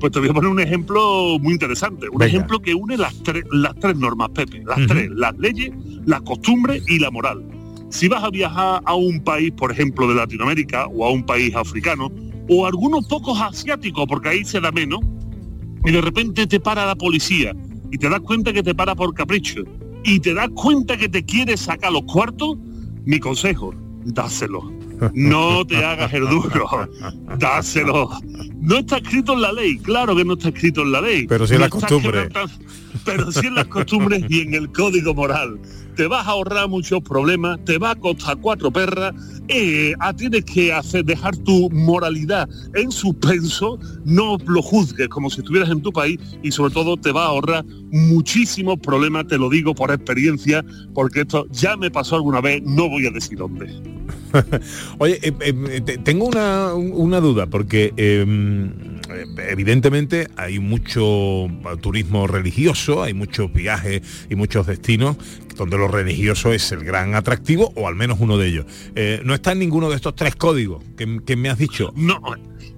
Pues 0.00 0.10
te 0.12 0.18
voy 0.18 0.28
a 0.28 0.32
poner 0.34 0.50
un 0.50 0.58
ejemplo 0.60 1.38
muy 1.40 1.52
interesante, 1.52 2.08
un 2.08 2.18
Venga. 2.18 2.26
ejemplo 2.26 2.58
que 2.60 2.74
une 2.74 2.96
las, 2.96 3.14
tres 3.22 3.44
las 3.52 3.74
tres 3.76 3.96
normas, 3.96 4.30
Pepe, 4.30 4.62
las 4.66 4.84
tres, 4.88 5.08
las 5.14 5.38
leyes, 5.38 5.70
las 6.04 6.20
costumbres 6.22 6.82
y 6.88 6.98
la 6.98 7.10
moral. 7.12 7.44
Si 7.90 8.08
vas 8.08 8.24
a 8.24 8.30
viajar 8.30 8.82
a 8.84 8.94
un 8.94 9.20
país, 9.22 9.52
por 9.52 9.70
ejemplo, 9.70 10.08
de 10.08 10.16
Latinoamérica 10.16 10.86
o 10.88 11.06
a 11.06 11.12
un 11.12 11.24
país 11.24 11.54
africano, 11.54 12.10
o 12.48 12.66
algunos 12.66 13.06
pocos 13.06 13.40
asiáticos, 13.40 14.04
porque 14.08 14.30
ahí 14.30 14.44
se 14.44 14.60
da 14.60 14.72
menos, 14.72 15.00
y 15.84 15.92
de 15.92 16.00
repente 16.00 16.46
te 16.46 16.60
para 16.60 16.86
la 16.86 16.94
policía 16.94 17.54
y 17.90 17.98
te 17.98 18.08
das 18.08 18.20
cuenta 18.20 18.52
que 18.52 18.62
te 18.62 18.74
para 18.74 18.94
por 18.94 19.14
capricho 19.14 19.62
y 20.04 20.20
te 20.20 20.34
das 20.34 20.48
cuenta 20.54 20.96
que 20.96 21.08
te 21.08 21.24
quiere 21.24 21.56
sacar 21.56 21.92
los 21.92 22.02
cuartos, 22.02 22.56
mi 23.04 23.18
consejo, 23.18 23.74
dáselo. 24.04 24.72
No 25.12 25.66
te 25.66 25.84
hagas 25.84 26.12
el 26.12 26.26
duro, 26.28 26.68
dáselo. 27.38 28.10
No 28.60 28.78
está 28.78 28.98
escrito 28.98 29.32
en 29.34 29.42
la 29.42 29.52
ley, 29.52 29.78
claro 29.78 30.14
que 30.14 30.24
no 30.24 30.34
está 30.34 30.48
escrito 30.48 30.82
en 30.82 30.92
la 30.92 31.00
ley. 31.00 31.26
Pero 31.26 31.46
sí 31.46 31.54
en 31.54 31.60
No 31.60 31.68
Pero 33.04 33.32
sí 33.32 33.46
en 33.46 33.54
las 33.54 33.66
costumbres 33.66 34.24
y 34.28 34.42
en 34.42 34.54
el 34.54 34.70
código 34.70 35.14
moral. 35.14 35.58
Te 35.96 36.06
vas 36.06 36.26
a 36.26 36.30
ahorrar 36.30 36.68
muchos 36.68 37.02
problemas, 37.02 37.64
te 37.64 37.78
va 37.78 37.92
a 37.92 37.96
costar 37.96 38.38
cuatro 38.38 38.70
perras, 38.70 39.14
eh, 39.48 39.94
tienes 40.16 40.44
que 40.44 40.72
hacer, 40.72 41.04
dejar 41.04 41.36
tu 41.38 41.68
moralidad 41.70 42.48
en 42.74 42.90
suspenso, 42.90 43.78
no 44.04 44.38
lo 44.46 44.62
juzgues 44.62 45.08
como 45.08 45.30
si 45.30 45.40
estuvieras 45.40 45.70
en 45.70 45.82
tu 45.82 45.92
país 45.92 46.18
y 46.42 46.50
sobre 46.52 46.72
todo 46.72 46.96
te 46.96 47.12
va 47.12 47.24
a 47.24 47.28
ahorrar 47.28 47.64
muchísimos 47.90 48.78
problemas, 48.80 49.26
te 49.28 49.38
lo 49.38 49.48
digo 49.50 49.74
por 49.74 49.90
experiencia, 49.90 50.64
porque 50.94 51.20
esto 51.22 51.46
ya 51.50 51.76
me 51.76 51.90
pasó 51.90 52.16
alguna 52.16 52.40
vez, 52.40 52.62
no 52.62 52.88
voy 52.88 53.06
a 53.06 53.10
decir 53.10 53.38
dónde. 53.38 53.66
Oye, 54.98 55.18
eh, 55.22 55.32
eh, 55.40 55.80
te- 55.80 55.98
tengo 55.98 56.26
una, 56.26 56.74
una 56.74 57.20
duda, 57.20 57.46
porque 57.46 57.92
eh, 57.96 58.24
eh, 58.26 59.24
evidentemente 59.50 60.28
hay 60.36 60.58
mucho 60.58 61.48
turismo 61.80 62.26
religioso, 62.26 63.02
hay 63.02 63.14
muchos 63.14 63.52
viajes 63.52 64.02
y 64.28 64.34
muchos 64.34 64.66
destinos 64.66 65.16
donde 65.56 65.78
lo 65.78 65.86
religioso 65.86 66.52
es 66.52 66.72
el 66.72 66.82
gran 66.84 67.14
atractivo, 67.14 67.72
o 67.76 67.86
al 67.86 67.94
menos 67.94 68.18
uno 68.20 68.36
de 68.38 68.48
ellos. 68.48 68.66
Eh, 68.96 69.20
no 69.24 69.33
no 69.34 69.36
está 69.36 69.50
en 69.50 69.58
ninguno 69.58 69.90
de 69.90 69.96
estos 69.96 70.14
tres 70.14 70.36
códigos 70.36 70.80
que, 70.96 71.18
que 71.26 71.34
me 71.34 71.48
has 71.48 71.58
dicho. 71.58 71.92
No, 71.96 72.20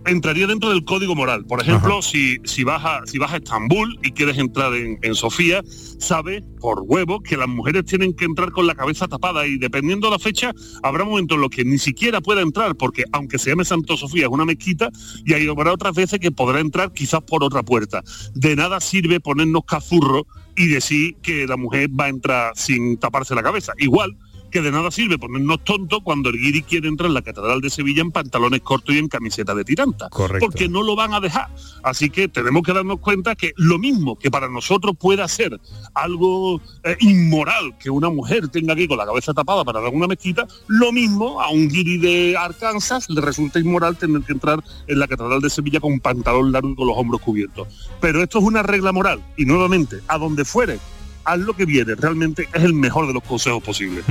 entraría 0.07 0.47
dentro 0.47 0.71
del 0.71 0.87
código 0.87 1.15
moral. 1.15 1.45
Por 1.45 1.61
ejemplo, 1.61 2.01
si, 2.01 2.39
si, 2.45 2.65
vas 2.65 2.83
a, 2.83 3.03
si 3.05 3.19
vas 3.19 3.31
a 3.35 3.37
Estambul 3.37 3.99
y 4.03 4.13
quieres 4.13 4.39
entrar 4.39 4.73
en, 4.75 4.99
en 5.03 5.15
Sofía, 5.15 5.63
sabe 5.99 6.43
por 6.59 6.81
huevo 6.81 7.21
que 7.21 7.37
las 7.37 7.47
mujeres 7.47 7.85
tienen 7.85 8.15
que 8.15 8.25
entrar 8.25 8.53
con 8.53 8.67
la 8.67 8.75
cabeza 8.75 9.07
tapada 9.07 9.47
y 9.47 9.59
dependiendo 9.59 10.07
de 10.07 10.13
la 10.13 10.19
fecha, 10.19 10.55
habrá 10.83 11.05
momentos 11.05 11.37
en 11.37 11.43
los 11.43 11.51
que 11.51 11.63
ni 11.63 11.77
siquiera 11.77 12.23
pueda 12.23 12.41
entrar, 12.41 12.75
porque 12.75 13.05
aunque 13.13 13.39
se 13.39 13.51
llame 13.51 13.67
Santo 13.67 13.99
Sofía 13.99 14.25
es 14.25 14.33
una 14.33 14.47
mezquita, 14.47 14.89
y 15.27 15.35
hay 15.35 15.47
habrá 15.47 15.75
otras 15.75 15.95
veces 15.95 16.21
que 16.21 16.33
podrá 16.33 16.61
entrar 16.61 16.91
quizás 16.95 17.21
por 17.21 17.45
otra 17.45 17.63
puerta. 17.63 18.03
De 18.35 18.57
nada 18.57 18.81
sirve 18.81 19.21
ponernos 19.21 19.65
cazurro 19.67 20.27
y 20.57 20.69
decir 20.69 21.17
que 21.23 21.47
la 21.47 21.59
mujer 21.59 21.91
va 21.91 22.07
a 22.07 22.09
entrar 22.09 22.53
sin 22.57 22.97
taparse 22.97 23.35
la 23.35 23.43
cabeza. 23.43 23.75
Igual 23.77 24.17
que 24.57 24.63
de 24.63 24.73
nada 24.73 24.91
sirve 24.91 25.19
ponernos 25.19 25.63
tontos 25.65 26.01
cuando 26.03 26.31
el 26.31 26.39
guiri 26.39 26.63
quiere 26.63 26.89
entrar 26.89 27.09
en 27.09 27.15
la 27.15 27.21
Catedral 27.21 27.61
de 27.61 27.69
Sevilla 27.69 28.01
en 28.01 28.11
pantalones 28.11 28.63
cortos 28.63 28.95
y 28.95 28.99
en 28.99 29.07
camiseta 29.07 29.55
de 29.55 29.65
tiranta. 29.65 30.09
Correcto. 30.09 30.47
Porque 30.47 30.67
no 30.67 30.83
lo 30.83 30.97
van 30.97 31.13
a 31.13 31.21
dejar. 31.21 31.51
Así 31.83 32.09
que 32.09 32.27
tenemos 32.27 32.63
que 32.63 32.73
darnos 32.73 33.01
cuenta 33.01 33.35
que 33.35 33.53
lo 33.57 33.79
mismo 33.79 34.19
que 34.19 34.31
para 34.31 34.49
nosotros 34.49 34.97
pueda 34.99 35.29
ser 35.29 35.61
algo 35.93 36.63
eh, 36.85 36.97
inmoral 37.01 37.77
que 37.79 37.91
una 37.91 38.09
mujer 38.09 38.49
tenga 38.49 38.75
que 38.75 38.85
ir 38.85 38.89
con 38.89 38.97
la 38.97 39.05
cabeza 39.05 39.35
tapada 39.35 39.63
para 39.63 39.83
dar 39.83 39.93
una 39.93 40.07
mezquita, 40.07 40.47
lo 40.69 40.91
mismo 40.91 41.43
a 41.43 41.51
un 41.51 41.69
guiri 41.69 41.99
de 41.99 42.35
Arkansas 42.39 43.11
le 43.11 43.21
resulta 43.21 43.59
inmoral 43.59 43.99
tener 43.99 44.23
que 44.23 44.33
entrar 44.33 44.65
en 44.87 44.99
la 44.99 45.07
Catedral 45.07 45.43
de 45.43 45.51
Sevilla 45.51 45.81
con 45.81 45.93
un 45.93 46.01
pantalón 46.01 46.51
largo 46.51 46.71
y 46.71 46.77
con 46.77 46.87
los 46.87 46.97
hombros 46.97 47.21
cubiertos. 47.21 47.69
Pero 48.01 48.23
esto 48.23 48.39
es 48.39 48.45
una 48.45 48.63
regla 48.63 48.93
moral 48.93 49.23
y 49.37 49.45
nuevamente, 49.45 50.01
a 50.09 50.17
donde 50.17 50.47
fuere, 50.47 50.79
haz 51.27 51.39
lo 51.41 51.55
que 51.55 51.64
viene, 51.66 51.95
realmente 51.97 52.49
es 52.55 52.62
el 52.62 52.72
mejor 52.72 53.07
de 53.07 53.12
los 53.12 53.22
consejos 53.22 53.62
posibles. 53.62 54.05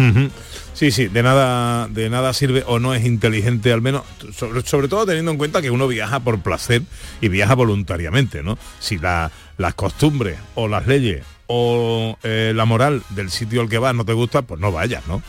Sí, 0.73 0.91
sí, 0.91 1.07
de 1.07 1.23
nada, 1.23 1.87
de 1.87 2.09
nada 2.09 2.33
sirve 2.33 2.63
o 2.67 2.79
no 2.79 2.93
es 2.93 3.05
inteligente, 3.05 3.71
al 3.71 3.81
menos, 3.81 4.03
sobre, 4.35 4.61
sobre 4.61 4.87
todo 4.87 5.05
teniendo 5.05 5.31
en 5.31 5.37
cuenta 5.37 5.61
que 5.61 5.71
uno 5.71 5.87
viaja 5.87 6.19
por 6.19 6.39
placer 6.39 6.81
y 7.21 7.29
viaja 7.29 7.55
voluntariamente, 7.55 8.43
¿no? 8.43 8.57
Si 8.79 8.97
la- 8.99 9.31
las 9.57 9.73
costumbres 9.73 10.37
o 10.55 10.67
las 10.67 10.85
leyes 10.85 11.23
o 11.47 12.17
eh, 12.23 12.51
la 12.55 12.65
moral 12.65 13.03
del 13.11 13.29
sitio 13.31 13.61
al 13.61 13.69
que 13.69 13.77
vas 13.77 13.95
no 13.95 14.03
te 14.03 14.13
gusta, 14.13 14.41
pues 14.41 14.59
no 14.59 14.71
vayas, 14.71 15.07
¿no? 15.07 15.21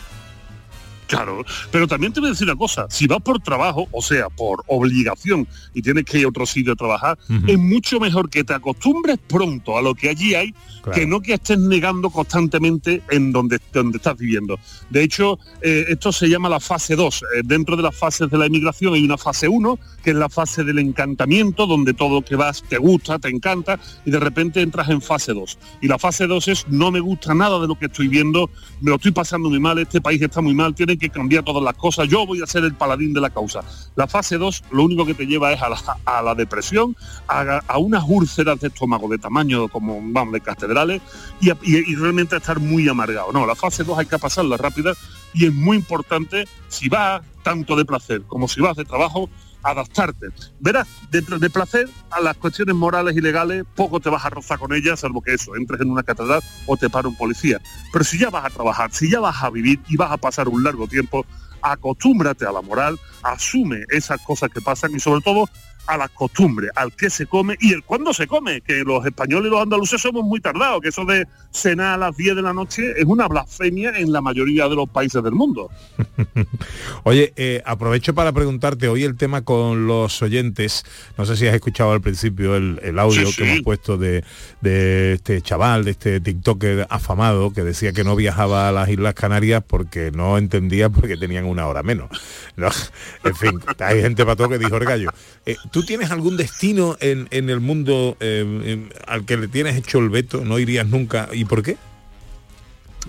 Claro, 1.06 1.44
pero 1.70 1.86
también 1.86 2.12
te 2.12 2.20
voy 2.20 2.28
a 2.28 2.32
decir 2.32 2.46
una 2.48 2.56
cosa, 2.56 2.86
si 2.90 3.06
vas 3.06 3.22
por 3.22 3.40
trabajo, 3.40 3.86
o 3.92 4.02
sea, 4.02 4.28
por 4.28 4.64
obligación 4.66 5.46
y 5.72 5.82
tienes 5.82 6.04
que 6.04 6.18
ir 6.18 6.24
a 6.26 6.28
otro 6.28 6.46
sitio 6.46 6.72
a 6.72 6.76
trabajar, 6.76 7.18
es 7.46 7.58
mucho 7.58 8.00
mejor 8.00 8.28
que 8.28 8.42
te 8.44 8.54
acostumbres 8.54 9.18
pronto 9.26 9.78
a 9.78 9.82
lo 9.82 9.94
que 9.94 10.08
allí 10.08 10.34
hay, 10.34 10.54
Claro. 10.82 11.00
que 11.00 11.06
no 11.06 11.20
que 11.20 11.34
estés 11.34 11.58
negando 11.58 12.10
constantemente 12.10 13.02
en 13.10 13.32
donde, 13.32 13.58
donde 13.72 13.96
estás 13.96 14.16
viviendo. 14.16 14.56
De 14.88 15.02
hecho, 15.02 15.38
eh, 15.60 15.86
esto 15.88 16.12
se 16.12 16.28
llama 16.28 16.48
la 16.48 16.60
fase 16.60 16.94
2. 16.94 17.22
Eh, 17.22 17.42
dentro 17.44 17.76
de 17.76 17.82
las 17.82 17.96
fases 17.96 18.30
de 18.30 18.38
la 18.38 18.46
inmigración 18.46 18.94
hay 18.94 19.04
una 19.04 19.18
fase 19.18 19.48
1, 19.48 19.80
que 20.04 20.10
es 20.10 20.16
la 20.16 20.28
fase 20.28 20.62
del 20.62 20.78
encantamiento, 20.78 21.66
donde 21.66 21.92
todo 21.92 22.20
lo 22.20 22.22
que 22.22 22.36
vas 22.36 22.62
te 22.62 22.78
gusta, 22.78 23.18
te 23.18 23.28
encanta, 23.28 23.80
y 24.04 24.12
de 24.12 24.20
repente 24.20 24.60
entras 24.60 24.88
en 24.88 25.02
fase 25.02 25.32
2. 25.32 25.58
Y 25.82 25.88
la 25.88 25.98
fase 25.98 26.28
2 26.28 26.48
es 26.48 26.68
no 26.68 26.92
me 26.92 27.00
gusta 27.00 27.34
nada 27.34 27.58
de 27.58 27.66
lo 27.66 27.76
que 27.76 27.86
estoy 27.86 28.06
viendo, 28.06 28.48
me 28.80 28.90
lo 28.90 28.96
estoy 28.96 29.10
pasando 29.10 29.48
muy 29.50 29.58
mal, 29.58 29.78
este 29.78 30.00
país 30.00 30.22
está 30.22 30.40
muy 30.40 30.54
mal, 30.54 30.74
que 30.98 31.10
cambiar 31.10 31.44
todas 31.44 31.62
las 31.62 31.74
cosas, 31.74 32.08
yo 32.08 32.26
voy 32.26 32.42
a 32.42 32.46
ser 32.46 32.64
el 32.64 32.74
paladín 32.74 33.12
de 33.12 33.20
la 33.20 33.30
causa. 33.30 33.60
La 33.94 34.06
fase 34.06 34.38
2 34.38 34.64
lo 34.70 34.84
único 34.84 35.04
que 35.06 35.14
te 35.14 35.26
lleva 35.26 35.52
es 35.52 35.60
a 35.62 36.22
la, 36.22 36.34
depresión, 36.34 36.96
a, 37.28 37.78
unas 37.78 38.04
úlceras 38.06 38.60
de 38.60 38.68
estómago 38.68 39.08
de 39.08 39.18
tamaño 39.18 39.68
como, 39.68 40.00
vamos, 40.02 40.32
de 40.32 40.40
catedrales, 40.40 41.02
y- 41.40 41.50
y 41.62 41.94
realmente 41.96 42.34
a 42.34 42.38
estar 42.38 42.58
muy 42.60 42.88
amargado. 42.88 43.32
No, 43.32 43.46
la 43.46 43.54
fase 43.54 43.84
2 43.84 43.98
hay 43.98 44.06
que 44.06 44.18
pasarla 44.18 44.56
rápida 44.56 44.92
y 45.34 45.46
es 45.46 45.52
muy 45.54 45.76
importante, 45.76 46.46
si 46.68 46.88
vas 46.88 47.22
tanto 47.42 47.76
de 47.76 47.84
placer 47.84 48.22
como 48.26 48.48
si 48.48 48.60
vas 48.60 48.76
de 48.76 48.84
trabajo, 48.84 49.28
adaptarte. 49.70 50.28
Verás, 50.60 50.88
de, 51.10 51.20
de 51.20 51.50
placer 51.50 51.88
a 52.10 52.20
las 52.20 52.36
cuestiones 52.36 52.74
morales 52.74 53.16
y 53.16 53.20
legales, 53.20 53.64
poco 53.74 54.00
te 54.00 54.10
vas 54.10 54.24
a 54.24 54.30
rozar 54.30 54.58
con 54.58 54.72
ellas, 54.72 55.00
salvo 55.00 55.20
que 55.20 55.34
eso, 55.34 55.56
entres 55.56 55.80
en 55.80 55.90
una 55.90 56.02
catedral 56.02 56.42
o 56.66 56.76
te 56.76 56.88
para 56.88 57.08
un 57.08 57.16
policía. 57.16 57.60
Pero 57.92 58.04
si 58.04 58.18
ya 58.18 58.30
vas 58.30 58.44
a 58.44 58.50
trabajar, 58.50 58.92
si 58.92 59.10
ya 59.10 59.20
vas 59.20 59.42
a 59.42 59.50
vivir 59.50 59.80
y 59.88 59.96
vas 59.96 60.12
a 60.12 60.16
pasar 60.16 60.48
un 60.48 60.62
largo 60.62 60.86
tiempo, 60.86 61.26
acostúmbrate 61.62 62.46
a 62.46 62.52
la 62.52 62.62
moral, 62.62 62.98
asume 63.22 63.84
esas 63.88 64.20
cosas 64.22 64.50
que 64.50 64.60
pasan 64.60 64.94
y 64.94 65.00
sobre 65.00 65.20
todo 65.20 65.48
a 65.86 65.96
las 65.96 66.10
costumbres, 66.10 66.70
al 66.74 66.92
que 66.92 67.10
se 67.10 67.26
come 67.26 67.56
y 67.60 67.72
el 67.72 67.82
cuándo 67.82 68.12
se 68.12 68.26
come, 68.26 68.60
que 68.60 68.84
los 68.84 69.04
españoles 69.06 69.48
y 69.48 69.50
los 69.50 69.62
andaluces 69.62 70.00
somos 70.00 70.24
muy 70.24 70.40
tardados, 70.40 70.80
que 70.80 70.88
eso 70.88 71.04
de 71.04 71.26
cenar 71.52 71.94
a 71.94 71.96
las 71.96 72.16
10 72.16 72.36
de 72.36 72.42
la 72.42 72.52
noche 72.52 72.92
es 72.96 73.04
una 73.04 73.28
blasfemia 73.28 73.90
en 73.96 74.12
la 74.12 74.20
mayoría 74.20 74.68
de 74.68 74.74
los 74.76 74.88
países 74.88 75.22
del 75.22 75.32
mundo. 75.32 75.70
Oye, 77.04 77.32
eh, 77.36 77.62
aprovecho 77.64 78.14
para 78.14 78.32
preguntarte 78.32 78.88
hoy 78.88 79.04
el 79.04 79.16
tema 79.16 79.42
con 79.42 79.86
los 79.86 80.20
oyentes. 80.22 80.84
No 81.16 81.24
sé 81.24 81.36
si 81.36 81.46
has 81.46 81.54
escuchado 81.54 81.92
al 81.92 82.00
principio 82.00 82.56
el, 82.56 82.80
el 82.82 82.98
audio 82.98 83.26
Sí, 83.26 83.32
sí. 83.32 83.36
que 83.42 83.50
hemos 83.50 83.62
puesto 83.62 83.96
de, 83.96 84.24
de 84.60 85.14
este 85.14 85.40
chaval, 85.42 85.84
de 85.84 85.92
este 85.92 86.20
TikToker 86.20 86.86
afamado, 86.90 87.52
que 87.52 87.62
decía 87.62 87.92
que 87.92 88.04
no 88.04 88.16
viajaba 88.16 88.68
a 88.68 88.72
las 88.72 88.88
Islas 88.88 89.14
Canarias 89.14 89.62
porque 89.66 90.10
no 90.10 90.38
entendía 90.38 90.90
porque 90.90 91.16
tenían 91.16 91.44
una 91.44 91.66
hora 91.66 91.82
menos. 91.82 92.08
¿no? 92.56 92.68
En 93.24 93.34
fin, 93.34 93.60
hay 93.80 94.00
gente 94.02 94.24
para 94.24 94.36
todo 94.36 94.48
que 94.50 94.58
dijo 94.58 94.76
el 94.76 94.84
gallo. 94.84 95.10
Eh, 95.44 95.56
¿Tú 95.76 95.82
tienes 95.84 96.10
algún 96.10 96.38
destino 96.38 96.96
en, 97.00 97.28
en 97.30 97.50
el 97.50 97.60
mundo 97.60 98.16
eh, 98.20 98.40
en- 98.64 98.88
al 99.06 99.26
que 99.26 99.36
le 99.36 99.46
tienes 99.46 99.76
hecho 99.76 99.98
el 99.98 100.08
veto? 100.08 100.42
¿No 100.42 100.58
irías 100.58 100.86
nunca? 100.88 101.28
¿Y 101.34 101.44
por 101.44 101.62
qué? 101.62 101.76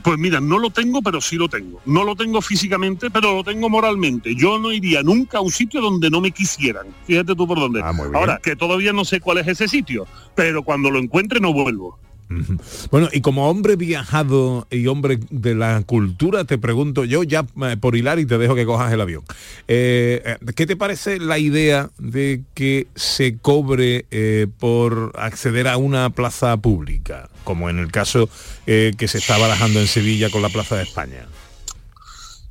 Pues 0.04 0.20
mira, 0.20 0.42
no 0.42 0.60
lo 0.60 0.70
tengo, 0.70 1.02
pero 1.02 1.22
sí 1.22 1.38
lo 1.38 1.48
tengo. 1.48 1.80
No 1.86 2.04
lo 2.04 2.14
tengo 2.18 2.42
físicamente, 2.42 3.10
pero 3.10 3.36
lo 3.38 3.44
tengo 3.46 3.70
moralmente. 3.70 4.36
Yo 4.36 4.60
no 4.60 4.74
iría 4.74 5.02
nunca 5.02 5.38
a 5.38 5.42
un 5.42 5.50
sitio 5.50 5.80
donde 5.80 6.10
no 6.10 6.20
me 6.20 6.32
quisieran. 6.32 6.88
Fíjate 7.06 7.36
tú 7.36 7.48
por 7.48 7.58
dónde. 7.58 7.82
Ahora, 8.20 8.42
que 8.44 8.58
todavía 8.58 8.92
no 8.92 9.06
sé 9.06 9.22
cuál 9.22 9.38
es 9.38 9.48
ese 9.48 9.70
sitio, 9.70 10.06
pero 10.36 10.62
cuando 10.62 10.92
lo 10.92 11.00
encuentre 11.00 11.40
no 11.40 11.54
vuelvo. 11.54 11.98
Bueno, 12.92 13.10
y 13.12 13.22
como 13.22 13.50
hombre 13.50 13.76
viajado 13.76 14.68
y 14.70 14.88
hombre 14.88 15.20
de 15.30 15.56
la 15.56 15.82
cultura, 15.84 16.44
te 16.46 16.58
pregunto 16.58 17.06
yo 17.06 17.24
ya 17.24 17.46
eh, 17.64 17.78
por 17.80 17.96
hilar 17.96 18.20
y 18.20 18.26
te 18.26 18.38
dejo 18.38 18.56
que 18.56 18.66
cojas 18.66 18.92
el 18.92 19.02
avión. 19.02 19.24
Eh, 19.68 20.22
eh, 20.26 20.54
¿Qué 20.56 20.66
te 20.66 20.76
parece 20.76 21.20
la 21.20 21.40
idea 21.40 21.90
de 21.98 22.42
que 22.54 22.88
se 22.96 23.38
cobre 23.38 24.06
eh, 24.12 24.48
por 24.60 25.14
acceder 25.18 25.68
a 25.68 25.78
una 25.78 26.10
plaza 26.10 26.58
pública, 26.58 27.30
como 27.44 27.70
en 27.70 27.80
el 27.80 27.92
caso 27.92 28.30
que 28.66 29.08
se 29.08 29.18
está 29.18 29.38
barajando 29.38 29.80
en 29.80 29.88
Sevilla 29.88 30.30
con 30.30 30.42
la 30.42 30.50
Plaza 30.50 30.76
de 30.76 30.84
España? 30.84 31.26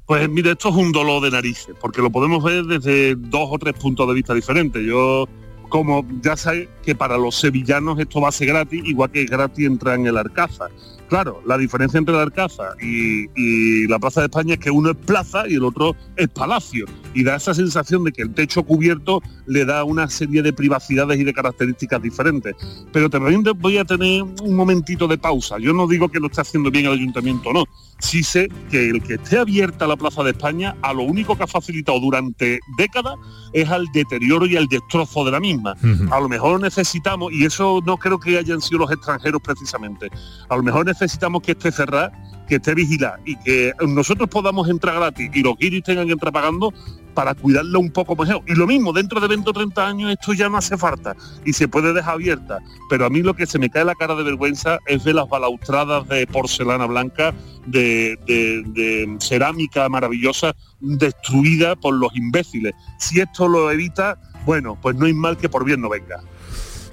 Pues 0.07 0.29
mira, 0.31 0.53
esto 0.53 0.69
es 0.69 0.77
un 0.77 0.93
dolor 0.93 1.21
de 1.23 1.31
narices, 1.33 1.75
porque 1.81 2.01
lo 2.01 2.11
podemos 2.11 2.43
ver 2.43 2.65
desde 2.65 3.17
dos 3.17 3.49
o 3.51 3.59
tres 3.59 3.75
puntos 3.75 4.07
de 4.09 4.15
vista 4.15 4.35
diferentes. 4.35 4.81
Yo, 4.87 5.29
como 5.69 6.07
ya 6.23 6.37
sabes 6.37 6.69
que 6.83 6.95
para 6.95 7.17
los 7.17 7.37
sevillanos 7.37 7.99
esto 7.99 8.21
va 8.21 8.29
a 8.29 8.33
ser 8.33 8.49
gratis, 8.49 8.83
igual 8.85 9.11
que 9.11 9.25
gratis 9.25 9.67
entrar 9.67 9.99
en 9.99 10.07
el 10.07 10.17
Arcaza. 10.17 10.69
Claro, 11.09 11.41
la 11.47 11.57
diferencia 11.57 11.99
entre 11.99 12.15
el 12.15 12.21
Arcaza 12.21 12.71
y, 12.83 13.27
y 13.37 13.87
la 13.87 13.99
Plaza 14.01 14.21
de 14.21 14.27
España 14.27 14.55
es 14.55 14.61
que 14.61 14.71
uno 14.71 14.91
es 14.91 14.97
plaza 14.97 15.45
y 15.49 15.55
el 15.55 15.63
otro 15.65 15.95
es 16.17 16.29
palacio. 16.29 16.85
Y 17.15 17.23
da 17.23 17.37
esa 17.37 17.55
sensación 17.55 18.03
de 18.05 18.13
que 18.13 18.23
el 18.23 18.35
techo 18.35 18.65
cubierto 18.65 19.23
le 19.47 19.65
da 19.65 19.85
una 19.85 20.09
serie 20.11 20.43
de 20.43 20.53
privacidades 20.53 21.19
y 21.21 21.25
de 21.25 21.33
características 21.33 22.03
diferentes. 22.03 22.55
Pero 22.93 23.09
también 23.09 23.45
te- 23.45 23.53
voy 23.53 23.79
a 23.79 23.85
tener 23.85 24.23
un 24.23 24.55
momentito 24.55 25.07
de 25.07 25.17
pausa. 25.17 25.57
Yo 25.61 25.73
no 25.73 25.87
digo 25.87 26.09
que 26.09 26.19
lo 26.19 26.27
esté 26.27 26.41
haciendo 26.41 26.71
bien 26.71 26.87
el 26.87 26.93
ayuntamiento 26.93 27.53
no. 27.53 27.65
Sí 27.99 28.23
sé 28.23 28.49
que 28.71 28.91
el 28.91 29.03
que 29.03 29.15
esté 29.15 29.39
abierta 29.39 29.87
la 29.87 29.97
Plaza 29.97 30.23
de 30.23 30.33
España, 30.33 30.77
a 30.83 30.93
lo 30.93 31.03
único 31.05 31.35
que 31.37 31.45
ha 31.45 31.47
facilitado 31.47 31.99
durante 32.01 32.59
décadas 32.77 33.15
es 33.55 33.71
al 33.71 33.87
deterioro 33.95 34.45
y 34.45 34.57
al 34.57 34.67
destrozo 34.67 35.25
de 35.25 35.31
la 35.31 35.41
misma. 35.41 35.75
A 36.11 36.21
lo 36.21 36.29
mejor 36.29 36.61
necesitamos, 36.61 37.33
y 37.33 37.47
eso 37.47 37.81
no 37.87 37.97
creo 37.97 38.19
que 38.21 38.37
hayan 38.37 38.61
sido 38.61 38.81
los 38.81 38.91
extranjeros 38.93 39.41
precisamente, 39.41 40.11
a 40.51 40.57
lo 40.57 40.63
mejor 40.63 40.85
necesitamos 40.85 40.96
que 41.43 41.53
esté 41.53 41.73
cerrada, 41.73 42.13
que 42.49 42.57
esté 42.57 42.75
vigilada 42.75 43.19
y 43.25 43.37
que 43.37 43.73
nosotros 43.87 44.29
podamos 44.29 44.69
entrar 44.69 44.95
gratis 44.97 45.31
y 45.35 45.43
los 45.43 45.57
guiris 45.57 45.83
tengan 45.83 46.07
que 46.07 46.13
entrar 46.13 46.33
pagando 46.33 46.73
para 47.13 47.35
cuidarla 47.35 47.79
un 47.79 47.91
poco 47.91 48.15
mejor. 48.15 48.43
Y 48.47 48.55
lo 48.55 48.67
mismo, 48.67 48.93
dentro 48.93 49.21
de 49.21 49.27
20 49.29 49.49
o 49.51 49.53
30 49.53 49.87
años 49.87 50.11
esto 50.13 50.33
ya 50.35 50.49
no 50.51 50.59
hace 50.59 50.77
falta 50.77 51.17
y 51.47 51.53
se 51.55 51.67
puede 51.67 51.93
dejar 51.95 52.15
abierta. 52.15 52.59
Pero 52.91 53.07
a 53.07 53.11
mí 53.11 53.23
lo 53.23 53.35
que 53.35 53.47
se 53.47 53.59
me 53.59 53.71
cae 53.71 53.85
la 53.85 53.95
cara 53.95 54.15
de 54.15 54.23
vergüenza 54.23 54.79
es 54.87 55.03
ver 55.03 55.15
las 55.15 55.29
balaustradas 55.29 56.07
de 56.09 56.27
porcelana 56.27 56.87
blanca, 56.87 57.35
de, 57.67 58.19
de- 58.27 58.63
de 58.67 59.17
cerámica 59.21 59.89
maravillosa, 59.89 60.55
destruida 60.81 61.75
por 61.75 61.95
los 61.95 62.15
imbéciles. 62.17 62.75
Si 62.99 63.19
esto 63.21 63.49
lo 63.49 63.71
evita, 63.71 64.19
bueno, 64.45 64.79
pues 64.81 64.95
no 64.97 65.07
hay 65.07 65.15
mal 65.15 65.37
que 65.39 65.49
por 65.49 65.65
bien 65.65 65.81
no 65.81 65.89
venga. 65.89 66.21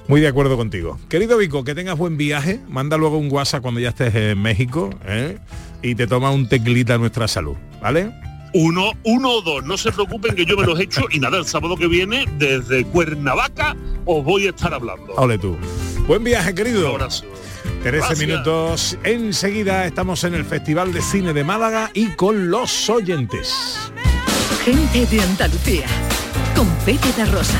Muy 0.08 0.20
de 0.22 0.28
acuerdo 0.28 0.58
contigo. 0.58 1.00
Querido 1.10 1.38
Vico, 1.38 1.64
que 1.64 1.76
tengas 1.76 1.98
buen 1.98 2.18
viaje. 2.18 2.60
Manda 2.68 2.98
luego 2.98 3.18
un 3.18 3.32
WhatsApp 3.32 3.62
cuando 3.62 3.80
ya 3.80 3.90
estés 3.90 4.14
en 4.14 4.42
México 4.42 4.90
¿eh? 5.06 5.38
y 5.82 5.96
te 5.96 6.08
toma 6.08 6.32
un 6.32 6.48
teclita 6.50 6.96
a 6.96 6.98
nuestra 6.98 7.28
salud, 7.28 7.56
¿vale? 7.82 8.12
Uno, 8.54 8.92
uno 9.04 9.32
o 9.32 9.42
dos, 9.42 9.64
no 9.64 9.78
se 9.78 9.92
preocupen 9.92 10.36
que 10.36 10.46
yo 10.46 10.56
me 10.56 10.66
los 10.66 10.80
he 10.80 10.84
hecho 10.84 11.06
y 11.10 11.20
nada, 11.20 11.40
el 11.40 11.46
sábado 11.46 11.76
que 11.76 11.88
viene 11.88 12.26
desde 12.38 12.86
Cuernavaca 12.86 13.76
os 14.06 14.24
voy 14.24 14.46
a 14.46 14.50
estar 14.52 14.74
hablando. 14.74 15.14
Ole 15.16 15.40
tú. 15.40 15.58
Buen 16.08 16.24
viaje, 16.24 16.54
querido. 16.54 16.90
Un 16.90 16.96
abrazo. 16.96 17.26
13 17.82 17.98
Gracias. 17.98 18.20
minutos. 18.20 18.98
Enseguida 19.04 19.86
estamos 19.86 20.24
en 20.24 20.36
el 20.36 20.46
Festival 20.46 20.94
de 20.94 21.02
Cine 21.02 21.34
de 21.34 21.44
Málaga 21.44 21.90
y 21.94 22.10
con 22.10 22.52
los 22.52 22.90
oyentes. 22.90 23.92
Gente 24.64 25.06
de 25.08 25.22
Andalucía, 25.22 25.86
con 26.56 26.68
Pepe 26.86 27.26
Rosa. 27.26 27.60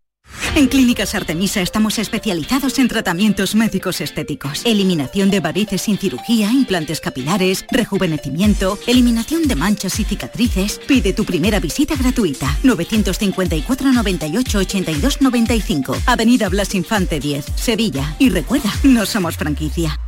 En 0.55 0.67
Clínicas 0.67 1.15
Artemisa 1.15 1.61
estamos 1.61 1.97
especializados 1.97 2.77
en 2.79 2.87
tratamientos 2.87 3.55
médicos 3.55 4.01
estéticos. 4.01 4.61
Eliminación 4.65 5.29
de 5.29 5.39
varices 5.39 5.83
sin 5.83 5.97
cirugía, 5.97 6.51
implantes 6.51 6.99
capilares, 6.99 7.65
rejuvenecimiento, 7.71 8.77
eliminación 8.85 9.47
de 9.47 9.55
manchas 9.55 9.99
y 9.99 10.03
cicatrices. 10.03 10.79
Pide 10.87 11.13
tu 11.13 11.25
primera 11.25 11.59
visita 11.59 11.95
gratuita. 11.95 12.57
954 12.63 13.91
98 13.91 14.57
82 14.57 15.21
95. 15.21 15.95
Avenida 16.05 16.49
Blas 16.49 16.75
Infante 16.75 17.19
10, 17.19 17.45
Sevilla. 17.55 18.15
Y 18.19 18.29
recuerda, 18.29 18.71
no 18.83 19.05
somos 19.05 19.37
franquicia. 19.37 19.99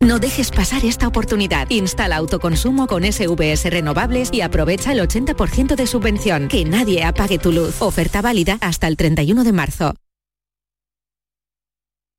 No 0.00 0.18
dejes 0.18 0.50
pasar 0.50 0.84
esta 0.84 1.08
oportunidad. 1.08 1.68
Instala 1.70 2.16
autoconsumo 2.16 2.86
con 2.86 3.04
SVS 3.04 3.70
renovables 3.70 4.30
y 4.32 4.42
aprovecha 4.42 4.92
el 4.92 5.00
80% 5.00 5.74
de 5.74 5.86
subvención. 5.86 6.48
Que 6.48 6.64
nadie 6.64 7.02
apague 7.02 7.38
tu 7.38 7.50
luz. 7.50 7.80
Oferta 7.80 8.22
válida 8.22 8.58
hasta 8.60 8.86
el 8.86 8.96
31 8.96 9.42
de 9.42 9.52
marzo. 9.52 9.94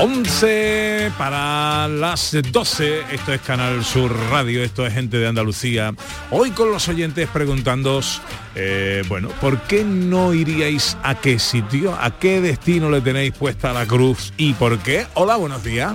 Once 0.00 1.10
para 1.18 1.88
las 1.88 2.36
12, 2.52 3.00
esto 3.12 3.32
es 3.32 3.40
Canal 3.40 3.82
Sur 3.84 4.12
Radio, 4.30 4.62
esto 4.62 4.86
es 4.86 4.94
Gente 4.94 5.16
de 5.16 5.26
Andalucía. 5.26 5.92
Hoy 6.30 6.52
con 6.52 6.70
los 6.70 6.88
oyentes 6.88 7.28
preguntándoos, 7.28 8.22
eh, 8.54 9.02
bueno, 9.08 9.28
¿por 9.40 9.60
qué 9.62 9.82
no 9.82 10.32
iríais 10.34 10.96
a 11.02 11.16
qué 11.16 11.40
sitio? 11.40 11.96
¿A 12.00 12.16
qué 12.16 12.40
destino 12.40 12.90
le 12.90 13.00
tenéis 13.00 13.32
puesta 13.32 13.72
la 13.72 13.86
cruz? 13.86 14.32
¿Y 14.36 14.52
por 14.52 14.78
qué? 14.78 15.08
Hola, 15.14 15.34
buenos 15.34 15.64
días. 15.64 15.94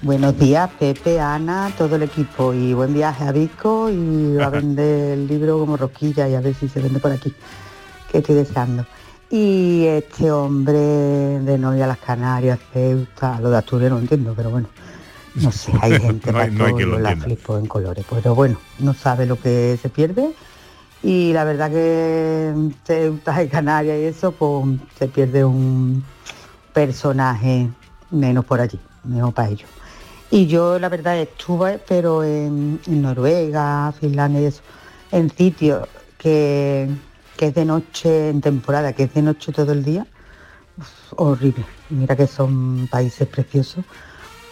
Buenos 0.00 0.38
días, 0.38 0.70
Pepe, 0.78 1.20
Ana, 1.20 1.70
todo 1.76 1.96
el 1.96 2.04
equipo 2.04 2.54
y 2.54 2.72
buen 2.72 2.94
viaje 2.94 3.24
a 3.24 3.32
Visco 3.32 3.90
y 3.90 4.38
a 4.42 4.48
vender 4.48 5.12
el 5.12 5.28
libro 5.28 5.58
como 5.58 5.76
rosquilla 5.76 6.26
y 6.26 6.36
a 6.36 6.40
ver 6.40 6.54
si 6.54 6.70
se 6.70 6.80
vende 6.80 7.00
por 7.00 7.12
aquí, 7.12 7.34
que 8.10 8.18
estoy 8.18 8.36
deseando. 8.36 8.86
Y 9.30 9.84
este 9.86 10.30
hombre 10.32 10.78
de 10.78 11.56
no 11.58 11.76
ir 11.76 11.82
a 11.84 11.86
las 11.86 11.98
Canarias, 11.98 12.58
Ceuta, 12.72 13.38
lo 13.40 13.50
de 13.50 13.58
Asturias 13.58 13.90
no 13.92 13.98
entiendo, 13.98 14.34
pero 14.36 14.50
bueno, 14.50 14.68
no 15.36 15.52
sé, 15.52 15.72
hay 15.80 16.00
gente 16.00 16.32
No 16.32 16.38
hay- 16.38 16.50
para 16.50 16.58
no 16.58 16.64
hay 16.64 16.70
todo, 16.72 16.76
quien 16.76 16.90
lo 16.90 16.98
la 16.98 17.16
flipo 17.16 17.56
en 17.56 17.66
colores, 17.66 18.04
pero 18.10 18.34
bueno, 18.34 18.58
no 18.80 18.92
sabe 18.92 19.26
lo 19.26 19.38
que 19.40 19.78
se 19.80 19.88
pierde 19.88 20.30
y 21.02 21.32
la 21.32 21.44
verdad 21.44 21.70
que 21.70 22.52
Ceuta 22.84 23.42
y 23.42 23.48
Canarias 23.48 23.98
y 24.00 24.04
eso, 24.04 24.32
pues 24.32 24.66
se 24.98 25.06
pierde 25.06 25.44
un 25.44 26.02
personaje 26.72 27.68
menos 28.10 28.44
por 28.44 28.60
allí, 28.60 28.80
mejor 29.04 29.32
para 29.32 29.48
ellos. 29.50 29.68
Y 30.32 30.46
yo 30.46 30.78
la 30.78 30.88
verdad 30.88 31.18
estuve, 31.18 31.80
pero 31.88 32.22
en, 32.24 32.80
en 32.86 33.02
Noruega, 33.02 33.92
Finlandia 33.98 34.40
y 34.42 34.44
eso, 34.46 34.62
en 35.12 35.30
sitios 35.30 35.88
que, 36.18 36.88
que 37.40 37.46
es 37.46 37.54
de 37.54 37.64
noche, 37.64 38.28
en 38.28 38.42
temporada, 38.42 38.92
que 38.92 39.04
es 39.04 39.14
de 39.14 39.22
noche 39.22 39.50
todo 39.50 39.72
el 39.72 39.82
día, 39.82 40.06
horrible. 41.16 41.64
Mira 41.88 42.14
que 42.14 42.26
son 42.26 42.86
países 42.90 43.26
preciosos, 43.26 43.82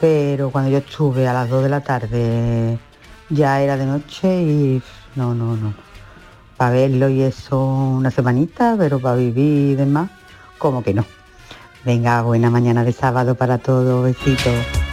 pero 0.01 0.51
cuando 0.51 0.71
yo 0.71 0.79
estuve 0.79 1.29
a 1.29 1.35
las 1.35 1.51
2 1.51 1.65
de 1.65 1.69
la 1.69 1.83
tarde 1.83 2.79
ya 3.29 3.61
era 3.61 3.77
de 3.77 3.85
noche 3.85 4.43
y 4.43 4.83
no, 5.17 5.35
no, 5.35 5.55
no. 5.55 5.75
Para 6.57 6.71
verlo 6.71 7.11
y 7.11 7.21
eso 7.21 7.63
una 7.63 8.11
semanita, 8.11 8.75
pero 8.79 8.99
para 8.99 9.17
vivir 9.17 9.73
y 9.73 9.75
demás, 9.75 10.09
como 10.57 10.83
que 10.83 10.95
no. 10.95 11.05
Venga, 11.85 12.23
buena 12.23 12.49
mañana 12.49 12.85
de 12.85 12.93
sábado 12.93 13.35
para 13.35 13.59
todos, 13.59 14.03
besitos. 14.03 14.88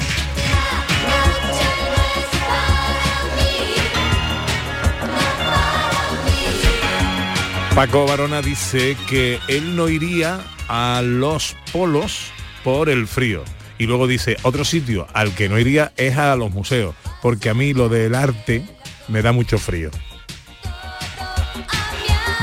Paco 7.76 8.08
Barona 8.08 8.42
dice 8.42 8.96
que 9.10 9.38
él 9.50 9.76
no 9.76 9.90
iría 9.90 10.40
a 10.70 11.02
los 11.04 11.58
polos 11.74 12.28
por 12.64 12.88
el 12.88 13.06
frío. 13.06 13.44
Y 13.78 13.86
luego 13.86 14.08
dice, 14.08 14.38
otro 14.44 14.64
sitio 14.64 15.08
al 15.12 15.36
que 15.36 15.50
no 15.50 15.60
iría 15.60 15.92
es 15.98 16.16
a 16.16 16.38
los 16.38 16.52
museos, 16.52 16.96
porque 17.22 17.50
a 17.50 17.54
mí 17.54 17.74
lo 17.74 17.90
del 17.90 18.16
arte 18.16 18.66
me 19.10 19.22
da 19.22 19.34
mucho 19.34 19.58
frío. 19.60 19.92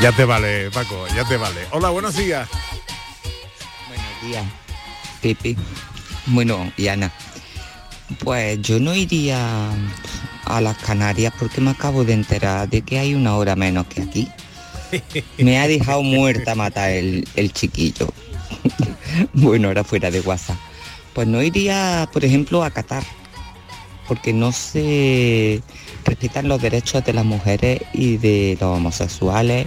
Ya 0.02 0.12
te 0.12 0.26
vale, 0.26 0.70
Paco, 0.70 1.06
ya 1.16 1.26
te 1.26 1.38
vale. 1.38 1.60
Hola, 1.70 1.88
buenos 1.88 2.14
días. 2.14 2.46
días, 4.22 4.44
Pepe. 5.22 5.56
Bueno, 6.26 6.70
y. 6.76 6.88
Pues 8.18 8.60
yo 8.60 8.78
no 8.78 8.94
iría 8.94 9.70
a 10.44 10.60
las 10.60 10.76
Canarias 10.76 11.32
porque 11.38 11.62
me 11.62 11.70
acabo 11.70 12.04
de 12.04 12.12
enterar 12.12 12.68
de 12.68 12.82
que 12.82 12.98
hay 12.98 13.14
una 13.14 13.34
hora 13.36 13.56
menos 13.56 13.86
que 13.86 14.02
aquí. 14.02 14.28
Me 15.38 15.58
ha 15.58 15.68
dejado 15.68 16.02
muerta 16.02 16.54
matar 16.54 16.90
el, 16.90 17.26
el 17.36 17.52
chiquillo. 17.52 18.12
bueno, 19.32 19.68
ahora 19.68 19.84
fuera 19.84 20.10
de 20.10 20.20
WhatsApp. 20.20 20.56
Pues 21.14 21.28
no 21.28 21.42
iría, 21.42 22.08
por 22.12 22.24
ejemplo, 22.24 22.64
a 22.64 22.70
Qatar, 22.70 23.02
porque 24.08 24.32
no 24.32 24.52
se 24.52 25.62
respetan 26.04 26.48
los 26.48 26.60
derechos 26.60 27.04
de 27.04 27.12
las 27.12 27.24
mujeres 27.24 27.82
y 27.92 28.16
de 28.16 28.56
los 28.60 28.76
homosexuales. 28.76 29.66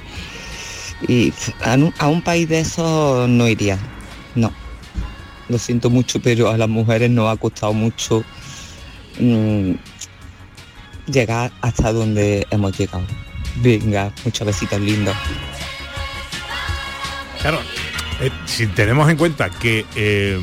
Y 1.07 1.33
a 1.63 1.75
un, 1.75 1.93
a 1.99 2.07
un 2.07 2.21
país 2.21 2.49
de 2.49 2.61
esos 2.61 3.29
no 3.29 3.47
iría, 3.47 3.77
no. 4.33 4.51
Lo 5.49 5.59
siento 5.59 5.89
mucho, 5.89 6.19
pero 6.21 6.49
a 6.49 6.57
las 6.57 6.69
mujeres 6.69 7.11
nos 7.11 7.31
ha 7.31 7.39
costado 7.39 7.73
mucho 7.73 8.23
mm, 9.19 9.73
llegar 11.05 11.51
hasta 11.61 11.93
donde 11.93 12.47
hemos 12.49 12.75
llegado. 12.77 13.05
Venga, 13.57 14.11
muchos 14.23 14.45
besitos 14.45 14.79
lindos. 14.79 15.15
Claro, 17.41 17.59
eh, 18.21 18.31
si 18.45 18.67
tenemos 18.67 19.09
en 19.09 19.17
cuenta 19.17 19.49
que 19.49 19.85
eh, 19.95 20.39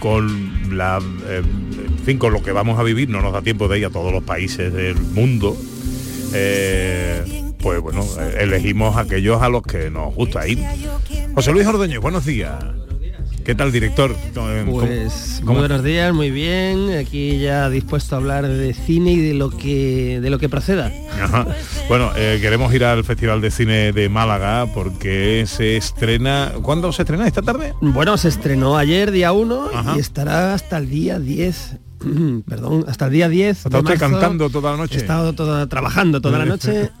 con 0.00 0.76
la 0.76 1.00
eh, 1.26 1.42
fin, 2.04 2.18
con 2.18 2.32
lo 2.32 2.42
que 2.42 2.52
vamos 2.52 2.78
a 2.78 2.82
vivir 2.82 3.08
no 3.08 3.20
nos 3.20 3.32
da 3.32 3.42
tiempo 3.42 3.68
de 3.68 3.80
ir 3.80 3.86
a 3.86 3.90
todos 3.90 4.12
los 4.12 4.22
países 4.22 4.72
del 4.72 4.94
mundo, 4.94 5.56
eh, 6.32 7.52
pues 7.58 7.80
bueno, 7.80 8.06
elegimos 8.38 8.96
aquellos 8.96 9.42
a 9.42 9.48
los 9.48 9.62
que 9.62 9.90
nos 9.90 10.14
gusta 10.14 10.46
ir. 10.46 10.58
José 11.34 11.52
Luis 11.52 11.66
Ordóñez, 11.66 12.00
buenos 12.00 12.24
días. 12.24 12.54
¿Qué 13.48 13.54
tal, 13.54 13.72
director? 13.72 14.10
Eh, 14.10 14.62
¿Cómo- 14.66 14.80
Pues 14.80 15.40
muy 15.42 15.54
buenos 15.54 15.82
días, 15.82 16.12
muy 16.12 16.30
bien. 16.30 16.94
Aquí 16.98 17.38
ya 17.38 17.70
dispuesto 17.70 18.14
a 18.14 18.18
hablar 18.18 18.46
de 18.46 18.74
cine 18.74 19.12
y 19.12 19.16
de 19.20 19.32
lo 19.32 19.48
que 19.48 20.20
de 20.20 20.28
lo 20.28 20.38
que 20.38 20.50
proceda. 20.50 20.92
Ajá. 21.18 21.46
Bueno, 21.88 22.10
eh, 22.14 22.40
queremos 22.42 22.74
ir 22.74 22.84
al 22.84 23.04
Festival 23.04 23.40
de 23.40 23.50
Cine 23.50 23.92
de 23.92 24.10
Málaga 24.10 24.66
porque 24.74 25.44
se 25.46 25.78
estrena... 25.78 26.52
¿Cuándo 26.60 26.92
se 26.92 27.00
estrena? 27.04 27.26
¿Esta 27.26 27.40
tarde? 27.40 27.72
Bueno, 27.80 28.18
se 28.18 28.28
estrenó 28.28 28.76
ayer 28.76 29.10
día 29.12 29.32
1 29.32 29.70
Ajá. 29.72 29.94
y 29.96 30.00
estará 30.00 30.52
hasta 30.52 30.76
el 30.76 30.90
día 30.90 31.18
10. 31.18 31.76
Perdón, 32.46 32.84
hasta 32.86 33.06
el 33.06 33.12
día 33.12 33.30
10. 33.30 33.56
¿Está 33.64 33.70
de 33.70 33.78
usted 33.78 33.98
marzo. 33.98 34.10
cantando 34.20 34.50
toda 34.50 34.72
la 34.72 34.76
noche? 34.76 34.96
He 34.96 34.98
estado 34.98 35.32
toda- 35.32 35.66
trabajando 35.66 36.20
toda 36.20 36.38
la 36.38 36.44
noche. 36.44 36.90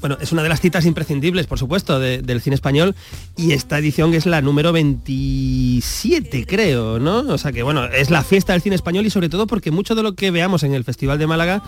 Bueno, 0.00 0.16
es 0.20 0.30
una 0.32 0.42
de 0.44 0.48
las 0.48 0.60
citas 0.60 0.86
imprescindibles, 0.86 1.46
por 1.46 1.58
supuesto, 1.58 1.98
de- 1.98 2.22
del 2.22 2.40
cine 2.40 2.54
español 2.54 2.94
y 3.36 3.52
esta 3.52 3.78
edición 3.78 4.14
es 4.14 4.26
la 4.26 4.40
número 4.40 4.72
27, 4.72 6.46
creo, 6.46 6.98
¿no? 6.98 7.18
O 7.20 7.38
sea 7.38 7.52
que, 7.52 7.62
bueno, 7.62 7.84
es 7.86 8.10
la 8.10 8.22
fiesta 8.22 8.52
del 8.52 8.62
cine 8.62 8.76
español 8.76 9.06
y 9.06 9.10
sobre 9.10 9.28
todo 9.28 9.46
porque 9.46 9.70
mucho 9.70 9.94
de 9.94 10.02
lo 10.02 10.14
que 10.14 10.30
veamos 10.30 10.62
en 10.62 10.74
el 10.74 10.84
Festival 10.84 11.18
de 11.18 11.26
Málaga 11.26 11.62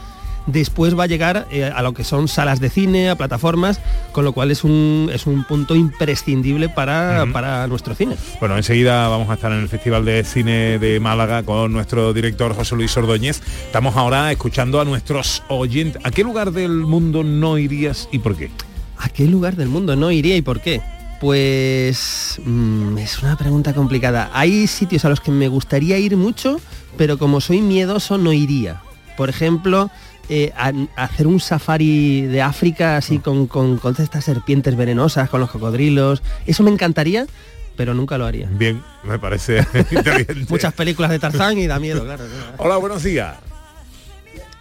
después 0.46 0.98
va 0.98 1.04
a 1.04 1.06
llegar 1.06 1.46
eh, 1.50 1.64
a 1.64 1.82
lo 1.82 1.92
que 1.94 2.04
son 2.04 2.28
salas 2.28 2.60
de 2.60 2.70
cine, 2.70 3.10
a 3.10 3.16
plataformas, 3.16 3.80
con 4.12 4.24
lo 4.24 4.32
cual 4.32 4.50
es 4.50 4.64
un, 4.64 5.10
es 5.12 5.26
un 5.26 5.44
punto 5.44 5.74
imprescindible 5.74 6.68
para, 6.68 7.26
para 7.32 7.66
nuestro 7.66 7.94
cine. 7.94 8.16
Bueno, 8.40 8.56
enseguida 8.56 9.08
vamos 9.08 9.28
a 9.30 9.34
estar 9.34 9.52
en 9.52 9.60
el 9.60 9.68
Festival 9.68 10.04
de 10.04 10.24
Cine 10.24 10.78
de 10.78 11.00
Málaga 11.00 11.42
con 11.42 11.72
nuestro 11.72 12.12
director 12.12 12.54
José 12.54 12.76
Luis 12.76 12.96
Ordóñez. 12.96 13.42
Estamos 13.66 13.96
ahora 13.96 14.30
escuchando 14.32 14.80
a 14.80 14.84
nuestros 14.84 15.42
oyentes. 15.48 16.00
¿A 16.04 16.10
qué 16.10 16.22
lugar 16.22 16.52
del 16.52 16.70
mundo 16.70 17.22
no 17.22 17.58
irías 17.58 18.08
y 18.12 18.18
por 18.18 18.36
qué? 18.36 18.50
¿A 18.98 19.08
qué 19.08 19.26
lugar 19.26 19.56
del 19.56 19.68
mundo 19.68 19.96
no 19.96 20.10
iría 20.10 20.36
y 20.36 20.42
por 20.42 20.60
qué? 20.60 20.80
Pues 21.20 22.40
mm, 22.44 22.98
es 22.98 23.22
una 23.22 23.36
pregunta 23.36 23.74
complicada. 23.74 24.30
Hay 24.32 24.66
sitios 24.66 25.04
a 25.04 25.10
los 25.10 25.20
que 25.20 25.30
me 25.30 25.48
gustaría 25.48 25.98
ir 25.98 26.16
mucho, 26.16 26.60
pero 26.96 27.18
como 27.18 27.40
soy 27.40 27.60
miedoso 27.60 28.18
no 28.18 28.32
iría. 28.32 28.80
Por 29.16 29.28
ejemplo, 29.28 29.90
eh, 30.32 30.52
a, 30.56 30.68
a 30.94 31.04
hacer 31.04 31.26
un 31.26 31.40
safari 31.40 32.22
de 32.22 32.40
África 32.40 32.96
así 32.96 33.18
con, 33.18 33.48
con, 33.48 33.78
con 33.78 33.96
estas 33.98 34.24
serpientes 34.24 34.76
venenosas, 34.76 35.28
con 35.28 35.40
los 35.40 35.50
cocodrilos. 35.50 36.22
Eso 36.46 36.62
me 36.62 36.70
encantaría, 36.70 37.26
pero 37.74 37.94
nunca 37.94 38.16
lo 38.16 38.26
haría. 38.26 38.48
Bien, 38.52 38.80
me 39.02 39.18
parece 39.18 39.66
inteligente. 39.90 40.46
Muchas 40.48 40.72
películas 40.72 41.10
de 41.10 41.18
Tarzán 41.18 41.58
y 41.58 41.66
da 41.66 41.80
miedo, 41.80 42.04
claro. 42.04 42.24
Hola, 42.58 42.76
buenos 42.76 43.02
días. 43.02 43.38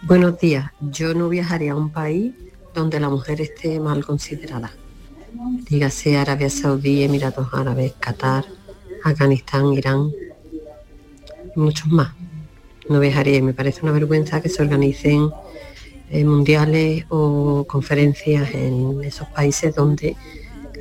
Buenos 0.02 0.40
días. 0.40 0.72
Yo 0.80 1.14
no 1.14 1.28
viajaría 1.28 1.70
a 1.70 1.76
un 1.76 1.90
país 1.90 2.32
donde 2.74 2.98
la 2.98 3.08
mujer 3.08 3.40
esté 3.40 3.78
mal 3.78 4.04
considerada. 4.04 4.72
Dígase 5.68 6.18
Arabia 6.18 6.50
Saudí, 6.50 7.04
Emiratos 7.04 7.46
Árabes, 7.52 7.92
Qatar, 8.00 8.44
Afganistán, 9.04 9.72
Irán 9.72 10.10
y 11.54 11.60
muchos 11.60 11.86
más. 11.86 12.12
No 12.88 12.98
viajaría 12.98 13.36
y 13.36 13.42
me 13.42 13.54
parece 13.54 13.82
una 13.82 13.92
vergüenza 13.92 14.40
que 14.40 14.48
se 14.48 14.62
organicen 14.62 15.30
eh, 16.10 16.24
mundiales 16.24 17.04
o 17.08 17.64
conferencias 17.68 18.52
en 18.52 19.02
esos 19.04 19.28
países 19.28 19.74
donde 19.74 20.16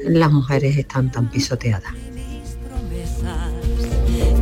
las 0.03 0.31
mujeres 0.31 0.77
están 0.77 1.11
tan 1.11 1.29
pisoteadas. 1.29 1.93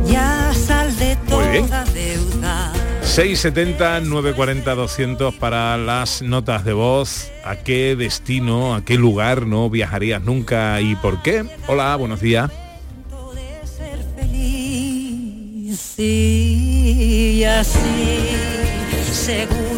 Ya 0.06 0.52
sal 0.54 0.96
de 0.96 1.16
Muy 1.30 1.48
bien. 1.48 1.66
toda 1.66 1.84
deuda. 1.86 2.72
670 3.02 4.00
940 4.00 4.74
200 4.74 5.34
para 5.34 5.76
las 5.76 6.22
notas 6.22 6.64
de 6.64 6.72
voz. 6.72 7.30
¿A 7.44 7.56
qué 7.56 7.94
destino, 7.96 8.74
a 8.74 8.84
qué 8.84 8.94
lugar 8.94 9.46
no 9.46 9.68
viajarías 9.68 10.22
nunca 10.22 10.80
y 10.80 10.94
por 10.96 11.22
qué? 11.22 11.44
Hola, 11.66 11.96
buenos 11.96 12.20
días. 12.20 12.50
Sí, 15.76 17.38
y 17.38 17.44
así, 17.44 18.28
seguro 19.10 19.77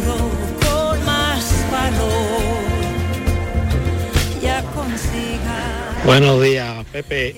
ya 4.41 4.63
consiga. 4.75 6.01
Buenos 6.05 6.41
días, 6.41 6.85
Pepe. 6.91 7.35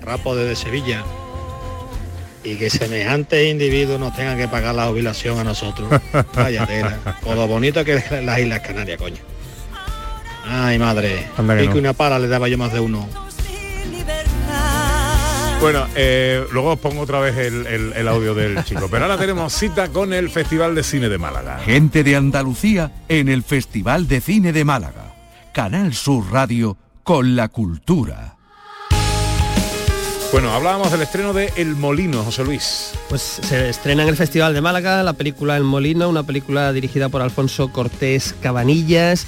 Rapo 0.00 0.34
desde 0.34 0.56
Sevilla. 0.56 1.04
Y 2.44 2.56
que 2.56 2.70
semejante 2.70 3.48
individuos 3.48 4.00
nos 4.00 4.16
tengan 4.16 4.36
que 4.36 4.48
pagar 4.48 4.74
la 4.74 4.86
jubilación 4.86 5.38
a 5.38 5.44
nosotros. 5.44 5.88
Vaya 6.34 6.66
tela. 6.66 6.98
Con 7.22 7.36
lo 7.36 7.46
bonito 7.46 7.84
que 7.84 7.94
es 7.94 8.10
las 8.24 8.38
Islas 8.40 8.60
Canarias, 8.60 8.98
coño. 8.98 9.18
Ay, 10.44 10.78
madre. 10.78 11.28
Anda 11.36 11.56
que 11.56 11.68
no. 11.68 11.76
y 11.76 11.78
una 11.78 11.92
pala 11.92 12.18
le 12.18 12.26
daba 12.26 12.48
yo 12.48 12.58
más 12.58 12.72
de 12.72 12.80
uno. 12.80 13.08
Bueno, 15.62 15.86
eh, 15.94 16.44
luego 16.50 16.72
os 16.72 16.78
pongo 16.80 17.02
otra 17.02 17.20
vez 17.20 17.36
el, 17.36 17.66
el- 17.68 17.92
el 17.92 18.08
audio 18.08 18.34
del 18.34 18.64
chico. 18.64 18.88
Pero 18.90 19.04
ahora 19.04 19.16
tenemos 19.16 19.52
cita 19.52 19.88
con 19.90 20.12
el 20.12 20.28
Festival 20.28 20.74
de 20.74 20.82
Cine 20.82 21.08
de 21.08 21.18
Málaga. 21.18 21.60
Gente 21.60 22.02
de 22.02 22.16
Andalucía 22.16 22.90
en 23.08 23.28
el 23.28 23.44
Festival 23.44 24.08
de 24.08 24.20
Cine 24.20 24.52
de 24.52 24.64
Málaga. 24.64 25.14
Canal 25.52 25.94
Sur 25.94 26.24
Radio 26.32 26.76
con 27.04 27.36
la 27.36 27.46
cultura. 27.48 28.34
Bueno, 30.32 30.50
hablábamos 30.50 30.90
del 30.90 31.02
estreno 31.02 31.32
de 31.32 31.52
El 31.56 31.76
Molino, 31.76 32.24
José 32.24 32.42
Luis. 32.42 32.90
Pues 33.08 33.22
se 33.22 33.68
estrena 33.68 34.02
en 34.02 34.08
el 34.08 34.16
Festival 34.16 34.54
de 34.54 34.62
Málaga 34.62 35.02
la 35.04 35.12
película 35.12 35.56
El 35.56 35.62
Molino, 35.64 36.08
una 36.08 36.24
película 36.24 36.72
dirigida 36.72 37.08
por 37.08 37.22
Alfonso 37.22 37.68
Cortés 37.70 38.34
Cabanillas, 38.42 39.26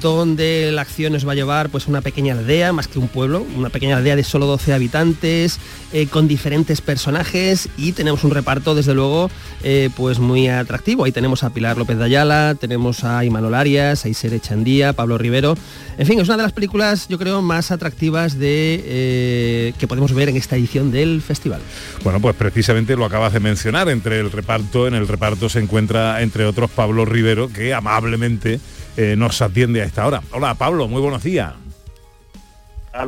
donde 0.00 0.70
la 0.72 0.82
acción 0.82 1.12
nos 1.12 1.26
va 1.26 1.32
a 1.32 1.34
llevar 1.34 1.70
pues 1.70 1.86
una 1.86 2.00
pequeña 2.00 2.34
aldea, 2.34 2.72
más 2.72 2.88
que 2.88 2.98
un 2.98 3.08
pueblo, 3.08 3.46
una 3.56 3.70
pequeña 3.70 3.96
aldea 3.96 4.16
de 4.16 4.24
solo 4.24 4.46
12 4.46 4.72
habitantes, 4.72 5.58
eh, 5.92 6.06
con 6.06 6.28
diferentes 6.28 6.80
personajes 6.80 7.68
y 7.76 7.92
tenemos 7.92 8.24
un 8.24 8.30
reparto 8.30 8.74
desde 8.74 8.94
luego 8.94 9.30
eh, 9.62 9.90
pues 9.96 10.18
muy 10.18 10.48
atractivo. 10.48 11.04
Ahí 11.04 11.12
tenemos 11.12 11.44
a 11.44 11.50
Pilar 11.50 11.76
López 11.76 11.98
de 11.98 12.04
Ayala, 12.04 12.56
tenemos 12.58 13.04
a 13.04 13.24
Imanol 13.24 13.54
Arias, 13.54 14.04
a 14.04 14.08
Isere 14.08 14.40
Chandía, 14.40 14.92
Pablo 14.92 15.18
Rivero. 15.18 15.56
En 15.98 16.06
fin, 16.06 16.18
es 16.20 16.28
una 16.28 16.38
de 16.38 16.42
las 16.42 16.52
películas 16.52 17.08
yo 17.08 17.18
creo 17.18 17.42
más 17.42 17.70
atractivas 17.70 18.38
de 18.38 18.82
eh, 18.84 19.72
que 19.78 19.86
podemos 19.86 20.12
ver 20.12 20.28
en 20.28 20.36
esta 20.36 20.56
edición 20.56 20.90
del 20.90 21.22
festival. 21.22 21.60
Bueno, 22.02 22.20
pues 22.20 22.34
precisamente 22.34 22.96
lo 22.96 23.04
acabas 23.04 23.32
de 23.32 23.40
mencionar. 23.40 23.88
Entre 23.88 24.20
el 24.20 24.30
reparto, 24.30 24.86
en 24.86 24.94
el 24.94 25.08
reparto 25.08 25.48
se 25.48 25.60
encuentra, 25.60 26.22
entre 26.22 26.44
otros, 26.46 26.70
Pablo 26.70 27.04
Rivero, 27.04 27.48
que 27.48 27.74
amablemente 27.74 28.60
eh, 28.96 29.14
nos 29.16 29.40
atiende 29.42 29.82
a 29.82 29.84
esta 29.84 30.06
hora. 30.06 30.22
Hola, 30.32 30.54
Pablo, 30.54 30.88
muy 30.88 31.00
buenos 31.00 31.22
días. 31.22 31.52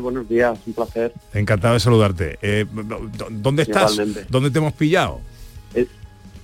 Buenos 0.00 0.28
días, 0.28 0.58
un 0.66 0.72
placer. 0.72 1.12
Encantado 1.32 1.74
de 1.74 1.80
saludarte. 1.80 2.38
Eh, 2.42 2.66
¿dó- 2.72 3.28
¿Dónde 3.30 3.62
estás? 3.62 3.92
Igualmente. 3.92 4.26
¿Dónde 4.28 4.50
te 4.50 4.58
hemos 4.58 4.72
pillado? 4.72 5.20
Es- 5.74 5.86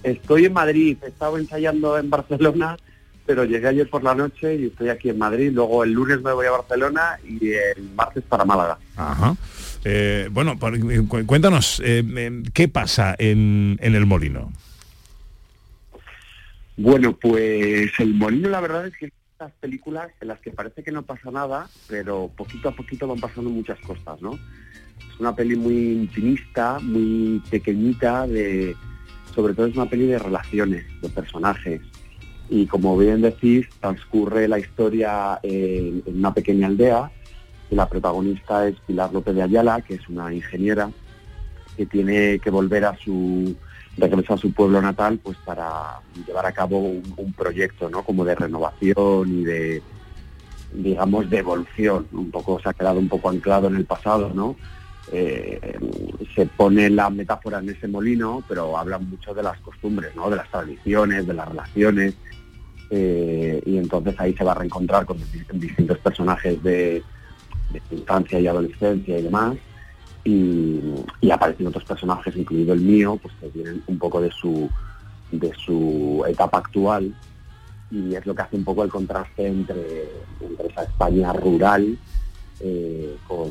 estoy 0.05 0.45
en 0.45 0.53
Madrid, 0.53 0.97
he 1.03 1.09
estado 1.09 1.37
ensayando 1.39 1.99
en 1.99 2.09
Barcelona, 2.09 2.77
pero 3.27 3.45
llegué 3.45 3.67
ayer 3.67 3.91
por 3.91 4.05
la 4.05 4.15
noche 4.15 4.55
y 4.55 4.67
estoy 4.67 4.91
aquí 4.91 5.09
en 5.11 5.19
Madrid. 5.19 5.51
Luego 5.53 5.83
el 5.83 5.91
lunes 5.93 6.23
me 6.23 6.33
voy 6.33 6.47
a 6.47 6.53
Barcelona 6.53 7.19
y 7.29 7.51
el 7.53 7.91
martes 7.97 8.23
para 8.29 8.45
Málaga. 8.45 8.79
Ajá. 8.97 9.35
Eh, 9.85 10.29
bueno, 10.31 10.57
cuéntanos, 11.27 11.83
eh, 11.85 12.43
¿qué 12.55 12.69
pasa 12.69 13.17
en, 13.19 13.77
en 13.81 13.95
El 13.97 14.07
Molino? 14.07 14.53
Bueno, 16.77 17.17
pues 17.21 17.91
El 17.99 18.15
Molino 18.15 18.49
la 18.49 18.61
verdad 18.61 18.87
es 18.87 18.97
que 18.97 19.13
estas 19.43 19.61
películas 19.61 20.11
en 20.21 20.29
las 20.29 20.41
que 20.41 20.53
parece 20.53 20.85
que 20.85 20.93
no 20.93 21.03
pasa 21.03 21.31
nada, 21.31 21.69
pero 21.89 22.31
poquito 22.37 22.69
a 22.69 22.77
poquito 22.77 23.09
van 23.09 23.19
pasando 23.19 23.51
muchas 23.51 23.79
cosas, 23.81 24.21
¿no? 24.23 24.35
Es 24.35 25.19
una 25.19 25.35
peli 25.35 25.57
muy 25.57 25.93
intimista, 25.93 26.79
muy 26.81 27.43
pequeñita, 27.51 28.27
de 28.27 28.77
sobre 29.35 29.55
todo 29.55 29.67
es 29.67 29.75
una 29.75 29.87
peli 29.87 30.07
de 30.07 30.19
relaciones, 30.19 30.85
de 31.01 31.09
personajes. 31.09 31.81
Y 32.51 32.67
como 32.67 32.97
bien 32.97 33.23
decís, 33.23 33.67
transcurre 33.81 34.47
la 34.47 34.61
historia 34.61 35.41
en, 35.43 36.03
una 36.07 36.33
pequeña 36.33 36.69
aldea. 36.69 37.11
Y 37.71 37.75
la 37.75 37.89
protagonista 37.89 38.69
es 38.69 38.77
Pilar 38.87 39.13
López 39.13 39.35
de 39.35 39.43
Ayala, 39.43 39.81
que 39.81 39.95
es 39.95 40.09
una 40.09 40.33
ingeniera 40.33 40.91
que 41.77 41.87
tiene 41.87 42.39
que 42.39 42.51
volver 42.51 42.85
a 42.85 42.97
su 42.99 43.57
regresar 43.97 44.37
a 44.37 44.41
su 44.41 44.53
pueblo 44.53 44.81
natal 44.81 45.21
pues 45.23 45.37
para 45.45 46.01
llevar 46.27 46.47
a 46.47 46.53
cabo 46.53 46.79
un, 46.79 47.33
proyecto 47.37 47.91
no 47.91 48.03
como 48.03 48.25
de 48.25 48.35
renovación 48.35 49.41
y 49.41 49.45
de 49.45 49.83
digamos 50.75 51.29
de 51.29 51.39
evolución. 51.39 52.07
Un 52.13 52.31
poco 52.31 52.59
se 52.61 52.69
ha 52.69 52.73
quedado 52.73 52.99
un 52.99 53.09
poco 53.09 53.29
anclado 53.29 53.69
en 53.69 53.77
el 53.77 53.85
pasado 53.85 54.31
no 54.35 54.57
Eh, 55.11 55.77
se 56.35 56.47
pone 56.47 56.89
la 56.89 57.11
metáfora 57.11 57.59
en 57.59 57.69
ese 57.69 57.89
molino 57.89 58.41
pero 58.49 58.79
habla 58.79 58.99
mucho 58.99 59.35
de 59.35 59.43
las 59.43 59.59
costumbres 59.59 60.15
no 60.15 60.31
de 60.31 60.37
las 60.37 60.49
tradiciones 60.49 61.27
de 61.27 61.35
las 61.35 61.49
relaciones 61.49 62.15
eh, 62.89 63.61
y 63.67 63.79
entonces 63.79 64.15
ahí 64.19 64.33
se 64.35 64.45
va 64.45 64.53
a 64.53 64.61
reencontrar 64.63 65.05
con 65.05 65.19
dis- 65.19 65.51
distintos 65.67 65.99
personajes 65.99 66.63
de, 66.63 67.03
de 67.73 67.81
infancia 67.91 68.39
y 68.39 68.47
adolescencia 68.47 69.19
y 69.19 69.23
demás 69.23 69.57
y, 70.25 71.31
aparecen 71.31 71.67
otros 71.67 71.85
personajes, 71.85 72.37
incluido 72.37 72.75
el 72.75 72.81
mío, 72.81 73.19
pues 73.21 73.35
que 73.41 73.49
vienen 73.49 73.83
un 73.87 73.99
poco 73.99 74.21
de 74.21 74.31
su 74.31 74.69
de 75.31 75.51
su 75.55 76.23
etapa 76.29 76.59
actual 76.59 77.15
y 77.91 78.15
es 78.15 78.27
lo 78.27 78.35
que 78.35 78.43
hace 78.43 78.57
un 78.57 78.65
poco 78.65 78.85
el 78.85 78.91
contraste 78.91 79.47
entre, 79.47 80.09
entre 80.41 80.69
esa 80.69 80.83
España 80.83 81.33
rural 81.33 81.97
eh, 82.61 83.17
con, 83.27 83.51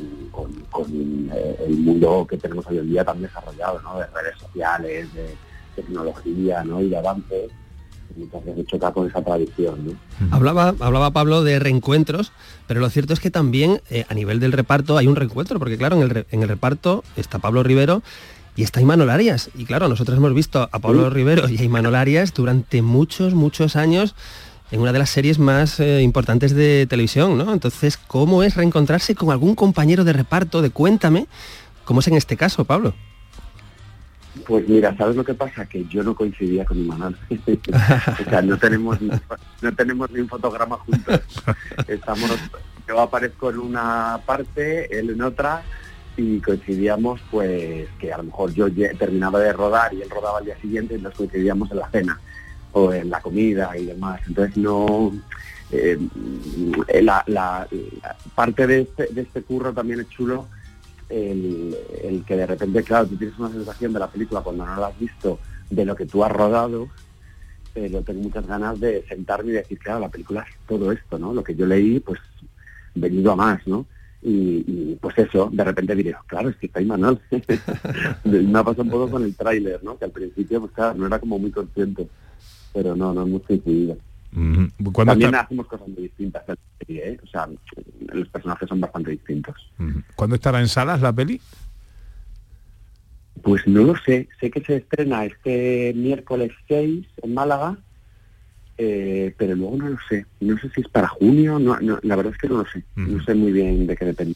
eh, 1.34 1.56
el 1.66 1.76
mundo 1.78 2.26
que 2.28 2.38
tenemos 2.38 2.66
hoy 2.68 2.78
en 2.78 2.88
día 2.88 3.04
tan 3.04 3.20
desarrollado, 3.20 3.80
¿no? 3.82 3.98
de 3.98 4.06
redes 4.06 4.38
sociales, 4.38 5.12
de 5.12 5.36
tecnología 5.74 6.64
¿no? 6.64 6.80
y 6.80 6.88
de 6.88 6.96
avance, 6.96 7.48
choca 8.66 8.92
con 8.92 9.06
esa 9.08 9.22
tradición. 9.22 9.86
¿no? 9.86 9.92
Hablaba, 10.36 10.74
hablaba 10.80 11.10
Pablo 11.12 11.42
de 11.42 11.58
reencuentros, 11.58 12.32
pero 12.66 12.80
lo 12.80 12.88
cierto 12.90 13.12
es 13.12 13.20
que 13.20 13.30
también 13.30 13.80
eh, 13.90 14.04
a 14.08 14.14
nivel 14.14 14.40
del 14.40 14.52
reparto 14.52 14.96
hay 14.98 15.06
un 15.06 15.16
reencuentro, 15.16 15.58
porque 15.58 15.76
claro, 15.76 15.96
en 15.96 16.02
el, 16.02 16.10
re- 16.10 16.26
en 16.30 16.42
el 16.42 16.48
reparto 16.48 17.04
está 17.16 17.38
Pablo 17.38 17.62
Rivero 17.62 18.02
y 18.56 18.62
está 18.64 18.80
Imanol 18.80 19.10
Arias. 19.10 19.50
Y 19.56 19.64
claro, 19.64 19.88
nosotros 19.88 20.16
hemos 20.18 20.34
visto 20.34 20.68
a 20.70 20.78
Pablo 20.78 21.08
Rivero 21.10 21.48
y 21.48 21.58
a 21.58 21.62
Imanol 21.64 21.94
Arias 21.94 22.34
durante 22.34 22.82
muchos, 22.82 23.34
muchos 23.34 23.76
años 23.76 24.14
en 24.70 24.80
una 24.80 24.92
de 24.92 24.98
las 24.98 25.10
series 25.10 25.38
más 25.38 25.80
eh, 25.80 26.00
importantes 26.02 26.54
de 26.54 26.86
televisión, 26.88 27.36
¿no? 27.36 27.52
Entonces, 27.52 27.98
¿cómo 27.98 28.42
es 28.42 28.56
reencontrarse 28.56 29.14
con 29.14 29.30
algún 29.30 29.54
compañero 29.54 30.02
de 30.04 30.14
reparto 30.14 30.62
de 30.62 30.70
Cuéntame? 30.70 31.26
¿Cómo 31.84 32.00
es 32.00 32.08
en 32.08 32.14
este 32.14 32.36
caso, 32.38 32.64
Pablo? 32.64 32.94
Pues 34.46 34.66
mira, 34.68 34.96
¿sabes 34.96 35.14
lo 35.16 35.24
que 35.24 35.34
pasa? 35.34 35.66
Que 35.66 35.84
yo 35.86 36.02
no 36.02 36.14
coincidía 36.14 36.64
con 36.64 36.78
Imanol. 36.78 37.16
o 37.30 38.30
sea, 38.30 38.40
no 38.42 38.56
tenemos, 38.58 39.00
ni- 39.00 39.10
no 39.60 39.74
tenemos 39.74 40.10
ni 40.10 40.20
un 40.20 40.28
fotograma 40.28 40.76
juntos. 40.78 41.20
Estamos, 41.86 42.30
yo 42.88 43.00
aparezco 43.00 43.50
en 43.50 43.58
una 43.58 44.20
parte, 44.24 44.98
él 44.98 45.10
en 45.10 45.22
otra, 45.22 45.62
y 46.16 46.40
coincidíamos 46.40 47.20
pues 47.30 47.88
que 47.98 48.12
a 48.12 48.16
lo 48.18 48.24
mejor 48.24 48.52
yo 48.54 48.66
terminaba 48.98 49.38
de 49.40 49.52
rodar 49.52 49.92
y 49.94 50.02
él 50.02 50.10
rodaba 50.10 50.38
al 50.38 50.44
día 50.46 50.56
siguiente 50.60 50.94
y 50.96 51.00
nos 51.00 51.14
coincidíamos 51.14 51.70
en 51.70 51.76
la 51.78 51.90
cena 51.90 52.20
o 52.72 52.92
en 52.92 53.10
la 53.10 53.20
comida 53.20 53.76
y 53.76 53.84
demás. 53.86 54.20
Entonces 54.26 54.56
no... 54.56 55.12
eh, 55.70 55.98
la, 57.02 57.22
la- 57.26 57.66
la 58.02 58.16
parte 58.34 58.66
de 58.66 58.80
este, 58.82 59.06
de 59.12 59.22
este 59.22 59.42
curro 59.42 59.72
también 59.72 60.00
es 60.00 60.08
chulo 60.08 60.48
el, 61.12 61.76
el 62.02 62.24
que 62.24 62.36
de 62.36 62.46
repente, 62.46 62.82
claro, 62.82 63.06
tú 63.06 63.16
tienes 63.16 63.38
una 63.38 63.50
sensación 63.50 63.92
de 63.92 63.98
la 63.98 64.10
película 64.10 64.40
cuando 64.40 64.64
no 64.64 64.80
la 64.80 64.86
has 64.86 64.98
visto, 64.98 65.38
de 65.68 65.84
lo 65.84 65.94
que 65.94 66.06
tú 66.06 66.24
has 66.24 66.32
rodado, 66.32 66.88
pero 67.74 68.02
tengo 68.02 68.22
muchas 68.22 68.46
ganas 68.46 68.80
de 68.80 69.04
sentarme 69.06 69.50
y 69.50 69.54
decir, 69.54 69.78
claro, 69.78 70.00
la 70.00 70.08
película 70.08 70.42
es 70.48 70.54
todo 70.66 70.90
esto, 70.90 71.18
¿no? 71.18 71.32
Lo 71.32 71.44
que 71.44 71.54
yo 71.54 71.66
leí, 71.66 72.00
pues, 72.00 72.20
venido 72.94 73.32
a 73.32 73.36
más, 73.36 73.66
¿no? 73.66 73.86
Y, 74.24 74.94
pues 75.00 75.18
eso, 75.18 75.50
de 75.52 75.64
repente 75.64 75.96
diré, 75.96 76.14
claro, 76.26 76.48
es 76.48 76.56
que 76.56 76.66
está 76.66 76.80
Imanol. 76.80 77.20
Me 78.24 78.58
ha 78.58 78.62
pasado 78.62 78.84
un 78.84 78.90
poco 78.90 79.10
con 79.10 79.24
el 79.24 79.34
tráiler, 79.34 79.82
¿no? 79.82 79.98
Que 79.98 80.04
al 80.04 80.12
principio, 80.12 80.60
pues 80.60 80.96
no 80.96 81.06
era 81.06 81.18
como 81.18 81.38
muy 81.38 81.50
consciente, 81.50 82.06
pero 82.72 82.94
no, 82.94 83.12
no 83.12 83.22
hemos 83.22 83.42
coincidido. 83.42 83.96
Ujú. 84.34 84.92
¿Cuándo 84.92 85.12
También 85.12 85.30
está- 85.30 85.40
hacemos 85.42 85.66
cosas 85.66 85.88
muy 85.88 86.02
distintas 86.04 86.42
en 86.48 86.54
la 86.54 86.78
serie, 86.78 87.08
¿eh? 87.10 87.20
O 87.22 87.26
sea, 87.26 87.48
los 88.14 88.28
personajes 88.28 88.68
son 88.68 88.80
bastante 88.80 89.10
distintos. 89.10 89.54
¿Cuándo 90.16 90.36
estará 90.36 90.60
en 90.60 90.68
salas 90.68 91.00
la 91.02 91.12
peli? 91.12 91.40
Pues 93.42 93.66
no 93.66 93.82
lo 93.82 93.96
sé, 93.96 94.28
sé 94.40 94.50
que 94.50 94.60
se 94.62 94.76
estrena 94.76 95.24
este 95.24 95.92
miércoles 95.96 96.52
6 96.68 97.06
en 97.22 97.34
Málaga, 97.34 97.76
eh, 98.84 99.34
pero 99.38 99.54
luego 99.54 99.76
no 99.76 99.88
lo 99.90 99.98
sé. 100.08 100.26
No 100.40 100.58
sé 100.58 100.68
si 100.74 100.80
es 100.80 100.88
para 100.88 101.06
junio, 101.08 101.58
no, 101.58 101.78
no, 101.80 101.98
la 102.02 102.16
verdad 102.16 102.32
es 102.32 102.38
que 102.38 102.48
no 102.48 102.58
lo 102.58 102.66
sé. 102.70 102.82
No 102.96 103.22
sé 103.24 103.34
muy 103.34 103.52
bien 103.52 103.86
de 103.86 103.96
qué 103.96 104.04
depende. 104.06 104.34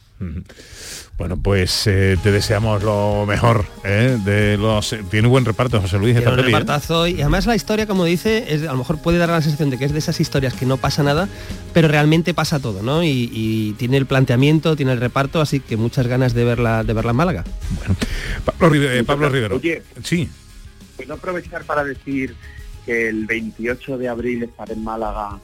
Bueno, 1.17 1.35
pues 1.35 1.87
eh, 1.87 2.15
te 2.21 2.31
deseamos 2.31 2.83
lo 2.83 3.25
mejor. 3.27 3.65
¿eh? 3.83 4.17
De 4.23 4.55
los 4.57 4.95
tiene 5.09 5.27
buen 5.27 5.45
reparto 5.45 5.81
José 5.81 5.97
Luis 5.97 6.15
esta 6.15 6.29
Tiene 6.29 6.33
un 6.33 6.45
peli. 6.45 6.53
¿eh? 6.55 6.59
repartazo 6.59 7.07
y 7.07 7.21
además 7.21 7.47
la 7.47 7.55
historia, 7.55 7.87
como 7.87 8.05
dice, 8.05 8.45
es, 8.53 8.61
a 8.63 8.71
lo 8.71 8.77
mejor 8.77 9.01
puede 9.01 9.17
dar 9.17 9.29
la 9.29 9.41
sensación 9.41 9.69
de 9.71 9.77
que 9.79 9.85
es 9.85 9.93
de 9.93 9.99
esas 9.99 10.19
historias 10.19 10.53
que 10.53 10.65
no 10.67 10.77
pasa 10.77 11.01
nada, 11.03 11.27
pero 11.73 11.87
realmente 11.87 12.33
pasa 12.35 12.59
todo, 12.59 12.83
¿no? 12.83 13.03
Y, 13.03 13.29
y 13.33 13.73
tiene 13.73 13.97
el 13.97 14.05
planteamiento, 14.05 14.75
tiene 14.75 14.91
el 14.93 14.99
reparto, 14.99 15.41
así 15.41 15.59
que 15.59 15.75
muchas 15.75 16.05
ganas 16.07 16.33
de 16.35 16.43
verla, 16.45 16.83
de 16.83 16.93
verla 16.93 17.11
en 17.11 17.17
Málaga. 17.17 17.43
Pablo, 18.45 18.69
Rive- 18.69 18.99
eh, 18.99 19.03
Pablo 19.03 19.29
Rivero. 19.29 19.55
Oye, 19.57 19.81
Sí. 20.03 20.29
¿puedo 20.95 21.15
aprovechar 21.15 21.63
para 21.63 21.83
decir 21.83 22.35
que 22.87 23.09
el 23.09 23.25
28 23.27 23.97
de 23.97 24.07
abril 24.07 24.43
estaré 24.43 24.73
en 24.73 24.83
Málaga 24.83 25.37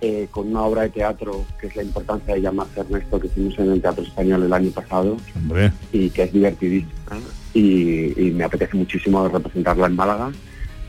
eh, 0.00 0.28
con 0.30 0.48
una 0.48 0.62
obra 0.62 0.82
de 0.82 0.90
teatro 0.90 1.44
que 1.60 1.66
es 1.66 1.76
la 1.76 1.82
importancia 1.82 2.34
de 2.34 2.40
llamarse 2.40 2.80
Ernesto 2.80 3.18
que 3.18 3.26
hicimos 3.26 3.58
en 3.58 3.72
el 3.72 3.82
Teatro 3.82 4.04
Español 4.04 4.44
el 4.44 4.52
año 4.52 4.70
pasado 4.70 5.16
Hombre. 5.34 5.72
y 5.92 6.08
que 6.10 6.22
es 6.22 6.32
divertidísima 6.32 7.18
y, 7.52 8.28
y 8.28 8.30
me 8.30 8.44
apetece 8.44 8.76
muchísimo 8.76 9.26
representarla 9.28 9.88
en 9.88 9.96
Málaga 9.96 10.32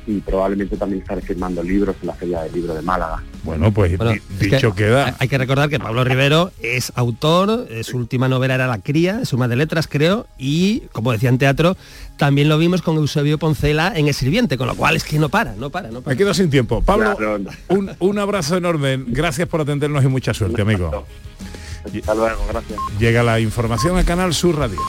y 0.08 0.20
probablemente 0.20 0.78
también 0.78 1.02
estaré 1.02 1.22
firmando 1.22 1.64
libros 1.64 1.96
en 2.02 2.08
la 2.08 2.14
Feria 2.14 2.42
del 2.42 2.54
Libro 2.54 2.74
de 2.74 2.82
Málaga. 2.82 3.24
Bueno, 3.44 3.72
pues 3.72 3.98
Bueno, 3.98 4.20
dicho 4.40 4.74
que 4.74 4.86
queda. 4.86 5.16
Hay 5.20 5.28
que 5.28 5.38
recordar 5.38 5.70
que 5.70 5.80
Pablo 5.80 6.04
Rivero 6.04 6.52
es 6.62 6.92
autor, 6.96 7.68
eh, 7.70 7.84
su 7.84 7.98
última 7.98 8.28
novela 8.28 8.56
era 8.56 8.68
La 8.68 8.80
Cría, 8.80 9.22
es 9.22 9.34
una 9.34 9.48
de 9.48 9.56
letras 9.56 9.88
creo, 9.88 10.28
y 10.38 10.82
como 10.92 11.12
decía 11.12 11.30
en 11.30 11.38
teatro, 11.38 11.76
también 12.18 12.50
lo 12.50 12.58
vimos 12.58 12.82
con 12.82 12.98
Eusebio 12.98 13.38
Poncela 13.38 13.94
en 13.96 14.08
El 14.08 14.14
Sirviente, 14.14 14.58
con 14.58 14.68
lo 14.68 14.76
cual 14.76 14.96
es 14.96 15.04
que 15.04 15.20
no 15.20 15.30
para, 15.30 15.56
no 15.56 15.70
para, 15.70 15.90
no 15.90 16.02
para. 16.02 16.14
Me 16.14 16.18
quedo 16.18 16.34
sin 16.34 16.50
tiempo. 16.50 16.82
Pablo, 16.82 17.18
un, 17.70 17.92
un 18.00 18.20
abrazo 18.20 18.58
enorme. 18.58 19.04
Gracias 19.08 19.48
por 19.48 19.62
atendernos 19.62 20.04
y 20.04 20.08
mucha 20.08 20.34
suerte, 20.34 20.62
amigo. 20.62 21.06
Hasta 21.86 22.16
luego, 22.16 22.46
gracias. 22.50 22.80
Llega 23.00 23.24
la 23.24 23.40
información 23.40 23.98
a 23.98 24.04
Canal 24.04 24.34
Sur 24.34 24.58
Radio. 24.58 24.80